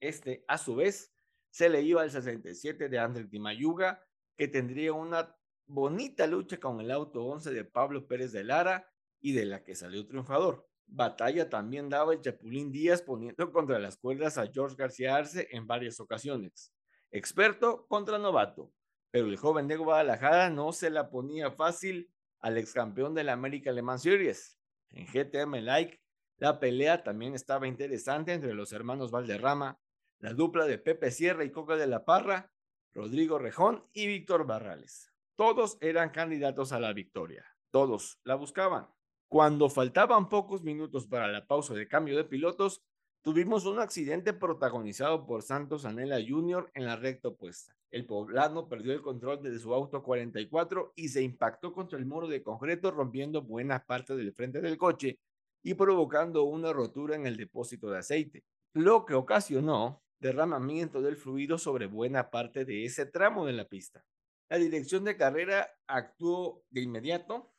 [0.00, 1.14] Este, a su vez,
[1.50, 4.04] se le iba al 67 de André Di Mayuga,
[4.36, 5.36] que tendría una
[5.66, 8.90] bonita lucha con el auto 11 de Pablo Pérez de Lara
[9.20, 10.68] y de la que salió triunfador.
[10.86, 15.66] Batalla también daba el Chapulín Díaz poniendo contra las cuerdas a George García Arce en
[15.66, 16.72] varias ocasiones.
[17.10, 18.72] Experto contra novato,
[19.10, 23.32] pero el joven de Guadalajara no se la ponía fácil al ex campeón de la
[23.32, 24.58] América Le Mans Series.
[24.90, 26.00] En GTM Like
[26.38, 29.78] la pelea también estaba interesante entre los hermanos Valderrama,
[30.18, 32.52] la dupla de Pepe Sierra y Coca de la Parra,
[32.92, 35.12] Rodrigo Rejón y Víctor Barrales.
[35.36, 37.44] Todos eran candidatos a la victoria.
[37.70, 38.93] Todos la buscaban.
[39.28, 42.82] Cuando faltaban pocos minutos para la pausa de cambio de pilotos,
[43.22, 46.70] tuvimos un accidente protagonizado por Santos Anela Jr.
[46.74, 47.74] en la recta opuesta.
[47.90, 52.28] El poblano perdió el control de su auto 44 y se impactó contra el muro
[52.28, 55.18] de concreto rompiendo buena parte del frente del coche
[55.62, 58.44] y provocando una rotura en el depósito de aceite,
[58.74, 64.04] lo que ocasionó derramamiento del fluido sobre buena parte de ese tramo de la pista.
[64.50, 67.53] La dirección de carrera actuó de inmediato,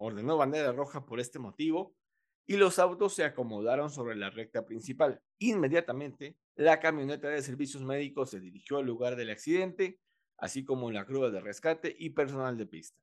[0.00, 1.94] ordenó bandera roja por este motivo
[2.46, 5.22] y los autos se acomodaron sobre la recta principal.
[5.38, 10.00] Inmediatamente, la camioneta de servicios médicos se dirigió al lugar del accidente,
[10.38, 12.98] así como la grúa de rescate y personal de pista.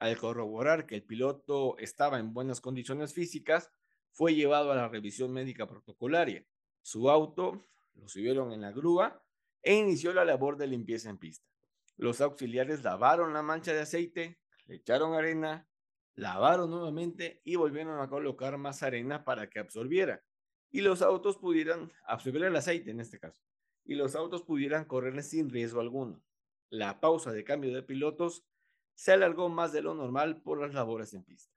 [0.00, 3.70] Al corroborar que el piloto estaba en buenas condiciones físicas,
[4.10, 6.44] fue llevado a la revisión médica protocolaria.
[6.82, 7.64] Su auto
[7.94, 9.24] lo subieron en la grúa
[9.62, 11.46] e inició la labor de limpieza en pista.
[11.96, 15.68] Los auxiliares lavaron la mancha de aceite, le echaron arena,
[16.14, 20.22] lavaron nuevamente y volvieron a colocar más arena para que absorbiera.
[20.70, 23.42] Y los autos pudieran absorber el aceite en este caso.
[23.84, 26.22] Y los autos pudieran correr sin riesgo alguno.
[26.70, 28.44] La pausa de cambio de pilotos
[28.94, 31.52] se alargó más de lo normal por las labores en pista.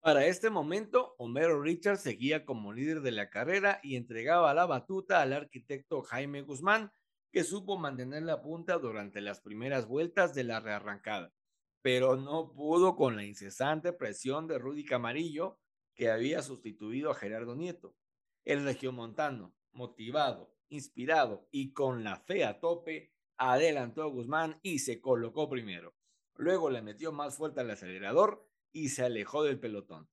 [0.00, 5.20] Para este momento, Homero Richards seguía como líder de la carrera y entregaba la batuta
[5.20, 6.90] al arquitecto Jaime Guzmán,
[7.30, 11.32] que supo mantener la punta durante las primeras vueltas de la rearrancada,
[11.82, 15.58] pero no pudo con la incesante presión de Rudy Camarillo,
[15.94, 17.96] que había sustituido a Gerardo Nieto.
[18.44, 25.00] El regiomontano, motivado, inspirado y con la fe a tope, adelantó a Guzmán y se
[25.00, 25.94] colocó primero.
[26.36, 30.08] Luego le metió más fuerte al acelerador y se alejó del pelotón.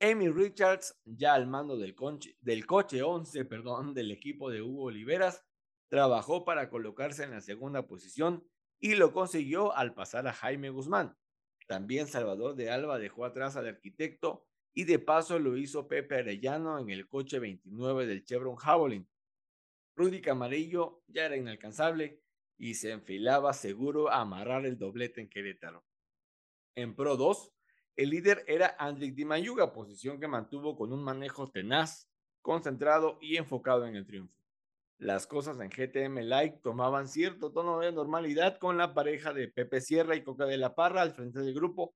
[0.00, 1.96] Amy Richards, ya al mando del,
[2.40, 5.44] del coche 11 perdón, del equipo de Hugo Oliveras,
[5.88, 8.44] trabajó para colocarse en la segunda posición
[8.80, 11.16] y lo consiguió al pasar a Jaime Guzmán.
[11.66, 16.78] También Salvador de Alba dejó atrás al arquitecto y de paso lo hizo Pepe Arellano
[16.78, 19.08] en el coche 29 del Chevron Javelin.
[19.96, 22.22] Rudy Camarillo ya era inalcanzable
[22.56, 25.84] y se enfilaba seguro a amarrar el doblete en Querétaro.
[26.74, 27.52] En Pro 2,
[27.96, 32.08] el líder era Andriy Di Mayuga, posición que mantuvo con un manejo tenaz,
[32.40, 34.37] concentrado y enfocado en el triunfo.
[34.98, 39.80] Las cosas en GTM Like tomaban cierto tono de normalidad con la pareja de Pepe
[39.80, 41.94] Sierra y Coca de la Parra al frente del grupo,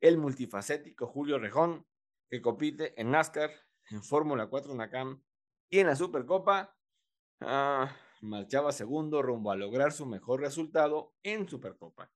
[0.00, 1.86] el multifacético Julio Rejón,
[2.28, 3.52] que compite en NASCAR,
[3.90, 5.22] en Fórmula 4 NACAM
[5.70, 6.76] y en la Supercopa,
[7.40, 12.10] ah, marchaba segundo rumbo a lograr su mejor resultado en Supercopa.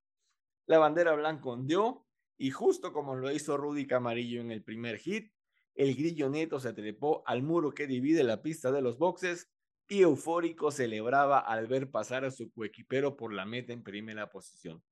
[0.66, 5.32] La bandera blanca ondeó y justo como lo hizo Rudy Camarillo en el primer hit,
[5.76, 9.48] el grillo neto se trepó al muro que divide la pista de los boxes
[9.88, 14.82] y eufórico celebraba al ver pasar a su coequipero por la meta en primera posición.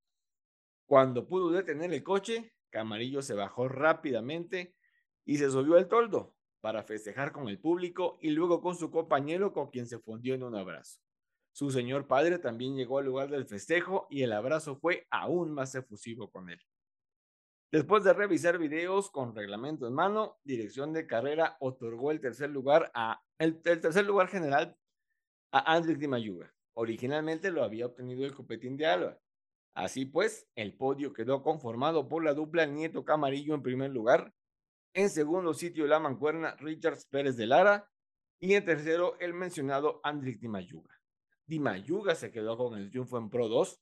[0.86, 4.74] Cuando pudo detener el coche, Camarillo se bajó rápidamente
[5.24, 9.52] y se subió al toldo para festejar con el público y luego con su compañero
[9.52, 11.01] con quien se fundió en un abrazo.
[11.52, 15.74] Su señor padre también llegó al lugar del festejo y el abrazo fue aún más
[15.74, 16.60] efusivo con él.
[17.73, 22.90] Después de revisar videos con reglamento en mano, dirección de carrera otorgó el tercer lugar
[22.94, 24.77] a el, tercer lugar general
[25.59, 29.19] a Andrés Di Mayuga, Originalmente lo había obtenido el Copetín de Alba.
[29.74, 34.35] Así pues, el podio quedó conformado por la dupla Nieto Camarillo en primer lugar,
[34.93, 37.91] en segundo sitio la mancuerna Richards Pérez de Lara
[38.39, 41.01] y en tercero el mencionado Andrick Dimayuga.
[41.47, 43.81] Dimayuga se quedó con el triunfo en Pro 2,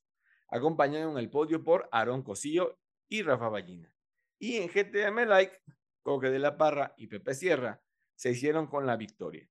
[0.51, 2.79] acompañado en el podio por Aaron Cosillo
[3.09, 3.93] y Rafa Ballina.
[4.39, 5.59] Y en GTM Like,
[6.03, 7.83] Coque de la Parra y Pepe Sierra
[8.15, 9.49] se hicieron con la victoria.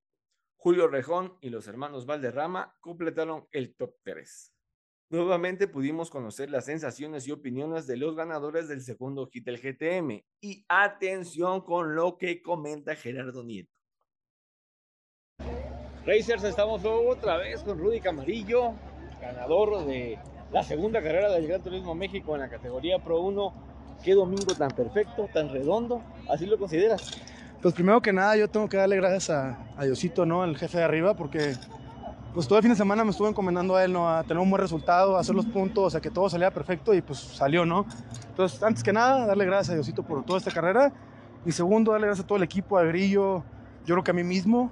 [0.64, 4.50] Julio Rejón y los hermanos Valderrama completaron el top 3.
[5.10, 10.24] Nuevamente pudimos conocer las sensaciones y opiniones de los ganadores del segundo hit del GTM.
[10.40, 13.70] Y atención con lo que comenta Gerardo Nieto.
[16.06, 18.72] Racers, estamos otra vez con Rudy Camarillo,
[19.20, 20.18] ganador de
[20.50, 23.98] la segunda carrera del Gran Turismo México en la categoría Pro 1.
[24.02, 27.33] Qué domingo tan perfecto, tan redondo, ¿así lo consideras?
[27.64, 30.44] Pues primero que nada yo tengo que darle gracias a, a Diosito, ¿no?
[30.44, 31.54] El jefe de arriba, porque
[32.34, 34.06] pues todo el fin de semana me estuve encomendando a él, ¿no?
[34.06, 37.00] A tener un buen resultado, a hacer los puntos, a que todo saliera perfecto y
[37.00, 37.86] pues salió, ¿no?
[38.28, 40.92] Entonces, antes que nada, darle gracias a Diosito por toda esta carrera.
[41.46, 43.42] Y segundo, darle gracias a todo el equipo, a Grillo,
[43.86, 44.70] yo creo que a mí mismo,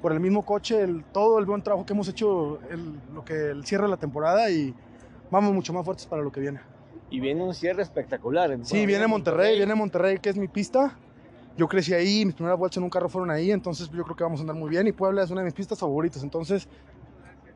[0.00, 3.50] por el mismo coche, el, todo el buen trabajo que hemos hecho, el, lo que
[3.50, 4.72] el cierre de la temporada y
[5.28, 6.60] vamos mucho más fuertes para lo que viene.
[7.10, 8.56] Y viene un cierre espectacular.
[8.62, 10.96] Sí, viene Monterrey, viene Monterrey, que es mi pista.
[11.56, 14.24] Yo crecí ahí, mis primeras vueltas en un carro fueron ahí, entonces yo creo que
[14.24, 14.86] vamos a andar muy bien.
[14.86, 16.68] Y Puebla es una de mis pistas favoritas, entonces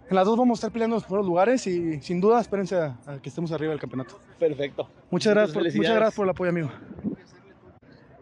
[0.08, 2.96] en las dos vamos a estar peleando los primeros lugares y sin duda espérense a,
[3.06, 4.18] a que estemos arriba del campeonato.
[4.38, 4.88] Perfecto.
[5.10, 6.70] Muchas gracias, por, muchas gracias por el apoyo, amigo.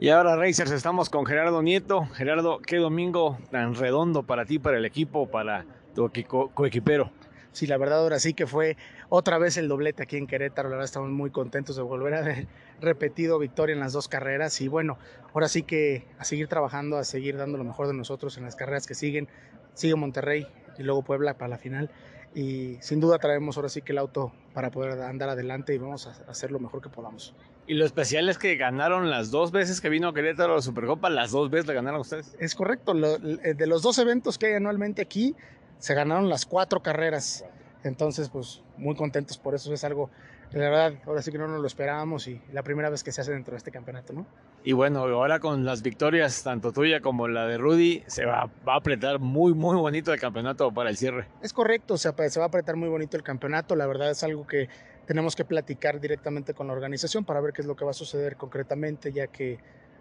[0.00, 2.06] Y ahora, Racers, estamos con Gerardo Nieto.
[2.14, 5.64] Gerardo, qué domingo tan redondo para ti, para el equipo, para
[5.94, 7.10] tu co coequipero.
[7.52, 8.76] Sí, la verdad ahora sí que fue
[9.16, 10.68] otra vez el doblete aquí en Querétaro.
[10.68, 12.48] La verdad estamos muy contentos de volver a haber
[12.80, 14.60] repetido victoria en las dos carreras.
[14.60, 14.98] Y bueno,
[15.32, 18.56] ahora sí que a seguir trabajando, a seguir dando lo mejor de nosotros en las
[18.56, 19.28] carreras que siguen.
[19.74, 20.46] Sigue Monterrey
[20.78, 21.90] y luego Puebla para la final.
[22.34, 26.08] Y sin duda traemos ahora sí que el auto para poder andar adelante y vamos
[26.08, 27.36] a hacer lo mejor que podamos.
[27.68, 31.08] Y lo especial es que ganaron las dos veces que vino Querétaro a la Supercopa,
[31.08, 32.34] las dos veces la ganaron ustedes.
[32.40, 35.36] Es correcto, lo, de los dos eventos que hay anualmente aquí,
[35.78, 37.44] se ganaron las cuatro carreras.
[37.84, 39.72] Entonces, pues muy contentos por eso.
[39.72, 40.10] Es algo,
[40.52, 43.20] la verdad, ahora sí que no nos lo esperábamos y la primera vez que se
[43.20, 44.26] hace dentro de este campeonato, ¿no?
[44.64, 48.74] Y bueno, ahora con las victorias, tanto tuya como la de Rudy, se va, va
[48.74, 51.26] a apretar muy, muy bonito el campeonato para el cierre.
[51.42, 53.76] Es correcto, o sea, se va a apretar muy bonito el campeonato.
[53.76, 54.68] La verdad es algo que
[55.04, 57.94] tenemos que platicar directamente con la organización para ver qué es lo que va a
[57.94, 59.58] suceder concretamente, ya que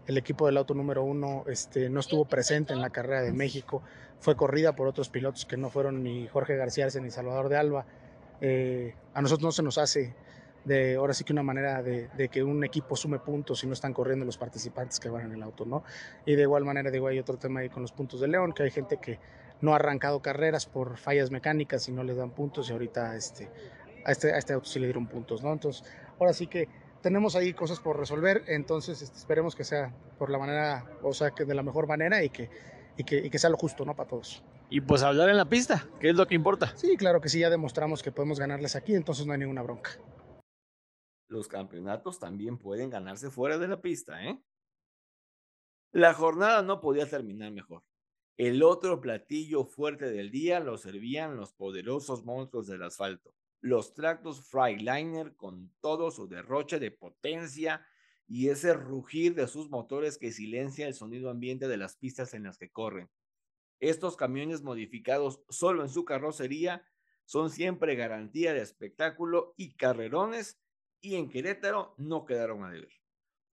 [0.07, 3.81] el equipo del auto número uno este, no estuvo presente en la carrera de México,
[4.19, 7.85] fue corrida por otros pilotos que no fueron ni Jorge García ni Salvador de Alba.
[8.41, 10.13] Eh, a nosotros no se nos hace
[10.65, 13.73] de ahora sí que una manera de, de, que un equipo sume puntos si no
[13.73, 15.83] están corriendo los participantes que van en el auto, ¿no?
[16.25, 18.63] Y de igual manera, digo, hay otro tema ahí con los puntos de León, que
[18.63, 19.19] hay gente que
[19.61, 23.49] no ha arrancado carreras por fallas mecánicas y no les dan puntos y ahorita este,
[24.05, 25.51] a, este, a este auto sí le dieron puntos, ¿no?
[25.51, 25.83] Entonces,
[26.19, 26.67] ahora sí que
[27.03, 31.31] tenemos ahí cosas por resolver, entonces este, esperemos que sea por la manera, o sea,
[31.31, 32.49] que de la mejor manera y que,
[32.97, 33.95] y que, y que sea lo justo, ¿no?
[33.95, 34.41] Para todos.
[34.69, 36.75] Y pues hablar en la pista, que es lo que importa.
[36.77, 39.91] Sí, claro que sí, ya demostramos que podemos ganarles aquí, entonces no hay ninguna bronca.
[41.27, 44.41] Los campeonatos también pueden ganarse fuera de la pista, ¿eh?
[45.91, 47.83] La jornada no podía terminar mejor.
[48.37, 54.45] El otro platillo fuerte del día lo servían los poderosos monstruos del asfalto, los tractos
[54.49, 57.87] Freightliner con todo su derroche de potencia
[58.27, 62.43] y ese rugir de sus motores que silencia el sonido ambiente de las pistas en
[62.43, 63.09] las que corren.
[63.79, 66.85] Estos camiones modificados solo en su carrocería
[67.23, 70.59] son siempre garantía de espectáculo y carrerones
[70.99, 72.91] y en Querétaro no quedaron a deber.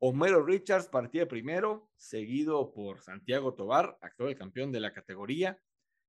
[0.01, 5.62] Homero Richards partía primero, seguido por Santiago Tobar, actual campeón de la categoría.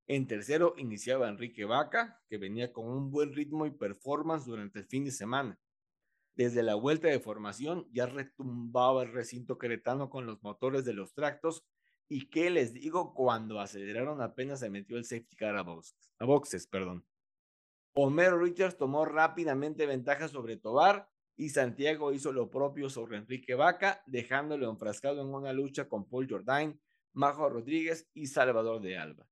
[0.07, 4.85] En tercero iniciaba Enrique Vaca, que venía con un buen ritmo y performance durante el
[4.85, 5.59] fin de semana.
[6.35, 11.13] Desde la vuelta de formación ya retumbaba el recinto queretano con los motores de los
[11.13, 11.65] tractos
[12.07, 16.11] y qué les digo cuando aceleraron apenas se metió el safety car a boxes.
[16.19, 16.25] A
[16.69, 17.05] perdón.
[17.93, 24.01] Homero Richards tomó rápidamente ventaja sobre Tobar y Santiago hizo lo propio sobre Enrique Vaca,
[24.05, 26.79] dejándolo enfrascado en una lucha con Paul Jordain,
[27.13, 29.30] Majo Rodríguez y Salvador de Alba.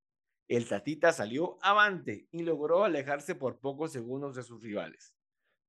[0.50, 5.14] El Tatita salió avante y logró alejarse por pocos segundos de sus rivales.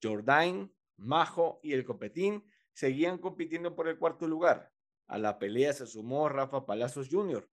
[0.02, 2.44] Jordain, Majo y el Copetín
[2.74, 4.72] seguían compitiendo por el cuarto lugar.
[5.06, 7.48] A la pelea se sumó Rafa Palazos Jr.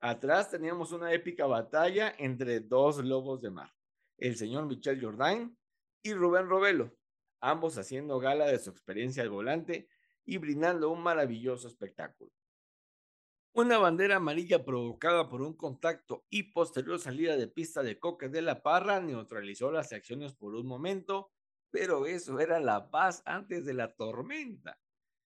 [0.00, 3.74] Atrás teníamos una épica batalla entre dos lobos de mar,
[4.16, 5.54] el señor Michel Jordain
[6.02, 6.96] y Rubén Robelo,
[7.42, 9.86] ambos haciendo gala de su experiencia al volante
[10.24, 12.32] y brindando un maravilloso espectáculo.
[13.52, 18.42] Una bandera amarilla provocada por un contacto y posterior salida de pista de Coque de
[18.42, 21.32] la Parra neutralizó las acciones por un momento,
[21.72, 24.78] pero eso era la paz antes de la tormenta.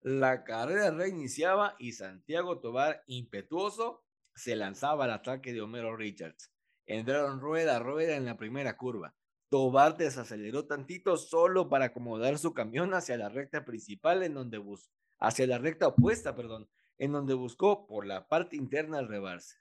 [0.01, 4.03] La carrera reiniciaba y Santiago Tobar, impetuoso,
[4.35, 6.51] se lanzaba al ataque de Homero Richards.
[6.85, 9.15] Entraron rueda a rueda en la primera curva.
[9.47, 14.91] Tobar desaceleró tantito solo para acomodar su camión hacia la recta principal en donde bus
[15.21, 16.67] hacia la recta opuesta, perdón,
[17.01, 19.57] en donde buscó por la parte interna el rebarse.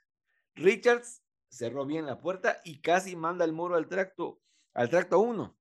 [0.54, 4.42] Richards cerró bien la puerta y casi manda el muro al tracto,
[4.74, 5.58] al tracto 1.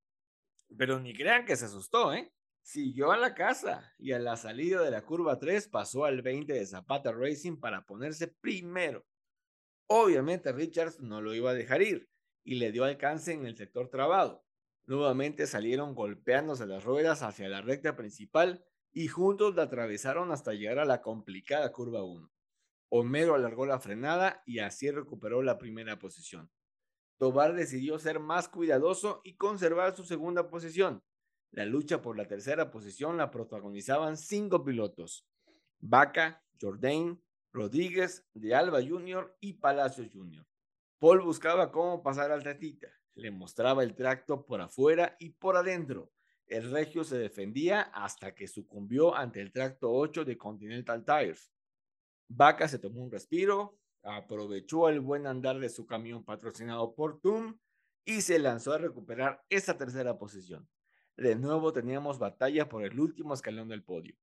[0.78, 2.34] Pero ni crean que se asustó, ¿eh?
[2.62, 6.52] Siguió a la casa y a la salida de la curva 3 pasó al 20
[6.52, 9.06] de Zapata Racing para ponerse primero.
[9.88, 12.10] Obviamente Richards no lo iba a dejar ir
[12.44, 14.44] y le dio alcance en el sector trabado.
[14.86, 20.80] Nuevamente salieron golpeándose las ruedas hacia la recta principal y juntos la atravesaron hasta llegar
[20.80, 22.30] a la complicada curva 1.
[22.90, 26.50] Homero alargó la frenada y así recuperó la primera posición.
[27.18, 31.04] Tobar decidió ser más cuidadoso y conservar su segunda posición.
[31.52, 35.28] La lucha por la tercera posición la protagonizaban cinco pilotos:
[35.80, 37.22] Vaca, Jordain,
[37.52, 39.36] Rodríguez, De Alba Jr.
[39.40, 40.46] y Palacios Jr.
[41.00, 42.88] Paul buscaba cómo pasar al Tatita.
[43.16, 46.12] Le mostraba el tracto por afuera y por adentro,
[46.50, 51.52] el regio se defendía hasta que sucumbió ante el tracto 8 de Continental Tires.
[52.28, 57.58] Vaca se tomó un respiro, aprovechó el buen andar de su camión patrocinado por TUM
[58.04, 60.68] y se lanzó a recuperar esa tercera posición.
[61.16, 64.16] De nuevo teníamos batalla por el último escalón del podio.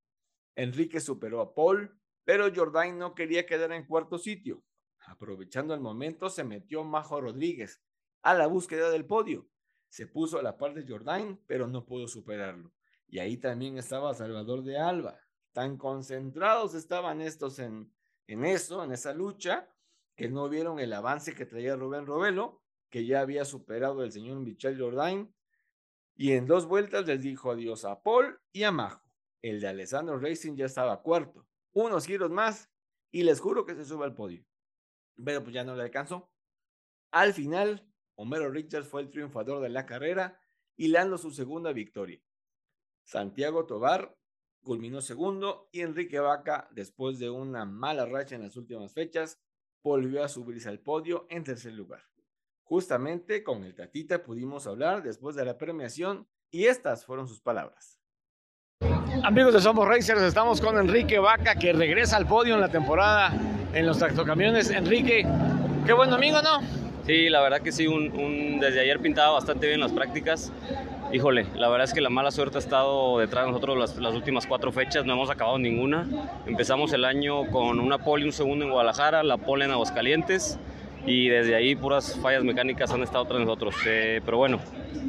[0.57, 4.65] Enrique superó a Paul, pero Jordain no quería quedar en cuarto sitio.
[5.07, 7.81] Aprovechando el momento, se metió Majo Rodríguez
[8.23, 9.48] a la búsqueda del podio
[9.97, 12.70] se puso a la par de Jordain, pero no pudo superarlo.
[13.09, 15.18] Y ahí también estaba Salvador de Alba.
[15.52, 17.90] Tan concentrados estaban estos en,
[18.27, 19.70] en eso, en esa lucha,
[20.14, 24.39] que no vieron el avance que traía Rubén Robelo, que ya había superado el señor
[24.40, 25.35] Michel Jordain.
[26.14, 29.10] Y en dos vueltas les dijo adiós a Paul y a Majo.
[29.40, 31.47] El de Alessandro Racing ya estaba cuarto.
[31.73, 32.70] Unos giros más
[33.10, 34.44] y les juro que se sube al podio.
[35.24, 36.31] Pero pues ya no le alcanzó.
[37.12, 40.41] Al final, Homero Richards fue el triunfador de la carrera,
[40.77, 42.21] hilando su segunda victoria.
[43.05, 44.17] Santiago Tobar
[44.63, 49.39] culminó segundo y Enrique Vaca, después de una mala racha en las últimas fechas,
[49.83, 52.03] volvió a subirse al podio en tercer lugar.
[52.65, 58.01] Justamente con el Tatita pudimos hablar después de la premiación y estas fueron sus palabras.
[59.23, 63.33] Amigos de Somos Racers, estamos con Enrique Vaca que regresa al podio en la temporada
[63.73, 64.71] en los tractocamiones.
[64.71, 65.25] Enrique,
[65.87, 66.86] qué buen domingo, ¿no?
[67.07, 70.53] Sí, la verdad que sí, un, desde ayer pintaba bastante bien las prácticas.
[71.12, 74.12] Híjole, la verdad es que la mala suerte ha estado detrás de nosotros las, las,
[74.12, 76.05] últimas cuatro fechas, no hemos acabado ninguna.
[76.47, 80.59] Empezamos el año con una pole un segundo en Guadalajara, la pole en Aguascalientes
[81.07, 83.77] y desde ahí puras fallas mecánicas han estado tras nosotros.
[83.87, 84.59] Eh, pero bueno,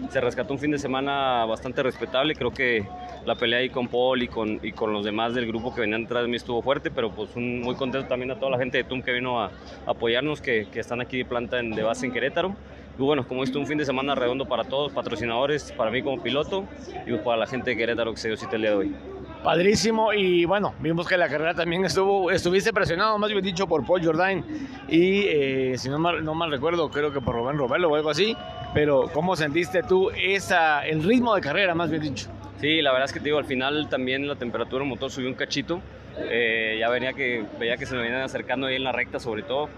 [0.09, 2.85] se rescató un fin de semana bastante respetable, creo que
[3.25, 6.03] la pelea ahí con Paul y con, y con los demás del grupo que venían
[6.03, 8.83] detrás de mí estuvo fuerte, pero pues muy contento también a toda la gente de
[8.83, 9.51] TUM que vino a,
[9.85, 12.55] apoyarnos, que, están aquí de planta de base en Querétaro.
[12.97, 16.21] Y bueno, como visto, un fin de semana redondo para todos, patrocinadores, para mí como
[16.21, 16.65] piloto
[17.05, 19.16] y para la gente de Querétaro que se dio cita el día de hoy.
[19.43, 23.85] Padrísimo y bueno, vimos que la carrera también estuvo, estuviste presionado, más bien dicho, por
[23.85, 24.43] Paul Jordain
[24.89, 28.09] y eh, si no mal, no mal recuerdo, creo que por Rubén Robelo o algo
[28.09, 28.35] así,
[28.73, 32.29] pero ¿cómo sentiste tú esa, el ritmo de carrera, más bien dicho?
[32.59, 35.29] Sí, la verdad es que te digo, al final también la temperatura del motor subió
[35.29, 35.79] un cachito.
[36.17, 39.43] Eh, ya venía que, veía que se me venían acercando ahí en la recta, sobre
[39.43, 39.69] todo.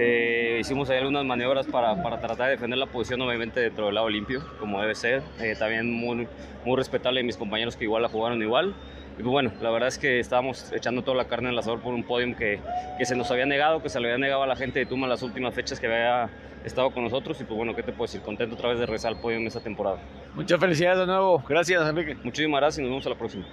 [0.00, 3.96] Eh, hicimos ahí algunas maniobras para, para, tratar de defender la posición, obviamente, dentro del
[3.96, 5.22] lado limpio, como debe ser.
[5.40, 6.28] Eh, también muy,
[6.64, 8.74] muy respetable de mis compañeros que igual la jugaron igual.
[9.18, 11.80] Y pues bueno, la verdad es que estábamos echando toda la carne en el asador
[11.80, 12.60] por un podium que,
[12.96, 15.08] que se nos había negado, que se le había negado a la gente de Tuma
[15.08, 16.30] las últimas fechas que había
[16.64, 17.40] estado con nosotros.
[17.40, 18.20] Y pues bueno, ¿qué te puedo decir?
[18.20, 19.98] Contento otra vez de rezar al podium esta temporada.
[20.34, 21.42] Muchas felicidades de nuevo.
[21.48, 22.16] Gracias, Enrique.
[22.22, 23.44] Muchísimas gracias y nos vemos a la próxima.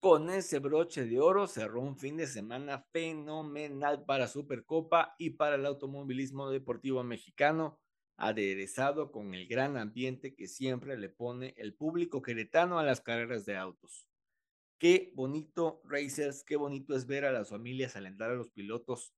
[0.00, 5.56] Con ese broche de oro cerró un fin de semana fenomenal para Supercopa y para
[5.56, 7.78] el automovilismo deportivo mexicano,
[8.16, 13.44] aderezado con el gran ambiente que siempre le pone el público queretano a las carreras
[13.44, 14.08] de autos.
[14.78, 19.12] Qué bonito, racers, qué bonito es ver a las familias alentar a los pilotos,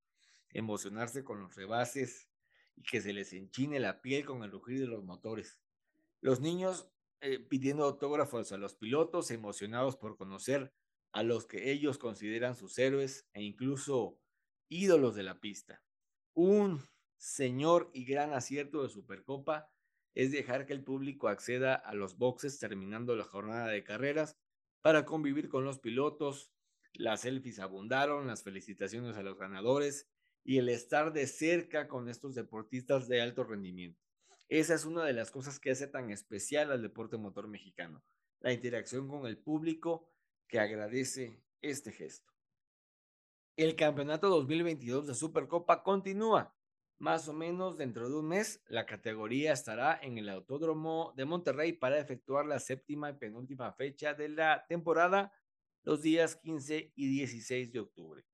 [0.51, 2.29] emocionarse con los rebases
[2.75, 5.61] y que se les enchine la piel con el rugir de los motores.
[6.21, 6.89] Los niños
[7.23, 10.73] eh, pidiendo autógrafos a los pilotos, emocionados por conocer
[11.13, 14.19] a los que ellos consideran sus héroes e incluso
[14.69, 15.83] ídolos de la pista.
[16.35, 16.81] Un
[17.17, 19.71] señor y gran acierto de Supercopa
[20.15, 24.37] es dejar que el público acceda a los boxes terminando la jornada de carreras
[24.83, 26.53] para convivir con los pilotos,
[26.95, 30.09] Las selfies abundaron, las felicitaciones a los ganadores
[30.45, 34.03] y el estar de cerca con estos deportistas de alto rendimiento.
[34.49, 38.03] Esa es una de las cosas que hace tan especial al deporte motor mexicano,
[38.41, 40.09] la interacción con el público
[40.47, 42.33] que agradece este gesto.
[43.57, 46.55] El campeonato 2022 de Supercopa continúa.
[46.99, 51.73] Más o menos dentro de un mes, la categoría estará en el Autódromo de Monterrey
[51.73, 55.33] para efectuar la séptima y penúltima fecha de la temporada
[55.83, 58.25] los días 15 y 16 de octubre.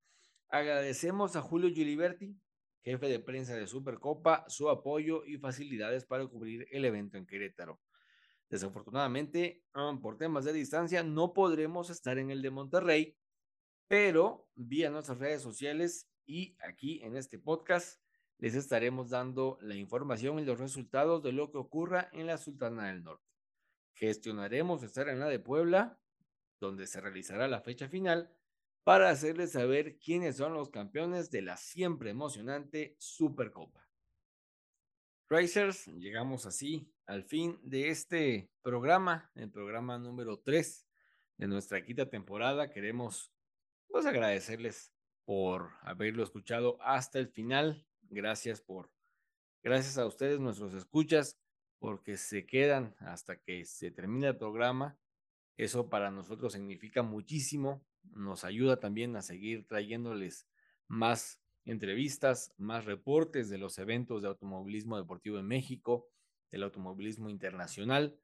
[0.49, 2.37] Agradecemos a Julio Giliberti,
[2.83, 7.81] jefe de prensa de Supercopa, su apoyo y facilidades para cubrir el evento en Querétaro.
[8.49, 9.63] Desafortunadamente,
[10.01, 13.17] por temas de distancia, no podremos estar en el de Monterrey,
[13.89, 18.01] pero vía nuestras redes sociales y aquí en este podcast
[18.39, 22.87] les estaremos dando la información y los resultados de lo que ocurra en la Sultana
[22.87, 23.25] del Norte.
[23.95, 25.99] Gestionaremos estar en la de Puebla,
[26.61, 28.33] donde se realizará la fecha final,
[28.85, 33.89] para hacerles saber quiénes son los campeones de la siempre emocionante Supercopa.
[35.31, 40.87] Racers, llegamos así al fin de este programa, el programa número 3
[41.37, 42.71] de nuestra quinta temporada.
[42.71, 43.31] Queremos
[43.89, 44.93] pues agradecerles
[45.25, 47.87] por haberlo escuchado hasta el final.
[48.03, 48.91] Gracias por,
[49.63, 51.39] gracias a ustedes, nuestros escuchas,
[51.79, 54.99] porque se quedan hasta que se termine el programa.
[55.59, 57.85] Eso para nosotros significa muchísimo.
[58.15, 60.47] Nos ayuda también a seguir trayéndoles
[60.87, 66.09] más entrevistas, más reportes de los eventos de automovilismo deportivo en México,
[66.51, 68.19] del automovilismo internacional.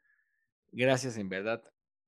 [0.72, 1.62] Gracias, en verdad.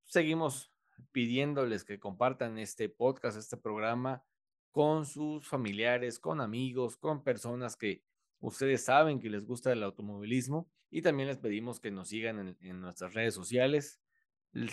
[0.05, 0.73] Seguimos
[1.13, 4.25] pidiéndoles que compartan este podcast, este programa
[4.71, 8.03] con sus familiares, con amigos, con personas que
[8.41, 12.81] ustedes saben que les gusta el automovilismo y también les pedimos que nos sigan en,
[12.81, 14.01] nuestras redes sociales.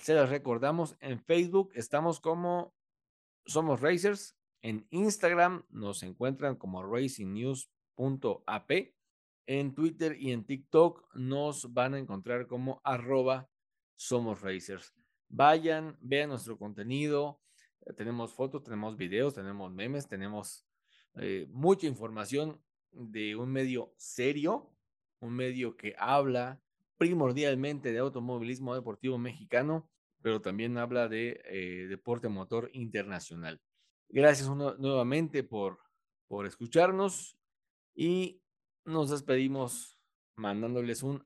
[0.02, 2.74] Se las recordamos, en Facebook estamos como
[3.46, 8.72] Somos Racers en Instagram nos encuentran como racingnews.ap.
[9.46, 13.50] En Twitter y en TikTok nos van a encontrar como arroba
[13.96, 14.94] somos racers.
[15.28, 17.42] Vayan, vean nuestro contenido.
[17.86, 20.66] Eh, tenemos fotos, tenemos videos, tenemos memes, tenemos
[21.16, 24.72] eh, mucha información de un medio serio,
[25.20, 26.62] un medio que habla
[26.98, 29.90] primordialmente de automovilismo deportivo mexicano,
[30.24, 33.62] pero también habla de eh, deporte motor internacional.
[34.10, 35.80] Gracias nuevamente por,
[36.28, 37.38] por escucharnos
[37.94, 38.42] y
[38.86, 40.00] nos despedimos
[40.36, 41.26] mandándoles un